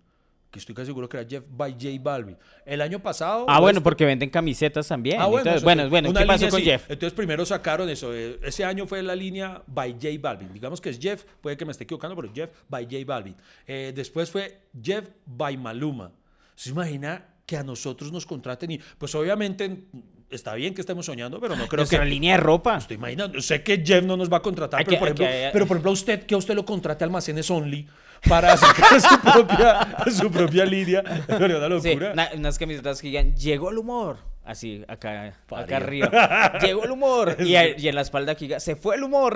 Que 0.52 0.58
estoy 0.58 0.74
casi 0.74 0.86
seguro 0.88 1.08
que 1.08 1.16
era 1.16 1.26
Jeff 1.28 1.42
by 1.48 1.72
J 1.72 1.88
Balvin. 2.02 2.36
El 2.66 2.82
año 2.82 3.00
pasado. 3.02 3.46
Ah, 3.48 3.58
bueno, 3.58 3.78
este- 3.78 3.84
porque 3.84 4.04
venden 4.04 4.28
camisetas 4.28 4.86
también. 4.86 5.18
Ah, 5.18 5.24
bueno, 5.26 5.38
Entonces, 5.40 5.64
bueno, 5.64 5.88
bueno, 5.88 6.12
¿qué 6.12 6.26
pasó 6.26 6.48
con 6.50 6.60
así. 6.60 6.64
Jeff? 6.70 6.82
Entonces 6.90 7.14
primero 7.14 7.46
sacaron 7.46 7.88
eso. 7.88 8.14
eh, 8.14 8.38
Ese 8.42 8.62
año 8.62 8.86
fue 8.86 9.02
la 9.02 9.16
línea 9.16 9.62
by 9.66 9.92
J 9.94 10.08
Balvin. 10.20 10.52
Digamos 10.52 10.78
que 10.80 10.90
es 10.90 10.98
Jeff, 11.00 11.24
puede 11.40 11.56
que 11.56 11.64
me 11.64 11.72
esté 11.72 11.84
equivocando, 11.84 12.14
pero 12.14 12.30
Jeff 12.34 12.50
by 12.68 12.84
J 12.84 12.98
Balvin. 13.06 13.34
Eh, 13.66 13.92
después 13.96 14.30
fue 14.30 14.60
Jeff 14.80 15.08
by 15.24 15.56
Maluma. 15.56 16.12
¿Se 16.54 16.68
imagina 16.68 17.24
que 17.46 17.56
a 17.56 17.62
nosotros 17.62 18.12
nos 18.12 18.26
contraten? 18.26 18.72
Y 18.72 18.80
pues 18.98 19.14
obviamente 19.14 19.84
está 20.32 20.54
bien 20.54 20.74
que 20.74 20.80
estemos 20.80 21.06
soñando, 21.06 21.40
pero 21.40 21.54
no 21.56 21.66
creo 21.68 21.78
Nuestra 21.78 22.00
que... 22.00 22.06
línea 22.06 22.36
de 22.36 22.40
ropa. 22.42 22.76
Estoy 22.78 22.96
imaginando, 22.96 23.40
sé 23.40 23.62
que 23.62 23.82
Jeff 23.84 24.02
no 24.04 24.16
nos 24.16 24.32
va 24.32 24.38
a 24.38 24.42
contratar, 24.42 24.80
pero, 24.84 24.90
que- 24.90 24.96
por 24.98 25.08
ejemplo, 25.08 25.26
que- 25.26 25.50
pero 25.52 25.66
por 25.66 25.76
ejemplo 25.76 25.90
a 25.90 25.94
usted, 25.94 26.26
que 26.26 26.34
a 26.34 26.38
usted 26.38 26.54
lo 26.54 26.64
contrate 26.64 27.04
a 27.04 27.06
Almacenes 27.06 27.50
Only 27.50 27.88
para 28.28 28.56
sacar 28.56 29.00
su 29.00 29.20
propia, 29.20 29.96
su 30.10 30.30
propia 30.30 30.64
línea. 30.64 31.02
Sería 31.26 31.56
una 31.58 31.80
Sí, 31.80 31.88
locura. 31.90 32.12
una- 32.12 32.28
unas 32.34 32.58
camisetas 32.58 33.00
que 33.00 33.08
digan, 33.08 33.34
llegó 33.36 33.70
el 33.70 33.78
humor. 33.78 34.18
Así, 34.44 34.84
acá, 34.88 35.34
acá 35.54 35.76
arriba. 35.76 36.58
llegó 36.60 36.82
el 36.84 36.90
humor. 36.90 37.36
Y, 37.44 37.54
a- 37.54 37.78
y 37.78 37.86
en 37.88 37.94
la 37.94 38.00
espalda 38.00 38.34
que 38.34 38.46
diga, 38.46 38.58
se 38.60 38.74
fue 38.74 38.96
el 38.96 39.04
humor. 39.04 39.34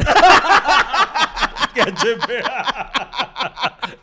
que 1.75 1.83
HP. 1.83 2.43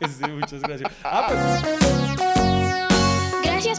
Sí, 0.08 0.30
muchas 0.30 0.60
gracias. 0.62 0.90
Ah, 1.02 1.26
pues, 1.28 2.13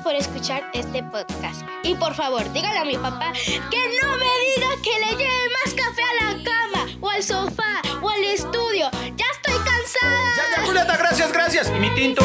por 0.05 0.13
escuchar 0.13 0.63
este 0.73 1.01
podcast. 1.01 1.63
Y 1.81 1.95
por 1.95 2.13
favor, 2.13 2.43
dígale 2.53 2.77
a 2.77 2.85
mi 2.85 2.95
papá 2.95 3.33
que 3.33 3.97
no 3.99 4.17
me 4.17 4.25
diga 4.45 4.69
que 4.83 4.99
le 4.99 5.17
lleve 5.17 5.49
más 5.65 5.73
café 5.73 6.03
a 6.03 6.25
la 6.25 6.43
cama, 6.43 6.85
o 7.01 7.09
al 7.09 7.23
sofá, 7.23 7.81
o 8.03 8.09
al 8.09 8.23
estudio. 8.23 8.87
¡Ya 9.15 9.25
estoy 9.33 9.55
cansada! 9.55 10.35
ya, 10.37 10.57
ya, 10.57 10.65
Julieta, 10.67 10.95
gracias, 10.95 11.31
gracias. 11.31 11.71
Y 11.75 11.79
mi 11.79 11.89
tinto. 11.95 12.21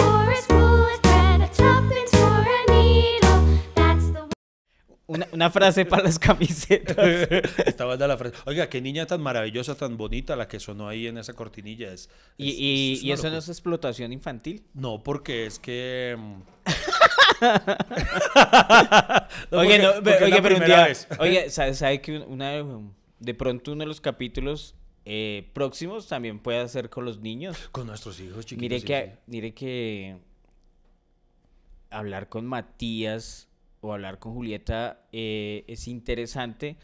Una, 5.11 5.27
una 5.33 5.51
frase 5.51 5.85
para 5.85 6.05
las 6.05 6.21
camisetas. 6.21 6.97
Estaba 7.67 7.97
dando 7.97 8.07
la 8.07 8.17
frase. 8.17 8.37
Oiga, 8.47 8.69
qué 8.69 8.81
niña 8.81 9.07
tan 9.07 9.21
maravillosa, 9.21 9.75
tan 9.75 9.97
bonita 9.97 10.37
la 10.37 10.47
que 10.47 10.61
sonó 10.61 10.89
ahí 10.89 11.09
en 11.09 11.19
esa 11.19 11.33
cortinilla. 11.33 11.93
Es, 11.93 12.09
Y, 12.37 12.51
es- 12.51 12.59
y, 12.59 12.93
es 12.93 13.03
y 13.03 13.07
una 13.07 13.15
eso 13.15 13.31
no 13.31 13.39
es 13.39 13.49
explotación 13.49 14.13
infantil. 14.13 14.63
No, 14.73 15.03
porque 15.03 15.47
es 15.47 15.59
que. 15.59 16.17
mm, 16.17 16.43
oye, 19.51 19.79
no, 19.83 19.91
oye, 19.91 20.03
pero 20.03 20.37
un 20.37 20.43
primera 20.43 20.67
día, 20.67 20.85
vez. 20.87 21.09
oye, 21.19 21.51
¿sabe, 21.51 21.75
sabe 21.75 22.01
que 22.01 22.19
una, 22.19 22.53
de 23.19 23.35
pronto 23.35 23.73
uno 23.73 23.81
de 23.81 23.87
los 23.87 24.01
capítulos 24.01 24.75
eh, 25.05 25.51
próximos 25.55 26.07
también 26.09 26.39
puede 26.39 26.67
ser 26.69 26.89
con 26.89 27.05
los 27.05 27.19
niños? 27.21 27.57
Con 27.73 27.87
nuestros 27.89 28.21
hijos 28.21 28.47
chiquitos. 28.47 28.61
Mire 28.63 28.81
sí, 28.81 28.87
que, 28.87 29.11
sí. 29.15 29.19
mire 29.27 29.55
que 29.55 30.17
hablar 31.91 32.29
con 32.29 32.47
Matías 32.47 33.49
o 33.81 33.93
hablar 33.93 34.18
con 34.18 34.35
Julieta 34.35 35.07
eh, 35.12 35.64
es 35.68 35.89
interesante 35.89 36.76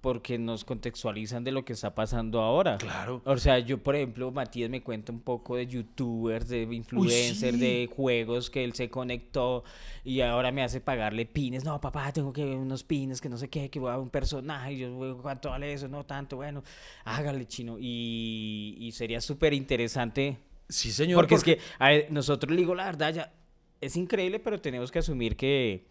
porque 0.00 0.38
nos 0.38 0.64
contextualizan 0.64 1.42
de 1.42 1.50
lo 1.50 1.64
que 1.64 1.72
está 1.72 1.92
pasando 1.96 2.40
ahora. 2.40 2.78
Claro. 2.78 3.20
O 3.24 3.36
sea, 3.36 3.58
yo, 3.58 3.82
por 3.82 3.96
ejemplo, 3.96 4.30
Matías 4.30 4.70
me 4.70 4.80
cuenta 4.80 5.10
un 5.10 5.18
poco 5.20 5.56
de 5.56 5.66
youtubers, 5.66 6.48
de 6.48 6.62
influencers, 6.62 7.56
sí. 7.56 7.60
de 7.60 7.90
juegos 7.92 8.48
que 8.48 8.62
él 8.62 8.74
se 8.74 8.88
conectó 8.90 9.64
y 10.04 10.20
ahora 10.20 10.52
me 10.52 10.62
hace 10.62 10.80
pagarle 10.80 11.26
pines. 11.26 11.64
No, 11.64 11.80
papá, 11.80 12.12
tengo 12.12 12.32
que 12.32 12.44
unos 12.44 12.84
pines, 12.84 13.20
que 13.20 13.28
no 13.28 13.36
sé 13.36 13.48
qué, 13.50 13.70
que 13.70 13.80
voy 13.80 13.90
a 13.90 13.98
un 13.98 14.08
personaje. 14.08 14.74
Y 14.74 14.78
yo, 14.78 14.94
"Güey, 14.94 15.14
¿cuánto 15.14 15.50
vale 15.50 15.72
eso? 15.72 15.88
No 15.88 16.06
tanto, 16.06 16.36
bueno, 16.36 16.62
hágale, 17.04 17.46
chino. 17.48 17.76
Y, 17.80 18.76
y 18.78 18.92
sería 18.92 19.20
súper 19.20 19.52
interesante 19.52 20.38
Sí, 20.68 20.92
señor. 20.92 21.16
porque, 21.16 21.34
es 21.34 21.42
que 21.42 21.58
a 21.80 21.88
ver, 21.88 22.06
nosotros 22.12 22.52
le 22.52 22.58
digo 22.58 22.74
la 22.76 22.84
verdad, 22.84 23.12
ya 23.12 23.32
es 23.80 23.96
increíble, 23.96 24.38
pero 24.38 24.60
tenemos 24.60 24.92
que 24.92 25.00
asumir 25.00 25.34
que 25.36 25.88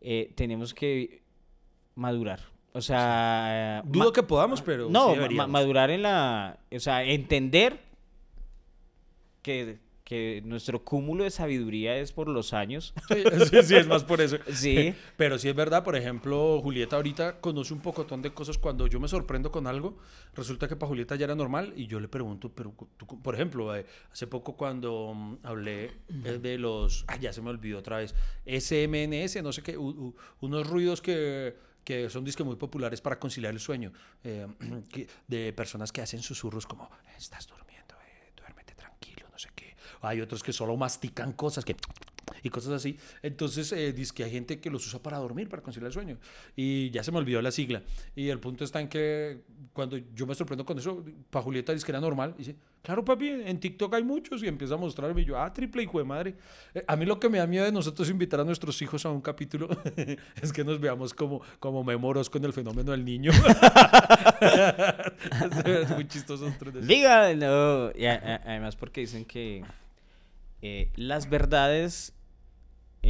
eh, 0.00 0.32
tenemos 0.34 0.74
que 0.74 1.22
madurar. 1.94 2.40
O 2.72 2.80
sea, 2.80 3.82
Dudo 3.84 4.12
que 4.12 4.22
podamos, 4.22 4.62
pero. 4.62 4.88
no, 4.90 5.14
sí 5.14 5.34
ma- 5.34 5.46
madurar 5.46 5.90
en 5.90 6.02
la, 6.02 6.58
o 6.74 6.78
sea, 6.78 7.02
entender 7.02 7.80
que, 9.42 9.78
que 10.08 10.40
nuestro 10.46 10.82
cúmulo 10.82 11.24
de 11.24 11.30
sabiduría 11.30 11.98
es 11.98 12.12
por 12.12 12.28
los 12.28 12.54
años. 12.54 12.94
Sí, 13.08 13.22
sí, 13.50 13.62
sí, 13.62 13.74
es 13.76 13.86
más 13.86 14.04
por 14.04 14.22
eso. 14.22 14.38
Sí. 14.54 14.94
Pero 15.18 15.38
sí 15.38 15.50
es 15.50 15.54
verdad, 15.54 15.84
por 15.84 15.96
ejemplo, 15.96 16.58
Julieta 16.62 16.96
ahorita 16.96 17.40
conoce 17.42 17.74
un 17.74 17.80
pocotón 17.80 18.22
de 18.22 18.32
cosas. 18.32 18.56
Cuando 18.56 18.86
yo 18.86 19.00
me 19.00 19.08
sorprendo 19.08 19.50
con 19.52 19.66
algo, 19.66 19.98
resulta 20.34 20.66
que 20.66 20.76
para 20.76 20.88
Julieta 20.88 21.14
ya 21.16 21.24
era 21.26 21.34
normal 21.34 21.74
y 21.76 21.86
yo 21.88 22.00
le 22.00 22.08
pregunto, 22.08 22.50
pero 22.54 22.72
tú, 22.96 23.20
por 23.20 23.34
ejemplo, 23.34 23.76
eh, 23.76 23.84
hace 24.10 24.26
poco 24.26 24.56
cuando 24.56 25.12
mm, 25.14 25.36
hablé 25.42 25.90
eh, 26.24 26.38
de 26.40 26.56
los, 26.56 27.04
ay, 27.06 27.18
ya 27.20 27.32
se 27.34 27.42
me 27.42 27.50
olvidó 27.50 27.78
otra 27.80 27.98
vez, 27.98 28.14
SMNS, 28.46 29.42
no 29.42 29.52
sé 29.52 29.62
qué, 29.62 29.76
u- 29.76 29.88
u- 29.90 30.16
unos 30.40 30.66
ruidos 30.66 31.02
que, 31.02 31.54
que 31.84 32.08
son 32.08 32.24
disque 32.24 32.42
muy 32.44 32.56
populares 32.56 33.00
para 33.02 33.18
conciliar 33.18 33.52
el 33.52 33.60
sueño, 33.60 33.92
eh, 34.24 34.46
que- 34.90 35.06
de 35.26 35.52
personas 35.52 35.92
que 35.92 36.00
hacen 36.00 36.22
susurros 36.22 36.66
como, 36.66 36.88
estás 37.18 37.46
durmiendo, 37.46 37.94
eh, 38.06 38.32
duérmete 38.36 38.74
tranquilo, 38.74 39.26
no 39.30 39.38
sé 39.38 39.48
qué. 39.54 39.74
Hay 40.00 40.20
otros 40.20 40.42
que 40.42 40.52
solo 40.52 40.76
mastican 40.76 41.32
cosas 41.32 41.64
que 41.64 41.76
y 42.42 42.50
cosas 42.50 42.72
así. 42.72 42.98
Entonces, 43.22 43.72
eh, 43.72 43.92
dice 43.92 44.12
que 44.14 44.24
hay 44.24 44.30
gente 44.30 44.60
que 44.60 44.70
los 44.70 44.86
usa 44.86 45.02
para 45.02 45.18
dormir, 45.18 45.48
para 45.48 45.62
conciliar 45.62 45.88
el 45.88 45.92
sueño. 45.92 46.18
Y 46.56 46.90
ya 46.90 47.02
se 47.02 47.12
me 47.12 47.18
olvidó 47.18 47.42
la 47.42 47.50
sigla. 47.50 47.82
Y 48.14 48.28
el 48.28 48.38
punto 48.38 48.64
está 48.64 48.80
en 48.80 48.88
que 48.88 49.42
cuando 49.72 49.98
yo 50.14 50.26
me 50.26 50.34
sorprendo 50.34 50.64
con 50.64 50.78
eso, 50.78 51.04
para 51.30 51.42
Julieta 51.42 51.72
dice 51.72 51.84
que 51.84 51.92
era 51.92 52.00
normal. 52.00 52.34
Y 52.36 52.38
dice, 52.38 52.56
claro, 52.82 53.04
papi, 53.04 53.28
en 53.28 53.60
TikTok 53.60 53.94
hay 53.94 54.04
muchos. 54.04 54.42
Y 54.42 54.48
empieza 54.48 54.74
a 54.74 54.78
mostrarme. 54.78 55.22
Y 55.22 55.24
yo, 55.24 55.38
ah, 55.38 55.52
triple 55.52 55.82
hijo 55.82 55.98
de 55.98 56.04
madre. 56.04 56.34
Eh, 56.74 56.84
a 56.86 56.96
mí 56.96 57.04
lo 57.04 57.18
que 57.18 57.28
me 57.28 57.38
da 57.38 57.46
miedo 57.46 57.64
de 57.64 57.72
nosotros 57.72 58.08
invitar 58.10 58.40
a 58.40 58.44
nuestros 58.44 58.80
hijos 58.82 59.04
a 59.06 59.10
un 59.10 59.20
capítulo 59.20 59.68
es 60.42 60.52
que 60.52 60.64
nos 60.64 60.80
veamos 60.80 61.14
como, 61.14 61.42
como 61.58 61.84
memoros 61.84 62.30
con 62.30 62.44
el 62.44 62.52
fenómeno 62.52 62.92
del 62.92 63.04
niño. 63.04 63.32
es 65.64 65.90
muy 65.90 66.06
chistoso. 66.08 66.52
Diga, 66.82 67.34
no. 67.34 67.90
y 67.94 68.06
además 68.06 68.76
porque 68.76 69.00
dicen 69.00 69.24
que 69.24 69.64
eh, 70.62 70.90
las 70.96 71.28
verdades 71.30 72.14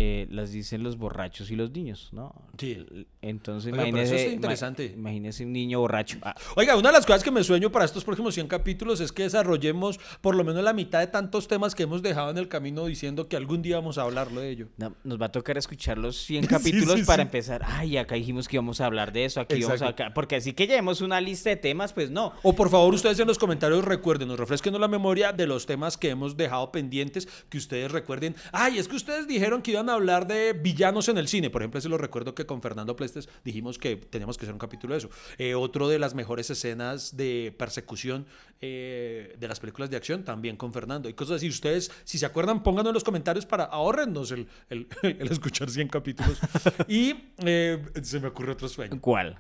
eh, 0.01 0.29
las 0.31 0.53
dicen 0.53 0.85
los 0.85 0.97
borrachos 0.97 1.51
y 1.51 1.57
los 1.57 1.73
niños, 1.73 2.11
¿no? 2.13 2.33
Sí. 2.57 2.87
Entonces, 3.21 3.73
Oiga, 3.73 3.83
eso 3.83 3.89
imagínese, 3.89 4.17
está 4.17 4.29
ima- 4.31 4.35
interesante. 4.37 4.85
imagínese 4.97 5.45
un 5.45 5.53
niño 5.53 5.81
borracho. 5.81 6.19
Ah, 6.23 6.37
Oiga, 6.55 6.77
una 6.77 6.91
de 6.91 6.93
las 6.93 7.05
cosas 7.05 7.25
que 7.25 7.33
me 7.33 7.43
sueño 7.43 7.73
para 7.73 7.85
estos 7.85 8.05
próximos 8.05 8.33
100 8.35 8.47
capítulos 8.47 9.01
es 9.01 9.11
que 9.11 9.25
desarrollemos 9.25 9.99
por 10.21 10.37
lo 10.37 10.45
menos 10.45 10.63
la 10.63 10.73
mitad 10.73 11.01
de 11.01 11.09
tantos 11.09 11.49
temas 11.49 11.75
que 11.75 11.83
hemos 11.83 12.01
dejado 12.01 12.31
en 12.31 12.39
el 12.39 12.47
camino 12.49 12.87
diciendo 12.87 13.29
que 13.29 13.37
algún 13.37 13.61
día 13.61 13.75
vamos 13.77 13.99
a 13.99 14.03
hablarlo 14.03 14.41
de 14.41 14.51
ello. 14.51 14.69
no, 14.77 14.95
nos 15.03 15.21
va 15.21 15.27
a 15.27 15.33
tocar 15.33 15.59
escuchar 15.59 15.99
los 15.99 16.17
100 16.17 16.43
Sí, 16.45 16.49
capítulos 16.49 17.01
sí, 17.01 17.05
para 17.05 17.23
sí. 17.25 17.27
empezar. 17.27 17.63
Ay, 17.67 17.97
acá 17.97 18.15
dijimos 18.15 18.47
que 18.47 18.55
íbamos 18.57 18.81
a 18.81 18.87
hablar 18.87 19.13
de 19.13 19.25
eso, 19.25 19.41
aquí 19.41 19.55
vamos 19.57 19.71
a 19.83 19.87
Exacto. 19.87 20.05
acá. 20.05 20.15
Porque 20.15 20.37
así 20.37 20.53
que 20.53 20.69
llevemos 20.69 21.01
una 21.01 21.21
lista 21.21 21.51
de 21.51 21.57
temas, 21.57 21.93
pues 21.93 22.09
no. 22.11 22.35
O 22.45 22.55
por 22.55 22.71
favor, 22.71 22.95
ustedes 22.95 23.19
en 23.19 23.27
los 23.27 23.39
comentarios 23.39 23.85
recuerden, 23.85 24.29
nos 24.29 24.39
refresquen 24.39 24.79
la 24.79 24.87
memoria 24.87 25.33
de 25.33 25.47
los 25.49 25.67
temas 25.67 25.97
que 25.97 26.11
hemos 26.11 26.37
dejado 26.37 26.71
pendientes, 26.71 27.27
que 27.49 27.59
ustedes 27.59 27.91
recuerden. 27.91 28.37
Ay, 28.53 28.79
es 28.79 28.87
que 28.87 28.95
ustedes 28.95 29.27
dijeron 29.27 29.61
que 29.61 29.73
iban 29.73 29.88
a 29.91 29.95
hablar 29.95 30.27
de 30.27 30.53
villanos 30.53 31.09
en 31.09 31.19
el 31.19 31.29
cine. 31.29 31.51
Por 31.51 31.63
ejemplo, 31.63 31.79
ese 31.79 31.89
lo 31.89 31.99
recuerdo 31.99 32.35
que 32.35 32.47
con 32.47 32.63
Fernando 32.63 32.97
Plestes 32.97 33.29
dijimos 33.45 33.79
que 33.79 33.97
teníamos 33.97 34.39
que 34.39 34.45
hacer 34.45 34.53
un 34.53 34.59
capítulo 34.59 34.95
de 34.95 34.99
eso. 34.99 35.11
Eh, 35.39 35.55
otro 35.55 35.89
de 35.89 35.99
las 35.99 36.15
mejores 36.15 36.49
escenas 36.51 37.17
de 37.17 37.55
persecución 37.59 38.27
eh, 38.61 39.35
de 39.39 39.49
las 39.49 39.61
películas 39.61 39.91
de 39.91 39.97
acción, 39.97 40.25
también 40.25 40.57
con 40.57 40.73
Fernando. 40.73 41.09
Y 41.09 41.15
cosas 41.15 41.37
así. 41.37 41.49
Ustedes, 41.49 41.91
si 42.05 42.19
se 42.19 42.27
acuerdan, 42.27 42.63
pónganlo 42.63 42.91
en 42.91 42.95
los 42.95 43.05
comentarios 43.05 43.45
para 43.47 43.65
ahorrennos 43.65 44.31
el, 44.31 44.49
el- 44.71 44.89
el 45.03 45.31
escuchar 45.31 45.69
100 45.71 45.89
capítulos. 45.89 46.39
y 46.89 47.15
eh, 47.39 47.83
se 48.03 48.21
me 48.21 48.29
ocurre 48.29 48.53
otro 48.53 48.69
sueño. 48.69 48.99
¿Cuál? 49.01 49.39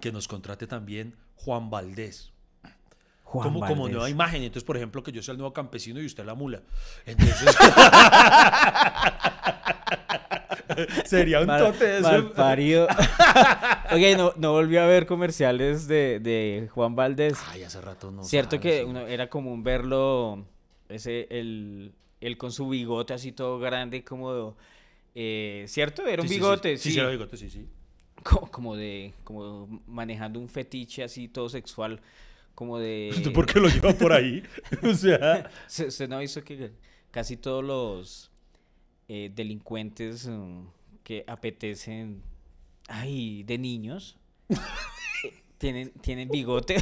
Que 0.00 0.12
nos 0.12 0.28
contrate 0.28 0.66
también 0.66 1.16
Juan 1.36 1.70
Valdés 1.70 2.33
Juan 3.42 3.52
como, 3.52 3.66
como 3.66 3.88
nueva 3.88 4.08
imagen. 4.10 4.42
Entonces, 4.42 4.64
por 4.64 4.76
ejemplo, 4.76 5.02
que 5.02 5.12
yo 5.12 5.22
sea 5.22 5.32
el 5.32 5.38
nuevo 5.38 5.52
campesino 5.52 6.00
y 6.00 6.06
usted 6.06 6.24
la 6.24 6.34
mula. 6.34 6.62
Entonces, 7.06 7.54
sería 11.04 11.40
un 11.40 11.46
Mal- 11.46 11.62
tote 11.62 11.98
eso. 11.98 12.08
malparido. 12.10 12.86
Oye, 13.92 14.16
no, 14.16 14.32
no 14.36 14.52
volvió 14.52 14.82
a 14.82 14.86
ver 14.86 15.06
comerciales 15.06 15.86
de, 15.86 16.20
de 16.20 16.68
Juan 16.72 16.94
Valdés. 16.96 17.38
Ay, 17.48 17.62
hace 17.62 17.80
rato 17.80 18.10
no. 18.10 18.24
Cierto 18.24 18.60
que 18.60 18.84
uno- 18.84 19.06
era 19.06 19.28
común 19.28 19.62
verlo, 19.62 20.44
ese, 20.88 21.26
el, 21.30 21.92
él 22.20 22.36
con 22.38 22.52
su 22.52 22.68
bigote 22.68 23.14
así 23.14 23.32
todo 23.32 23.58
grande, 23.58 24.04
como, 24.04 24.56
eh, 25.14 25.64
¿cierto? 25.68 26.06
Era 26.06 26.22
un 26.22 26.28
Sí, 26.28 26.34
bigote, 26.34 26.76
Sí, 26.76 26.90
sí. 26.90 26.94
sí, 26.94 27.00
era 27.00 27.08
bigote, 27.10 27.36
sí, 27.36 27.50
sí. 27.50 27.68
como, 28.22 28.50
como 28.50 28.76
de, 28.76 29.14
como 29.22 29.82
manejando 29.86 30.40
un 30.40 30.48
fetiche 30.48 31.04
así 31.04 31.28
todo 31.28 31.48
sexual, 31.48 32.00
como 32.54 32.78
de... 32.78 33.10
¿Usted 33.12 33.32
por 33.34 33.46
qué 33.46 33.60
lo 33.60 33.68
lleva 33.68 33.92
por 33.92 34.12
ahí? 34.12 34.42
o 34.82 34.94
sea, 34.94 35.50
Se, 35.66 35.90
se 35.90 36.08
no 36.08 36.22
hizo 36.22 36.42
que 36.44 36.72
casi 37.10 37.36
todos 37.36 37.64
los 37.64 38.30
eh, 39.08 39.30
delincuentes 39.34 40.26
mm, 40.26 40.66
que 41.02 41.24
apetecen, 41.26 42.22
ay, 42.88 43.42
de 43.44 43.58
niños, 43.58 44.16
tienen, 45.58 45.90
tienen 46.00 46.28
bigote. 46.28 46.76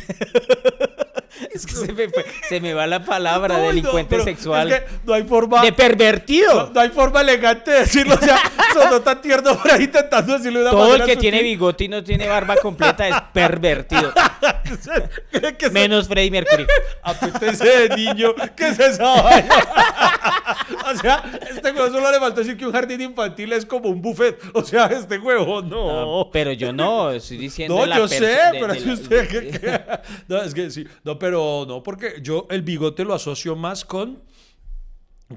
es 1.53 1.67
que 1.67 1.73
se 1.73 1.93
me, 1.93 2.09
fue- 2.09 2.25
se 2.49 2.61
me 2.61 2.75
va 2.75 2.87
la 2.87 3.05
palabra, 3.05 3.57
no, 3.59 3.65
delincuente 3.65 4.23
sexual. 4.23 4.71
Es 4.73 4.81
que 4.81 4.87
no 5.05 5.15
hay 5.15 5.25
forma. 5.25 5.63
De 5.63 5.73
pervertido. 5.73 6.67
no, 6.69 6.73
no 6.73 6.81
hay 6.81 6.91
forma 6.91 7.21
elegante 7.23 7.71
de 7.71 7.79
decirlo. 7.81 8.15
O 8.15 8.19
sea, 8.19 8.39
sonó 8.73 9.01
tan 9.01 9.21
tierno 9.21 9.57
por 9.57 9.71
ahí 9.71 9.85
intentando 9.85 10.37
decirlo 10.37 10.61
de 10.61 10.65
una 10.67 10.71
Todo 10.73 10.95
el 10.97 11.05
que 11.05 11.17
tiene 11.17 11.43
bigote 11.43 11.85
y 11.85 11.89
no 11.89 12.03
tiene 12.03 12.27
barba 12.27 12.57
completa 12.57 13.07
es 13.09 13.17
pervertido. 13.33 14.13
que 15.59 15.71
Menos 15.71 16.09
Freddie 16.09 16.31
Mercury. 16.31 16.67
apetece 17.03 17.89
de 17.89 17.97
niño. 17.97 18.35
¿Qué 18.57 18.69
es 18.69 18.79
esa 18.79 19.23
vaina? 19.23 19.55
o 20.93 20.97
sea, 20.99 21.23
este 21.51 21.71
huevo 21.73 21.89
solo 21.89 22.11
le 22.11 22.19
faltó 22.19 22.41
decir 22.41 22.57
que 22.57 22.67
un 22.67 22.73
jardín 22.73 23.01
infantil 23.01 23.53
es 23.53 23.67
como 23.67 23.89
un 23.89 24.01
buffet. 24.01 24.39
O 24.55 24.63
sea, 24.63 24.87
este 24.87 25.19
huevo 25.19 25.63
no. 25.63 26.23
No, 26.23 26.31
pero 26.33 26.53
yo 26.53 26.73
no, 26.73 27.11
estoy 27.11 27.37
diciendo 27.39 27.77
No, 27.77 27.87
la 27.87 27.97
yo 27.97 28.09
sé, 28.09 28.21
de- 28.21 28.39
pero 28.53 28.73
es 28.73 28.83
que 28.83 28.91
usted. 28.91 29.29
¿qué- 29.29 29.49
qué? 29.61 29.81
No, 30.29 30.43
es 30.43 30.55
que 30.55 30.71
sí. 30.71 30.87
No, 31.05 31.19
pero 31.19 31.65
no, 31.67 31.83
porque 31.83 32.15
yo 32.23 32.47
el 32.51 32.63
bigote 32.63 33.05
lo 33.05 33.15
asocio 33.15 33.57
más 33.57 33.85
con. 33.85 34.23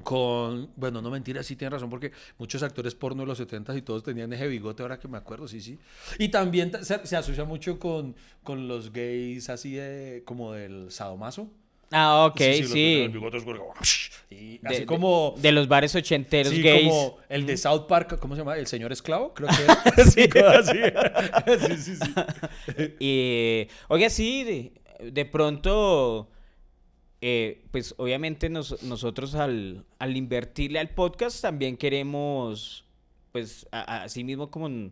Con. 0.00 0.70
Bueno, 0.76 1.00
no 1.02 1.10
mentira, 1.10 1.42
sí 1.42 1.56
tiene 1.56 1.70
razón, 1.70 1.90
porque 1.90 2.12
muchos 2.38 2.62
actores 2.62 2.94
porno 2.94 3.22
de 3.22 3.26
los 3.26 3.38
70 3.38 3.76
y 3.76 3.82
todos 3.82 4.02
tenían 4.02 4.32
ese 4.32 4.46
bigote, 4.48 4.82
ahora 4.82 4.98
que 4.98 5.08
me 5.08 5.18
acuerdo, 5.18 5.46
sí, 5.48 5.60
sí. 5.60 5.78
Y 6.18 6.28
también 6.28 6.70
ta- 6.70 6.84
se, 6.84 7.06
se 7.06 7.16
asocia 7.16 7.44
mucho 7.44 7.78
con, 7.78 8.14
con 8.42 8.68
los 8.68 8.92
gays 8.92 9.48
así 9.50 9.74
de. 9.74 10.22
como 10.24 10.52
del 10.52 10.90
sadomaso. 10.90 11.48
Ah, 11.92 12.26
ok, 12.26 12.40
los 12.40 12.56
sí. 12.68 12.72
tienen 12.72 13.02
el 13.04 13.08
bigote 13.10 13.36
oscuro, 13.36 13.58
como, 13.60 13.72
y 14.28 14.58
De- 14.58 14.68
así 14.68 14.78
de- 14.80 14.86
como. 14.86 15.34
De, 15.38 15.52
los 15.52 15.68
bares 15.68 15.94
ochenteros 15.94 16.52
Sí, 16.52 16.60
gays. 16.60 16.88
como 16.88 17.18
el 17.28 17.46
de 17.46 17.56
South 17.56 17.86
Park, 17.86 18.18
¿cómo 18.18 18.34
se 18.34 18.40
llama? 18.40 18.56
El 18.56 18.66
señor 18.66 18.90
esclavo, 18.90 19.32
creo 19.34 19.48
que 19.48 20.02
sí, 20.10 20.28
así. 20.44 20.78
sí, 21.76 21.76
sí, 21.76 21.96
sí. 21.96 22.94
Y, 22.98 23.68
oiga, 23.88 24.10
sí, 24.10 24.42
de, 24.42 24.72
de 25.12 25.24
pronto, 25.26 26.28
eh, 27.20 27.64
pues 27.70 27.94
obviamente 27.98 28.48
nos- 28.48 28.82
nosotros 28.82 29.34
al, 29.34 29.84
al 29.98 30.16
invertirle 30.16 30.78
al 30.78 30.90
podcast 30.90 31.40
también 31.40 31.76
queremos, 31.76 32.84
pues 33.32 33.66
así 33.70 34.22
mismo 34.24 34.50
como, 34.50 34.90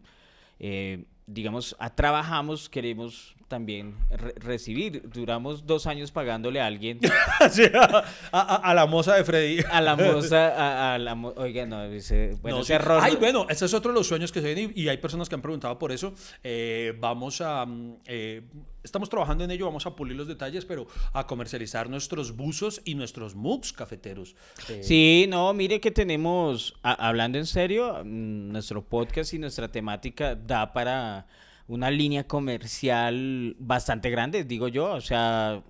eh, 0.59 1.05
digamos, 1.27 1.77
a, 1.79 1.95
trabajamos, 1.95 2.69
queremos 2.69 3.35
también 3.49 3.95
re- 4.11 4.35
recibir. 4.37 5.03
Duramos 5.13 5.67
dos 5.67 5.87
años 5.87 6.11
pagándole 6.13 6.61
a 6.61 6.67
alguien, 6.67 6.99
Sí, 7.51 7.63
a, 7.75 8.05
a- 8.33 8.57
a 8.71 8.75
la 8.75 8.87
moza 8.87 9.15
de 9.15 9.25
Freddy. 9.25 9.63
a 9.71 9.81
la 9.81 9.97
moza, 9.97 10.49
a, 10.49 10.95
a 10.95 10.99
la 10.99 11.15
mo- 11.15 11.35
oiga, 11.37 11.67
no, 11.67 11.85
ese, 11.85 12.37
bueno, 12.43 12.59
No, 12.59 12.63
ese 12.63 12.69
sí. 12.69 12.73
error. 12.75 13.01
Ay, 13.03 13.17
bueno, 13.17 13.47
ese 13.49 13.65
es 13.67 13.75
otro 13.75 13.93
de 13.93 13.99
los 13.99 14.07
sueños 14.07 14.33
que 14.33 14.41
se 14.41 14.55
ven 14.55 14.73
y, 14.75 14.83
y 14.83 14.89
hay 14.89 14.97
personas 14.99 15.29
que 15.29 15.35
han 15.35 15.43
preguntado 15.43 15.79
por 15.79 15.93
eso. 15.93 16.15
Eh, 16.43 16.95
vamos 17.01 17.41
a... 17.41 17.65
mm, 17.67 17.97
eh, 18.07 18.43
estamos 18.83 19.09
trabajando 19.09 19.45
en 19.45 19.51
ello, 19.51 19.65
vamos 19.65 19.87
a 19.87 19.97
pulir 19.97 20.15
los 20.17 20.29
detalles, 20.29 20.65
pero 20.67 20.87
a 21.15 21.27
comercializar 21.27 21.89
nuestros 21.89 22.37
buzos 22.37 22.83
y 22.85 22.95
nuestros 22.95 23.35
mugs 23.35 23.73
cafeteros. 23.73 24.35
Eh, 24.69 24.81
Sí, 24.83 25.27
no, 25.29 25.53
mire 25.55 25.81
que 25.81 25.91
tenemos, 25.91 26.75
hablando 26.83 27.39
en 27.39 27.47
serio, 27.47 28.03
mm, 28.05 28.53
nuestro 28.53 28.83
podcast 28.85 29.33
y 29.33 29.39
nuestra 29.39 29.71
temática 29.73 30.35
da 30.35 30.73
para 30.73 31.27
una 31.69 31.91
línea 31.91 32.25
comercial 32.27 33.57
bastante 33.59 34.11
grande, 34.11 34.45
digo 34.45 34.69
yo. 34.69 34.93
O 34.93 35.01
sea, 35.01 35.63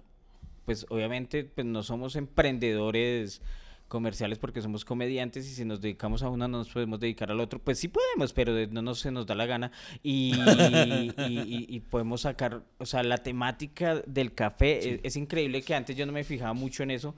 pues 0.65 0.87
obviamente 0.89 1.45
pues 1.45 1.67
no 1.67 1.83
somos 1.83 2.17
emprendedores 2.17 3.43
comerciales 3.87 4.39
porque 4.39 4.61
somos 4.63 4.85
comediantes 4.85 5.47
y 5.47 5.55
si 5.55 5.65
nos 5.65 5.81
dedicamos 5.81 6.23
a 6.25 6.29
una 6.29 6.49
no 6.49 6.59
nos 6.59 6.71
podemos 6.71 6.99
dedicar 6.99 7.31
al 7.31 7.39
otro, 7.39 7.61
pues 7.61 7.79
sí 7.79 7.87
podemos, 7.89 8.33
pero 8.33 8.53
no 8.69 8.83
nos 8.83 8.99
se 8.99 9.11
nos 9.13 9.27
da 9.27 9.35
la 9.37 9.47
gana. 9.47 9.71
Y, 10.03 10.33
y- 10.35 11.13
y- 11.19 11.67
y 11.69 11.81
podemos 11.81 12.23
sacar, 12.23 12.63
o 12.79 12.87
sea, 12.87 13.03
la 13.05 13.19
temática 13.19 14.03
del 14.07 14.33
café 14.35 14.95
es, 14.95 15.01
es 15.05 15.17
increíble 15.17 15.63
que 15.63 15.75
antes 15.75 15.95
yo 15.95 16.07
no 16.07 16.13
me 16.13 16.25
fijaba 16.25 16.55
mucho 16.55 16.83
en 16.83 16.91
eso 16.93 17.15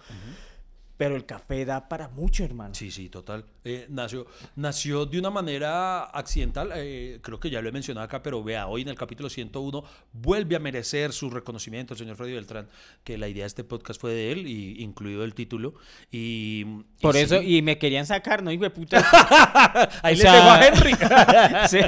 pero 0.97 1.17
el 1.17 1.27
café 1.27 1.65
da 1.65 1.89
para 1.89 2.09
mucho, 2.09 2.45
hermano. 2.45 2.75
Sí, 2.75 2.91
sí, 2.91 3.09
total. 3.09 3.45
Eh, 3.65 3.87
nació, 3.89 4.27
nació 4.55 5.07
de 5.07 5.19
una 5.19 5.31
manera 5.31 6.05
accidental, 6.05 6.71
eh, 6.75 7.19
creo 7.23 7.39
que 7.41 7.51
ya 7.51 7.61
lo 7.61 7.69
he 7.69 7.73
mencionado 7.73 8.05
acá, 8.05 8.23
pero 8.23 8.43
vea, 8.43 8.67
hoy 8.67 8.83
en 8.83 8.89
el 8.89 8.97
capítulo 8.97 9.29
101 9.29 9.85
vuelve 10.13 10.57
a 10.57 10.59
merecer 10.59 11.13
su 11.13 11.29
reconocimiento 11.31 11.95
el 11.95 11.99
señor 11.99 12.17
Freddy 12.17 12.33
Beltrán, 12.33 12.69
que 13.05 13.19
la 13.19 13.29
idea 13.29 13.43
de 13.43 13.49
este 13.49 13.65
podcast 13.65 14.01
fue 14.01 14.13
de 14.13 14.33
él, 14.33 14.47
y, 14.47 14.83
incluido 14.83 15.25
el 15.25 15.35
título. 15.35 15.75
Y, 16.11 16.65
y 16.99 17.03
Por 17.03 17.15
sí, 17.15 17.21
eso, 17.21 17.43
y 17.43 17.61
me 17.63 17.77
querían 17.79 18.07
sacar, 18.07 18.43
¿no? 18.43 18.51
Hijo 18.51 18.63
de 18.65 18.71
puta. 18.71 18.99
ahí 20.03 20.15
o 20.15 20.17
le 20.17 20.23
sea, 20.23 20.33
pegó 20.33 20.51
a 20.51 20.67
Henry. 20.67 20.97
Sí. 21.69 21.79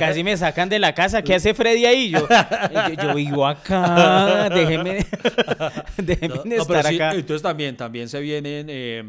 Casi 0.00 0.24
me 0.24 0.36
sacan 0.36 0.68
de 0.68 0.78
la 0.78 0.94
casa. 0.94 1.22
¿Qué 1.22 1.34
hace 1.34 1.52
Freddy 1.54 1.84
ahí? 1.84 2.10
Yo, 2.10 2.26
yo, 2.28 3.02
yo 3.02 3.14
vivo 3.14 3.46
acá. 3.46 4.48
Déjeme, 4.48 5.06
déjeme 5.96 6.28
No, 6.28 6.36
no, 6.36 6.42
pero 6.44 6.60
estar 6.62 6.86
sí, 6.86 6.94
acá. 6.96 7.14
entonces 7.14 7.42
también, 7.42 7.76
también 7.76 8.07
se 8.08 8.20
vienen 8.20 8.66
eh, 8.70 9.02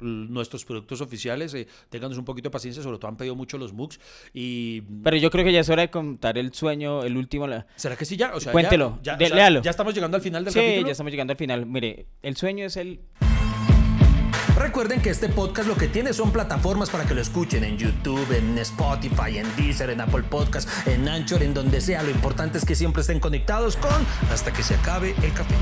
nuestros 0.00 0.64
productos 0.64 1.00
oficiales. 1.00 1.52
Eh, 1.54 1.66
ténganos 1.90 2.18
un 2.18 2.24
poquito 2.24 2.48
de 2.48 2.52
paciencia, 2.52 2.82
sobre 2.82 2.98
todo 2.98 3.08
han 3.08 3.16
pedido 3.16 3.34
mucho 3.34 3.58
los 3.58 3.72
MOOCs. 3.72 3.98
Y 4.32 4.82
Pero 5.02 5.16
yo 5.16 5.30
creo 5.30 5.44
que 5.44 5.52
ya 5.52 5.60
es 5.60 5.68
hora 5.70 5.82
de 5.82 5.90
contar 5.90 6.38
el 6.38 6.52
sueño, 6.54 7.02
el 7.04 7.16
último. 7.16 7.46
la- 7.46 7.66
¿será 7.76 7.96
que 7.96 8.04
sí 8.04 8.16
ya? 8.16 8.34
O 8.34 8.40
sea, 8.40 8.52
Cuéntelo, 8.52 8.98
ya, 9.02 9.12
ya, 9.12 9.16
de- 9.18 9.24
o 9.24 9.28
sea, 9.28 9.36
léalo. 9.36 9.62
ya 9.62 9.70
estamos 9.70 9.94
llegando 9.94 10.16
al 10.16 10.22
final 10.22 10.44
del 10.44 10.52
Sí, 10.52 10.60
capítulo. 10.60 10.86
ya 10.86 10.92
estamos 10.92 11.10
llegando 11.12 11.32
al 11.32 11.36
final. 11.36 11.66
Mire, 11.66 12.06
el 12.22 12.36
sueño 12.36 12.64
es 12.66 12.76
el 12.76 13.00
Recuerden 14.56 15.00
que 15.00 15.10
este 15.10 15.28
podcast 15.28 15.68
lo 15.68 15.76
que 15.76 15.86
tiene 15.86 16.12
son 16.12 16.32
plataformas 16.32 16.90
para 16.90 17.04
que 17.06 17.14
lo 17.14 17.20
escuchen 17.20 17.62
en 17.62 17.78
YouTube, 17.78 18.26
en 18.36 18.58
Spotify, 18.58 19.38
en 19.38 19.46
Deezer, 19.56 19.90
en 19.90 20.00
Apple 20.00 20.24
Podcast, 20.24 20.68
en 20.88 21.08
Anchor, 21.08 21.44
en 21.44 21.54
donde 21.54 21.80
sea. 21.80 22.02
Lo 22.02 22.10
importante 22.10 22.58
es 22.58 22.64
que 22.64 22.74
siempre 22.74 23.02
estén 23.02 23.20
conectados 23.20 23.76
con 23.76 24.04
hasta 24.32 24.52
que 24.52 24.64
se 24.64 24.74
acabe 24.74 25.14
el 25.22 25.32
café. 25.32 25.54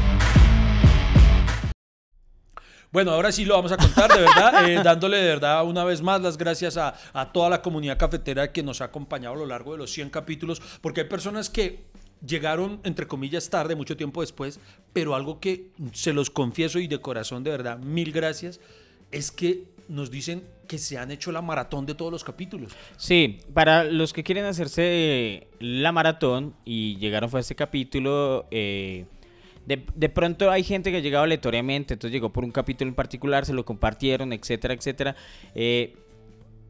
Bueno, 2.97 3.11
ahora 3.11 3.31
sí 3.31 3.45
lo 3.45 3.53
vamos 3.53 3.73
a 3.73 3.77
contar, 3.77 4.11
de 4.11 4.21
verdad, 4.21 4.71
eh, 4.71 4.81
dándole 4.83 5.19
de 5.19 5.27
verdad 5.27 5.67
una 5.67 5.85
vez 5.85 6.01
más 6.01 6.23
las 6.23 6.39
gracias 6.39 6.79
a, 6.79 6.95
a 7.13 7.31
toda 7.31 7.51
la 7.51 7.61
comunidad 7.61 7.99
cafetera 7.99 8.51
que 8.53 8.63
nos 8.63 8.81
ha 8.81 8.87
acompañado 8.87 9.35
a 9.35 9.39
lo 9.41 9.45
largo 9.45 9.73
de 9.73 9.77
los 9.77 9.91
100 9.91 10.09
capítulos, 10.09 10.63
porque 10.81 11.03
hay 11.03 11.07
personas 11.07 11.51
que 11.51 11.81
llegaron, 12.27 12.81
entre 12.85 13.07
comillas, 13.07 13.51
tarde, 13.51 13.75
mucho 13.75 13.99
tiempo 13.99 14.23
después, 14.23 14.61
pero 14.95 15.15
algo 15.15 15.41
que 15.41 15.73
se 15.93 16.15
los 16.15 16.31
confieso 16.31 16.79
y 16.79 16.87
de 16.87 16.99
corazón, 16.99 17.45
de 17.45 17.51
verdad, 17.51 17.79
mil 17.79 18.13
gracias, 18.13 18.61
es 19.13 19.31
que 19.31 19.65
nos 19.91 20.11
dicen 20.11 20.45
que 20.67 20.79
se 20.79 20.97
han 20.97 21.11
hecho 21.11 21.33
la 21.33 21.43
maratón 21.43 21.85
de 21.85 21.95
todos 21.95 22.11
los 22.11 22.25
capítulos. 22.25 22.73
Sí, 22.97 23.41
para 23.53 23.85
los 23.85 24.15
que 24.15 24.25
quieren 24.25 24.47
hacerse 24.47 25.49
la 25.61 25.93
maratón 25.93 26.55
y 26.65 26.97
llegaron 26.97 27.29
fue 27.29 27.41
a 27.41 27.43
este 27.43 27.55
capítulo, 27.55 28.47
eh, 28.51 29.05
de, 29.67 29.85
de 29.95 30.09
pronto 30.09 30.51
hay 30.51 30.63
gente 30.63 30.91
que 30.91 30.99
ha 30.99 31.01
llegado 31.01 31.25
aleatoriamente, 31.25 31.95
entonces 31.95 32.13
llegó 32.13 32.33
por 32.33 32.45
un 32.45 32.53
capítulo 32.53 32.89
en 32.89 32.95
particular, 32.95 33.45
se 33.45 33.53
lo 33.53 33.65
compartieron, 33.65 34.33
etcétera, 34.33 34.75
etcétera. 34.75 35.17
Eh, 35.55 35.97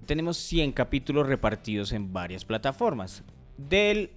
tenemos 0.06 0.38
100 0.38 0.72
capítulos 0.72 1.26
repartidos 1.26 1.92
en 1.92 2.12
varias 2.12 2.44
plataformas. 2.44 3.22
Del 3.58 4.10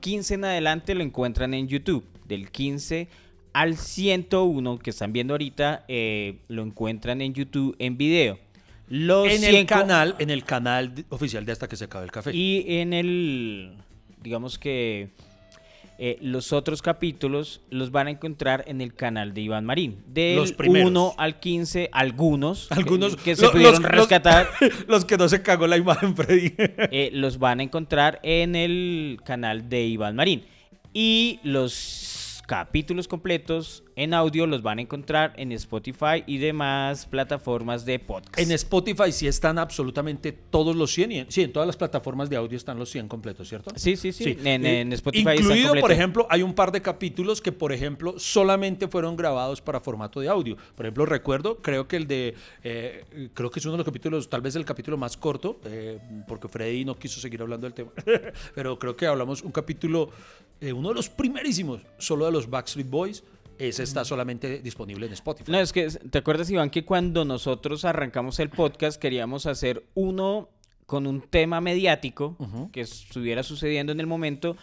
15 0.00 0.34
en 0.34 0.44
adelante 0.44 0.94
lo 0.94 1.02
encuentran 1.02 1.52
en 1.52 1.66
YouTube. 1.66 2.06
Del 2.26 2.50
15 2.50 3.08
al 3.52 3.76
101 3.76 4.78
que 4.78 4.90
están 4.90 5.12
viendo 5.12 5.34
ahorita 5.34 5.84
eh, 5.88 6.38
lo 6.46 6.62
encuentran 6.62 7.20
en 7.20 7.34
YouTube 7.34 7.74
en 7.80 7.96
video. 7.96 8.38
Los 8.88 9.28
En 9.28 9.40
100 9.40 9.54
el 9.54 9.66
canal, 9.66 10.16
en 10.18 10.30
el 10.30 10.44
canal 10.44 10.92
oficial 11.08 11.44
de 11.44 11.52
Hasta 11.52 11.68
que 11.68 11.76
se 11.76 11.84
acabe 11.84 12.04
el 12.04 12.12
café. 12.12 12.34
y 12.34 12.64
en 12.78 12.92
el, 12.92 13.74
digamos 14.22 14.58
que 14.58 15.10
eh, 16.02 16.16
los 16.22 16.54
otros 16.54 16.80
capítulos 16.80 17.60
los 17.68 17.90
van 17.90 18.06
a 18.06 18.10
encontrar 18.12 18.64
en 18.66 18.80
el 18.80 18.94
canal 18.94 19.34
de 19.34 19.42
Iván 19.42 19.66
Marín. 19.66 20.02
Del 20.06 20.36
Los 20.36 20.52
primeros. 20.52 20.88
1 20.90 21.14
al 21.18 21.38
15, 21.40 21.90
algunos, 21.92 22.68
que- 22.68 22.74
Algunos 22.74 23.16
que, 23.16 23.36
se 23.36 23.42
lo- 23.44 23.52
pudieron 23.52 23.82
los- 23.82 23.90
rescatar, 23.92 24.48
los 24.88 25.04
que 25.04 25.18
no 25.18 25.28
se 25.28 25.42
cagó 25.42 25.66
la 25.66 25.76
imagen, 25.76 26.16
Freddy. 26.16 26.54
eh, 26.58 27.10
los 27.12 27.38
van 27.38 27.60
a 27.60 27.64
encontrar 27.64 28.18
en 28.22 28.56
el 28.56 29.18
canal 29.26 29.68
de 29.68 29.84
Iván 29.88 30.16
Marín. 30.16 30.42
Y 30.94 31.38
los 31.44 32.42
capítulos 32.46 33.06
completos 33.06 33.82
en 34.02 34.14
audio 34.14 34.46
los 34.46 34.62
van 34.62 34.78
a 34.78 34.82
encontrar 34.82 35.32
en 35.36 35.52
Spotify 35.52 36.24
y 36.26 36.38
demás 36.38 37.04
plataformas 37.06 37.84
de 37.84 37.98
podcast. 37.98 38.38
En 38.38 38.50
Spotify 38.52 39.12
sí 39.12 39.26
están 39.26 39.58
absolutamente 39.58 40.32
todos 40.32 40.74
los 40.74 40.90
100. 40.92 41.12
y 41.12 41.18
en- 41.18 41.30
sí, 41.30 41.42
en 41.42 41.52
todas 41.52 41.66
las 41.66 41.76
plataformas 41.76 42.30
de 42.30 42.36
audio 42.36 42.56
están 42.56 42.78
los 42.78 42.88
100 42.90 43.08
completos, 43.08 43.48
¿cierto? 43.48 43.72
Sí, 43.76 43.96
sí, 43.96 44.12
sí. 44.12 44.38
En, 44.44 44.64
en 44.64 44.92
Spotify 44.94 45.32
Incluido, 45.36 45.74
por 45.80 45.92
ejemplo, 45.92 46.26
hay 46.30 46.42
un 46.42 46.54
par 46.54 46.72
de 46.72 46.80
capítulos 46.80 47.40
que, 47.42 47.52
por 47.52 47.72
ejemplo, 47.72 48.14
solamente 48.18 48.88
fueron 48.88 49.16
grabados 49.16 49.60
para 49.60 49.80
formato 49.80 50.20
de 50.20 50.28
audio. 50.28 50.56
Por 50.74 50.86
ejemplo, 50.86 51.04
recuerdo, 51.04 51.56
creo 51.58 51.86
que 51.86 51.96
el 51.96 52.06
de, 52.06 52.34
eh, 52.64 53.04
creo 53.34 53.50
que 53.50 53.58
es 53.60 53.64
uno 53.66 53.72
de 53.72 53.78
los 53.78 53.86
capítulos, 53.86 54.28
tal 54.30 54.40
vez 54.40 54.56
el 54.56 54.64
capítulo 54.64 54.96
más 54.96 55.16
corto, 55.16 55.60
eh, 55.64 55.98
porque 56.26 56.48
Freddy 56.48 56.84
no 56.84 56.96
quiso 56.98 57.20
seguir 57.20 57.42
hablando 57.42 57.66
del 57.66 57.74
tema, 57.74 57.90
pero 58.54 58.78
creo 58.78 58.96
que 58.96 59.06
hablamos 59.06 59.42
un 59.42 59.52
capítulo, 59.52 60.08
eh, 60.60 60.72
uno 60.72 60.88
de 60.88 60.94
los 60.94 61.08
primerísimos, 61.08 61.82
solo 61.98 62.24
de 62.26 62.32
los 62.32 62.48
Backstreet 62.48 62.88
Boys. 62.88 63.22
Ese 63.60 63.82
está 63.82 64.06
solamente 64.06 64.60
disponible 64.60 65.04
en 65.04 65.12
Spotify. 65.12 65.52
No, 65.52 65.60
es 65.60 65.70
que, 65.72 65.86
¿te 65.86 66.18
acuerdas, 66.18 66.48
Iván, 66.50 66.70
que 66.70 66.86
cuando 66.86 67.26
nosotros 67.26 67.84
arrancamos 67.84 68.40
el 68.40 68.48
podcast 68.48 68.98
queríamos 68.98 69.44
hacer 69.44 69.84
uno 69.94 70.48
con 70.86 71.06
un 71.06 71.20
tema 71.20 71.60
mediático 71.60 72.36
que 72.72 72.80
estuviera 72.80 73.42
sucediendo 73.42 73.92
en 73.92 74.00
el 74.00 74.06
momento 74.06 74.56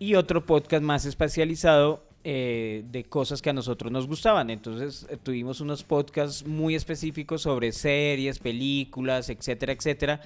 y 0.00 0.16
otro 0.16 0.44
podcast 0.44 0.82
más 0.82 1.04
especializado 1.04 2.04
eh, 2.24 2.82
de 2.90 3.04
cosas 3.04 3.40
que 3.40 3.50
a 3.50 3.52
nosotros 3.52 3.92
nos 3.92 4.08
gustaban. 4.08 4.50
Entonces 4.50 5.06
eh, 5.08 5.16
tuvimos 5.16 5.60
unos 5.60 5.84
podcasts 5.84 6.44
muy 6.44 6.74
específicos 6.74 7.42
sobre 7.42 7.70
series, 7.70 8.40
películas, 8.40 9.30
etcétera, 9.30 9.72
etcétera, 9.72 10.20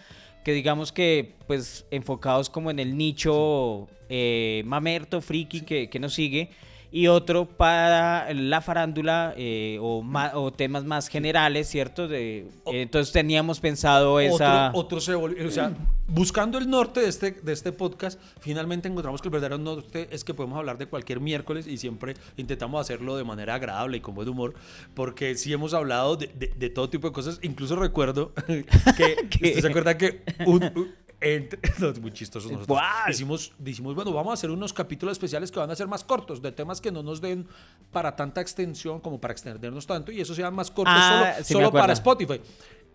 que 0.44 0.52
digamos 0.52 0.92
que 0.92 1.34
pues 1.46 1.84
enfocados 1.90 2.48
como 2.48 2.70
en 2.70 2.78
el 2.78 2.96
nicho 2.96 3.86
eh, 4.08 4.62
mamerto, 4.64 5.20
friki 5.20 5.60
que, 5.60 5.90
que 5.90 5.98
nos 5.98 6.14
sigue. 6.14 6.50
Y 6.90 7.06
otro 7.08 7.44
para 7.46 8.32
la 8.32 8.62
farándula 8.62 9.34
eh, 9.36 9.78
o, 9.82 10.00
ma- 10.02 10.32
o 10.34 10.50
temas 10.52 10.84
más 10.84 11.08
generales, 11.08 11.68
¿cierto? 11.68 12.08
De, 12.08 12.38
eh, 12.38 12.46
entonces 12.66 13.12
teníamos 13.12 13.60
pensado 13.60 14.20
esa... 14.20 14.68
Otro, 14.68 14.80
otro 14.80 15.00
se 15.00 15.14
volvió, 15.14 15.46
o 15.46 15.50
sea, 15.50 15.72
buscando 16.06 16.56
el 16.56 16.70
norte 16.70 17.00
de 17.00 17.08
este, 17.10 17.32
de 17.32 17.52
este 17.52 17.72
podcast, 17.72 18.18
finalmente 18.40 18.88
encontramos 18.88 19.20
que 19.20 19.28
el 19.28 19.32
verdadero 19.32 19.58
norte 19.58 20.08
es 20.10 20.24
que 20.24 20.32
podemos 20.32 20.58
hablar 20.58 20.78
de 20.78 20.86
cualquier 20.86 21.20
miércoles 21.20 21.66
y 21.66 21.76
siempre 21.76 22.14
intentamos 22.38 22.80
hacerlo 22.80 23.18
de 23.18 23.24
manera 23.24 23.54
agradable 23.56 23.98
y 23.98 24.00
con 24.00 24.14
buen 24.14 24.28
humor, 24.30 24.54
porque 24.94 25.34
sí 25.34 25.52
hemos 25.52 25.74
hablado 25.74 26.16
de, 26.16 26.28
de- 26.28 26.54
de 26.56 26.70
todo 26.70 26.88
tipo 26.88 27.06
de 27.08 27.12
cosas. 27.12 27.38
Incluso 27.42 27.76
recuerdo 27.76 28.32
que, 28.46 28.64
¿usted 29.30 29.60
se 29.60 29.68
acuerda 29.68 29.98
que 29.98 30.22
un- 30.46 30.94
entre- 31.20 31.60
no, 31.80 31.88
es 31.90 32.00
muy 32.00 32.12
chistoso 32.12 32.46
nosotros 32.48 32.66
¿Cuál? 32.78 33.04
decimos, 33.08 33.52
decimos, 33.58 33.94
bueno, 33.94 34.12
vamos 34.12 34.30
a 34.30 34.34
hacer 34.34 34.50
unos 34.50 34.72
capítulos 34.72 35.12
especiales 35.12 35.50
que 35.50 35.58
van 35.58 35.70
a 35.70 35.76
ser 35.76 35.86
más 35.88 36.04
cortos, 36.04 36.40
de 36.42 36.52
temas 36.52 36.80
que 36.80 36.90
no 36.92 37.02
nos 37.02 37.20
den 37.20 37.46
para 37.90 38.14
tanta 38.16 38.40
extensión 38.40 39.00
como 39.00 39.20
para 39.20 39.32
extendernos 39.32 39.86
tanto, 39.86 40.12
y 40.12 40.20
eso 40.20 40.34
sean 40.34 40.54
más 40.54 40.70
cortos 40.70 40.94
Ah, 40.96 41.32
solo, 41.34 41.44
sí 41.44 41.54
me 41.54 41.60
solo 41.60 41.72
para. 41.72 41.92
Spotify. 41.92 42.40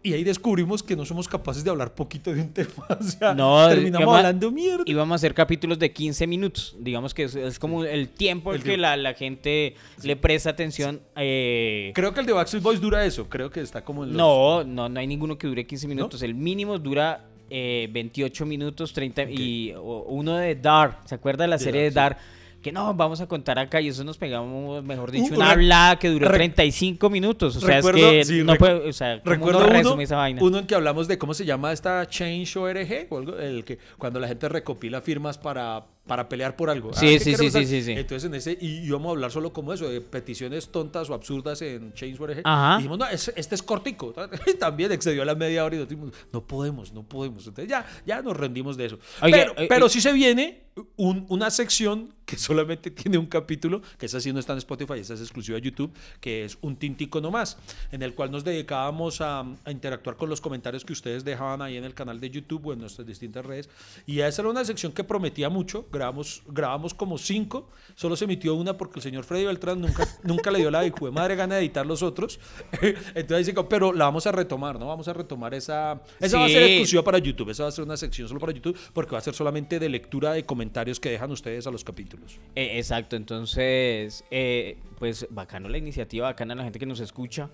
Y 0.05 0.11
ahí 0.11 0.25
descubrimos 0.25 0.83
que 0.83 0.97
no 0.97 1.05
somos 1.05 1.29
capaces 1.29 1.63
de 1.63 1.69
hablar 1.69 1.95
poquito 1.95 2.33
de 2.33 2.41
un 2.41 2.49
tema. 2.53 2.85
O 2.99 3.01
sea, 3.03 3.33
No, 3.33 3.69
terminamos 3.69 4.13
hablando 4.17 4.51
mierda. 4.51 4.83
Y 4.85 4.93
vamos 4.93 5.13
a 5.13 5.15
hacer 5.15 5.33
capítulos 5.33 5.79
de 5.79 5.93
15 5.93 6.27
minutos. 6.27 6.75
Digamos 6.77 7.13
que 7.13 7.23
es, 7.23 7.35
es 7.35 7.57
como 7.57 7.85
el 7.85 8.09
tiempo 8.09 8.51
El 8.51 8.57
el 8.57 8.63
que 8.63 8.75
la 8.75 9.13
gente 9.13 9.75
le 10.03 10.15
presta 10.17 10.49
atención. 10.49 10.99
eh, 11.15 11.93
Creo 11.95 12.13
que 12.13 12.19
el 12.19 12.25
de 12.25 12.33
Backstreet 12.33 12.61
Boys 12.63 12.81
dura 12.81 13.05
eso. 13.05 13.29
Creo 13.29 13.49
que 13.49 13.61
está 13.61 13.85
como 13.85 14.03
en 14.03 14.09
los... 14.09 14.17
no, 14.17 14.65
no, 14.65 14.89
no 14.89 14.99
hay 14.99 15.07
ninguno 15.07 15.37
que 15.37 15.47
dure 15.47 15.65
15 15.65 15.87
minutos. 15.87 16.21
El 16.21 16.35
mínimo 16.35 16.77
dura 16.79 17.25
eh, 17.55 17.87
28 17.91 18.45
minutos, 18.47 18.91
30. 18.93 19.23
Y 19.29 19.73
o- 19.77 20.05
uno 20.09 20.35
de 20.37 20.55
Dark. 20.55 20.97
¿Se 21.05 21.13
acuerda 21.13 21.43
de 21.43 21.49
la 21.49 21.57
De 21.57 21.63
serie 21.63 21.81
de 21.83 21.91
Dark, 21.91 22.15
Dark? 22.17 22.27
Que 22.63 22.71
no, 22.71 22.93
vamos 22.93 23.19
a 23.19 23.27
contar 23.27 23.59
acá 23.59 23.81
y 23.81 23.89
eso 23.89 24.05
nos 24.05 24.17
pegamos, 24.17 24.81
mejor 24.85 25.11
dicho, 25.11 25.33
Uh, 25.33 25.35
una 25.35 25.47
re- 25.47 25.51
hablada 25.51 25.99
que 25.99 26.07
duró 26.09 26.29
re- 26.29 26.35
35 26.37 27.09
minutos. 27.09 27.57
O 27.57 27.59
sea, 27.59 27.75
Recuerdo- 27.75 27.99
es 28.11 28.27
que 28.29 28.35
sí, 28.35 28.43
no 28.43 28.55
puede, 28.55 28.89
o 28.89 28.93
sea, 28.93 29.19
¿cómo 29.21 29.35
Recuerdo 29.35 29.59
uno 29.59 29.67
uno, 29.67 29.77
resume 29.79 30.03
esa 30.03 30.15
vaina? 30.15 30.41
uno 30.41 30.59
en 30.59 30.65
que 30.65 30.73
hablamos 30.73 31.07
de 31.09 31.17
cómo 31.17 31.33
se 31.33 31.43
llama 31.45 31.73
esta 31.73 32.07
Change.org 32.07 33.07
o 33.09 33.17
algo, 33.17 33.37
el 33.37 33.65
que 33.65 33.77
cuando 33.97 34.19
la 34.21 34.29
gente 34.29 34.47
recopila 34.47 35.01
firmas 35.01 35.37
para, 35.37 35.83
para 36.07 36.27
pelear 36.27 36.55
por 36.57 36.69
algo. 36.69 36.93
Sí, 36.93 37.05
¿qué 37.07 37.19
sí, 37.19 37.35
sí, 37.35 37.49
sí, 37.49 37.65
sí, 37.65 37.81
sí. 37.83 37.91
Entonces 37.93 38.25
en 38.27 38.35
ese, 38.35 38.57
y 38.59 38.85
íbamos 38.85 39.07
a 39.07 39.11
hablar 39.11 39.31
solo 39.31 39.53
como 39.53 39.71
eso, 39.73 39.87
de 39.89 40.01
peticiones 40.01 40.67
tontas 40.69 41.09
o 41.09 41.13
absurdas 41.13 41.61
en 41.61 41.93
Change.org. 41.93 42.41
Ajá. 42.43 42.73
Y 42.75 42.77
dijimos, 42.79 42.97
no, 42.99 43.07
es- 43.07 43.31
este 43.35 43.55
es 43.55 43.63
cortico. 43.63 44.13
También 44.59 44.91
excedió 44.91 45.23
la 45.23 45.35
media 45.35 45.63
hora 45.63 45.75
y 45.77 45.79
dijimos, 45.79 46.13
no 46.33 46.45
podemos, 46.45 46.91
no 46.91 47.03
podemos. 47.03 47.47
Entonces 47.47 47.69
ya, 47.69 47.85
ya 48.05 48.21
nos 48.21 48.35
rendimos 48.35 48.75
de 48.75 48.85
eso. 48.87 48.99
Oiga, 49.21 49.37
pero, 49.37 49.53
eh, 49.57 49.67
pero 49.69 49.85
eh, 49.85 49.89
sí 49.89 50.01
se 50.01 50.11
viene 50.11 50.63
un- 50.97 51.25
una 51.29 51.49
sección 51.51 52.13
que 52.25 52.35
solamente 52.37 52.89
tiene 52.91 53.17
un 53.17 53.27
capítulo, 53.27 53.81
que 53.97 54.05
esa 54.07 54.19
sí 54.19 54.33
no 54.33 54.39
está 54.39 54.53
en 54.53 54.57
Spotify, 54.59 54.93
esa 54.99 55.13
es 55.13 55.21
exclusiva 55.21 55.55
de 55.57 55.61
YouTube, 55.61 55.93
que 56.19 56.43
es 56.45 56.57
un 56.61 56.75
tintico 56.75 57.21
nomás, 57.21 57.57
en 57.91 58.01
el 58.01 58.13
cual 58.13 58.31
nos 58.31 58.43
dedicábamos 58.43 59.21
a, 59.21 59.41
a 59.65 59.71
interactuar 59.71 60.15
con 60.17 60.29
los 60.29 60.41
comentarios 60.41 60.83
que 60.83 60.93
ustedes 60.93 61.23
dejaban 61.23 61.61
ahí 61.61 61.77
en 61.77 61.83
el 61.85 61.93
canal 61.93 62.19
de 62.19 62.29
YouTube 62.29 62.65
o 62.67 62.73
en 62.73 62.79
nuestras 62.79 63.05
distintas 63.07 63.45
redes. 63.45 63.69
Y 64.05 64.19
esa 64.19 64.41
era 64.41 64.49
una 64.49 64.65
sección 64.65 64.91
que 64.93 65.03
prometía 65.03 65.49
mucho, 65.49 65.85
grabamos, 65.93 66.43
grabamos 66.47 66.93
como 66.93 67.17
cinco, 67.17 67.69
solo 67.95 68.15
se 68.15 68.25
emitió 68.25 68.55
una 68.55 68.75
porque 68.75 68.99
el 68.99 69.03
señor 69.03 69.23
Freddy 69.23 69.45
Beltrán 69.45 69.79
nunca, 69.79 70.07
nunca 70.23 70.51
le 70.51 70.59
dio 70.59 70.71
la 70.71 70.81
de 70.81 70.91
madre 71.11 71.35
gana 71.35 71.55
de 71.55 71.61
editar 71.61 71.85
los 71.85 72.03
otros. 72.03 72.39
Entonces 73.15 73.47
dice, 73.47 73.63
pero 73.69 73.93
la 73.93 74.05
vamos 74.05 74.27
a 74.27 74.31
retomar, 74.31 74.79
¿no? 74.79 74.87
Vamos 74.87 75.07
a 75.07 75.13
retomar 75.13 75.53
esa. 75.53 76.01
Esa 76.19 76.39
va 76.39 76.45
a 76.45 76.49
ser 76.49 76.63
exclusiva 76.63 77.03
para 77.03 77.17
YouTube, 77.19 77.49
esa 77.49 77.63
va 77.63 77.69
a 77.69 77.71
ser 77.71 77.85
una 77.85 77.97
sección 77.97 78.27
solo 78.27 78.39
para 78.39 78.51
YouTube 78.51 78.77
porque 78.93 79.11
va 79.11 79.19
a 79.19 79.21
ser 79.21 79.33
solamente 79.33 79.79
de 79.79 79.89
lectura 79.89 80.33
de 80.33 80.43
comentarios 80.45 80.99
que 80.99 81.09
dejan 81.09 81.31
ustedes 81.31 81.67
a 81.67 81.71
los 81.71 81.83
capítulos. 81.83 82.39
Eh, 82.55 82.77
exacto, 82.77 83.15
entonces, 83.15 84.25
eh, 84.31 84.77
pues 84.99 85.27
bacano 85.29 85.69
la 85.69 85.77
iniciativa, 85.77 86.27
bacana 86.27 86.55
la 86.55 86.63
gente 86.63 86.79
que 86.79 86.85
nos 86.85 86.99
escucha, 86.99 87.49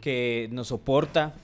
que 0.00 0.48
nos 0.50 0.68
soporta, 0.68 1.34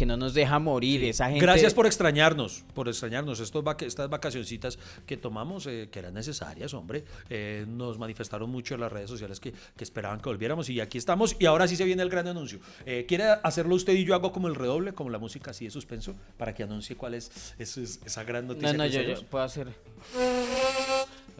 que 0.00 0.06
no 0.06 0.16
nos 0.16 0.32
deja 0.32 0.58
morir, 0.58 1.04
esa 1.04 1.26
gente... 1.26 1.40
Gracias 1.42 1.74
por 1.74 1.84
extrañarnos, 1.84 2.64
por 2.72 2.88
extrañarnos. 2.88 3.38
Estos 3.38 3.62
vaca- 3.62 3.84
estas 3.84 4.08
vacacioncitas 4.08 4.78
que 5.04 5.18
tomamos, 5.18 5.66
eh, 5.66 5.90
que 5.92 5.98
eran 5.98 6.14
necesarias, 6.14 6.72
hombre, 6.72 7.04
eh, 7.28 7.66
nos 7.68 7.98
manifestaron 7.98 8.48
mucho 8.48 8.76
en 8.76 8.80
las 8.80 8.90
redes 8.90 9.10
sociales 9.10 9.40
que, 9.40 9.52
que 9.52 9.84
esperaban 9.84 10.18
que 10.22 10.30
volviéramos 10.30 10.70
y 10.70 10.80
aquí 10.80 10.96
estamos. 10.96 11.36
Y 11.38 11.44
ahora 11.44 11.68
sí 11.68 11.76
se 11.76 11.84
viene 11.84 12.02
el 12.02 12.08
gran 12.08 12.26
anuncio. 12.28 12.60
Eh, 12.86 13.04
¿Quiere 13.06 13.24
hacerlo 13.42 13.74
usted 13.74 13.92
y 13.92 14.06
yo 14.06 14.14
hago 14.14 14.32
como 14.32 14.48
el 14.48 14.54
redoble, 14.54 14.94
como 14.94 15.10
la 15.10 15.18
música 15.18 15.50
así 15.50 15.66
de 15.66 15.70
suspenso, 15.70 16.14
para 16.38 16.54
que 16.54 16.62
anuncie 16.62 16.96
cuál 16.96 17.12
es, 17.12 17.30
ese- 17.58 17.82
esa 17.82 18.24
gran 18.24 18.46
noticia? 18.46 18.72
No, 18.72 18.78
no, 18.78 18.86
yo, 18.86 19.02
yo 19.02 19.22
puedo 19.26 19.44
hacer... 19.44 19.68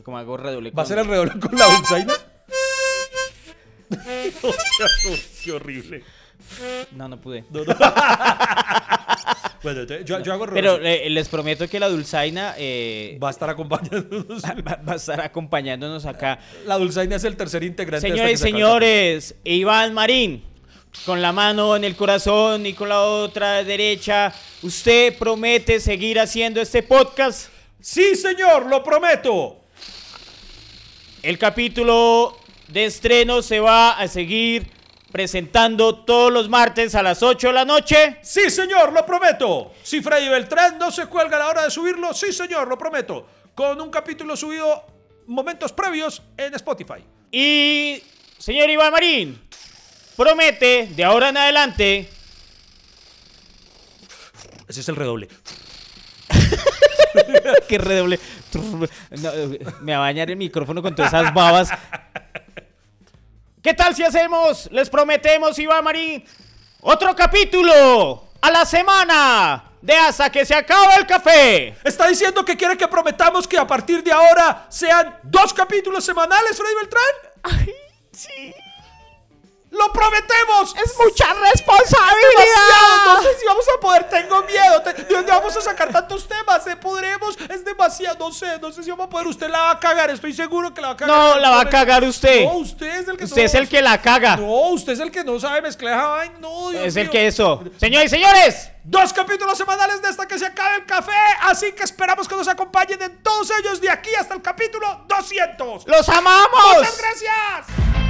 Como 0.04 0.18
hago 0.18 0.36
redoble. 0.36 0.70
¿Va 0.72 0.82
a 0.82 0.84
con- 0.84 0.88
ser 0.88 0.98
el 0.98 1.06
redoble 1.06 1.32
con 1.40 1.58
la 1.58 1.66
no, 3.90 4.50
qué 5.42 5.52
horrible. 5.52 6.04
No, 6.93 7.09
no 7.09 7.20
pude. 7.20 7.45
No, 7.51 7.64
no. 7.64 7.74
bueno, 9.62 9.80
entonces, 9.80 10.05
yo, 10.05 10.20
yo 10.20 10.32
hago 10.32 10.47
Pero 10.47 10.76
eh, 10.76 11.09
les 11.11 11.28
prometo 11.28 11.68
que 11.68 11.80
la 11.80 11.88
dulzaina 11.88 12.55
eh, 12.59 13.18
Va 13.22 13.28
a 13.28 13.30
estar 13.30 13.51
acompañándonos. 13.51 14.43
va, 14.66 14.80
va 14.88 14.93
a 14.93 14.97
estar 14.97 15.20
acompañándonos 15.20 16.07
acá. 16.07 16.38
La 16.66 16.78
dulzaina 16.78 17.16
es 17.16 17.24
el 17.24 17.36
tercer 17.36 17.62
integrante. 17.64 18.09
Señores 18.09 18.32
y 18.32 18.36
señores, 18.43 19.34
Iván 19.45 19.95
Marín, 19.95 20.45
con 21.05 21.22
la 21.22 21.32
mano 21.32 21.76
en 21.76 21.84
el 21.84 21.97
corazón 21.97 22.66
y 22.66 22.74
con 22.74 22.88
la 22.88 23.03
otra 23.03 23.62
derecha, 23.64 24.32
¿usted 24.62 25.16
promete 25.18 25.80
seguir 25.80 26.18
haciendo 26.18 26.61
este 26.61 26.82
podcast? 26.82 27.51
Sí, 27.80 28.14
señor, 28.16 28.66
lo 28.66 28.82
prometo. 28.82 29.57
El 31.22 31.38
capítulo 31.38 32.36
de 32.68 32.86
estreno 32.86 33.43
se 33.43 33.61
va 33.61 33.93
a 33.93 34.09
seguir 34.09 34.80
presentando 35.11 36.04
todos 36.04 36.32
los 36.32 36.48
martes 36.48 36.94
a 36.94 37.02
las 37.02 37.22
8 37.22 37.48
de 37.48 37.52
la 37.52 37.64
noche. 37.64 38.18
Sí, 38.22 38.50
señor, 38.50 38.92
lo 38.92 39.04
prometo. 39.04 39.72
Si 39.82 40.00
Freddy 40.00 40.28
Beltrán 40.28 40.78
no 40.78 40.90
se 40.90 41.06
cuelga 41.06 41.36
a 41.36 41.40
la 41.40 41.48
hora 41.48 41.64
de 41.64 41.70
subirlo, 41.70 42.14
sí, 42.14 42.32
señor, 42.32 42.68
lo 42.68 42.78
prometo. 42.78 43.26
Con 43.54 43.80
un 43.80 43.90
capítulo 43.90 44.36
subido 44.36 44.86
momentos 45.26 45.72
previos 45.72 46.22
en 46.36 46.54
Spotify. 46.54 47.04
Y, 47.30 48.02
señor 48.38 48.70
Iván 48.70 48.92
Marín, 48.92 49.40
promete 50.16 50.88
de 50.94 51.04
ahora 51.04 51.28
en 51.28 51.36
adelante 51.36 52.11
Ese 54.68 54.80
es 54.80 54.88
el 54.88 54.96
redoble. 54.96 55.28
que 57.68 57.78
redoble. 57.78 58.20
No, 58.54 58.86
me 59.80 59.92
va 59.92 59.98
a 59.98 60.00
bañar 60.00 60.30
el 60.30 60.36
micrófono 60.36 60.80
con 60.80 60.94
todas 60.94 61.12
esas 61.12 61.34
babas. 61.34 61.70
¿Qué 63.62 63.74
tal 63.74 63.94
si 63.94 64.02
hacemos? 64.02 64.70
Les 64.72 64.88
prometemos, 64.88 65.58
Iván 65.58 65.84
Marín, 65.84 66.24
otro 66.80 67.14
capítulo 67.14 68.24
a 68.40 68.50
la 68.50 68.64
semana 68.64 69.72
de 69.82 69.94
hasta 69.94 70.32
que 70.32 70.46
se 70.46 70.54
acabe 70.54 70.94
el 70.96 71.06
café. 71.06 71.76
¿Está 71.84 72.08
diciendo 72.08 72.42
que 72.42 72.56
quiere 72.56 72.78
que 72.78 72.88
prometamos 72.88 73.46
que 73.46 73.58
a 73.58 73.66
partir 73.66 74.02
de 74.02 74.12
ahora 74.12 74.64
sean 74.70 75.18
dos 75.24 75.52
capítulos 75.52 76.02
semanales, 76.02 76.56
Freddy 76.56 76.74
Beltrán? 76.74 77.74
Sí. 78.12 78.54
¡Lo 79.71 79.93
prometemos! 79.93 80.75
Es 80.85 80.97
mucha 80.99 81.29
demasiado, 81.29 81.45
responsabilidad. 81.53 83.05
no 83.07 83.23
sé 83.23 83.29
si 83.39 83.47
vamos 83.47 83.64
a 83.77 83.81
poder, 83.81 84.09
tengo 84.09 84.43
miedo. 84.43 84.81
¿De 84.81 84.93
dónde 85.05 85.31
vamos 85.31 85.57
a 85.57 85.61
sacar 85.61 85.93
tantos 85.93 86.27
temas? 86.27 86.64
¿Se 86.64 86.75
podremos? 86.77 87.37
Es 87.49 87.64
demasiado, 87.64 88.16
no 88.18 88.33
sé, 88.33 88.59
no 88.61 88.73
sé 88.73 88.83
si 88.83 88.91
vamos 88.91 89.07
a 89.07 89.11
poder. 89.11 89.29
Usted 89.29 89.49
la 89.49 89.61
va 89.61 89.71
a 89.71 89.79
cagar, 89.81 90.11
estoy 90.11 90.33
seguro 90.33 90.75
que 90.75 90.81
la 90.81 90.89
va 90.89 90.95
a 90.95 90.97
cagar. 90.97 91.16
No, 91.16 91.37
la 91.39 91.51
va 91.51 91.61
a 91.61 91.68
cagar 91.68 92.03
usted. 92.03 92.45
No, 92.45 92.55
usted 92.55 92.87
es 93.01 93.09
el 93.09 93.16
que 93.16 93.25
Usted 93.25 93.43
es 93.43 93.55
no- 93.55 93.61
el 93.61 93.68
que 93.68 93.81
la 93.81 94.03
caga. 94.03 94.37
No, 94.37 94.71
usted 94.71 94.93
es 94.95 95.01
el 95.01 95.11
que 95.12 95.23
no 95.23 95.39
sabe 95.39 95.62
mezclar 95.62 95.97
vaina. 96.09 96.35
No, 96.41 96.71
Dios 96.71 96.85
Es 96.87 96.97
el 96.97 97.09
que 97.09 97.29
eso. 97.29 97.62
Señores 97.79 98.07
y 98.07 98.16
señores, 98.16 98.71
Dos 98.83 99.12
capítulos 99.12 99.57
semanales 99.59 100.01
de 100.03 100.09
hasta 100.09 100.27
que 100.27 100.39
se 100.39 100.47
acabe 100.47 100.77
el 100.77 100.87
café. 100.87 101.12
Así 101.43 101.71
que 101.73 101.85
esperamos 101.85 102.27
que 102.27 102.35
nos 102.35 102.49
acompañen 102.49 103.01
en 103.03 103.23
todos 103.23 103.51
ellos 103.61 103.81
de 103.81 103.91
aquí 103.91 104.11
hasta 104.18 104.35
el 104.35 104.43
capítulo 104.43 105.05
200. 105.07 105.87
los 105.87 106.09
amamos. 106.09 106.77
¡Muchas 106.79 106.99
gracias! 106.99 108.09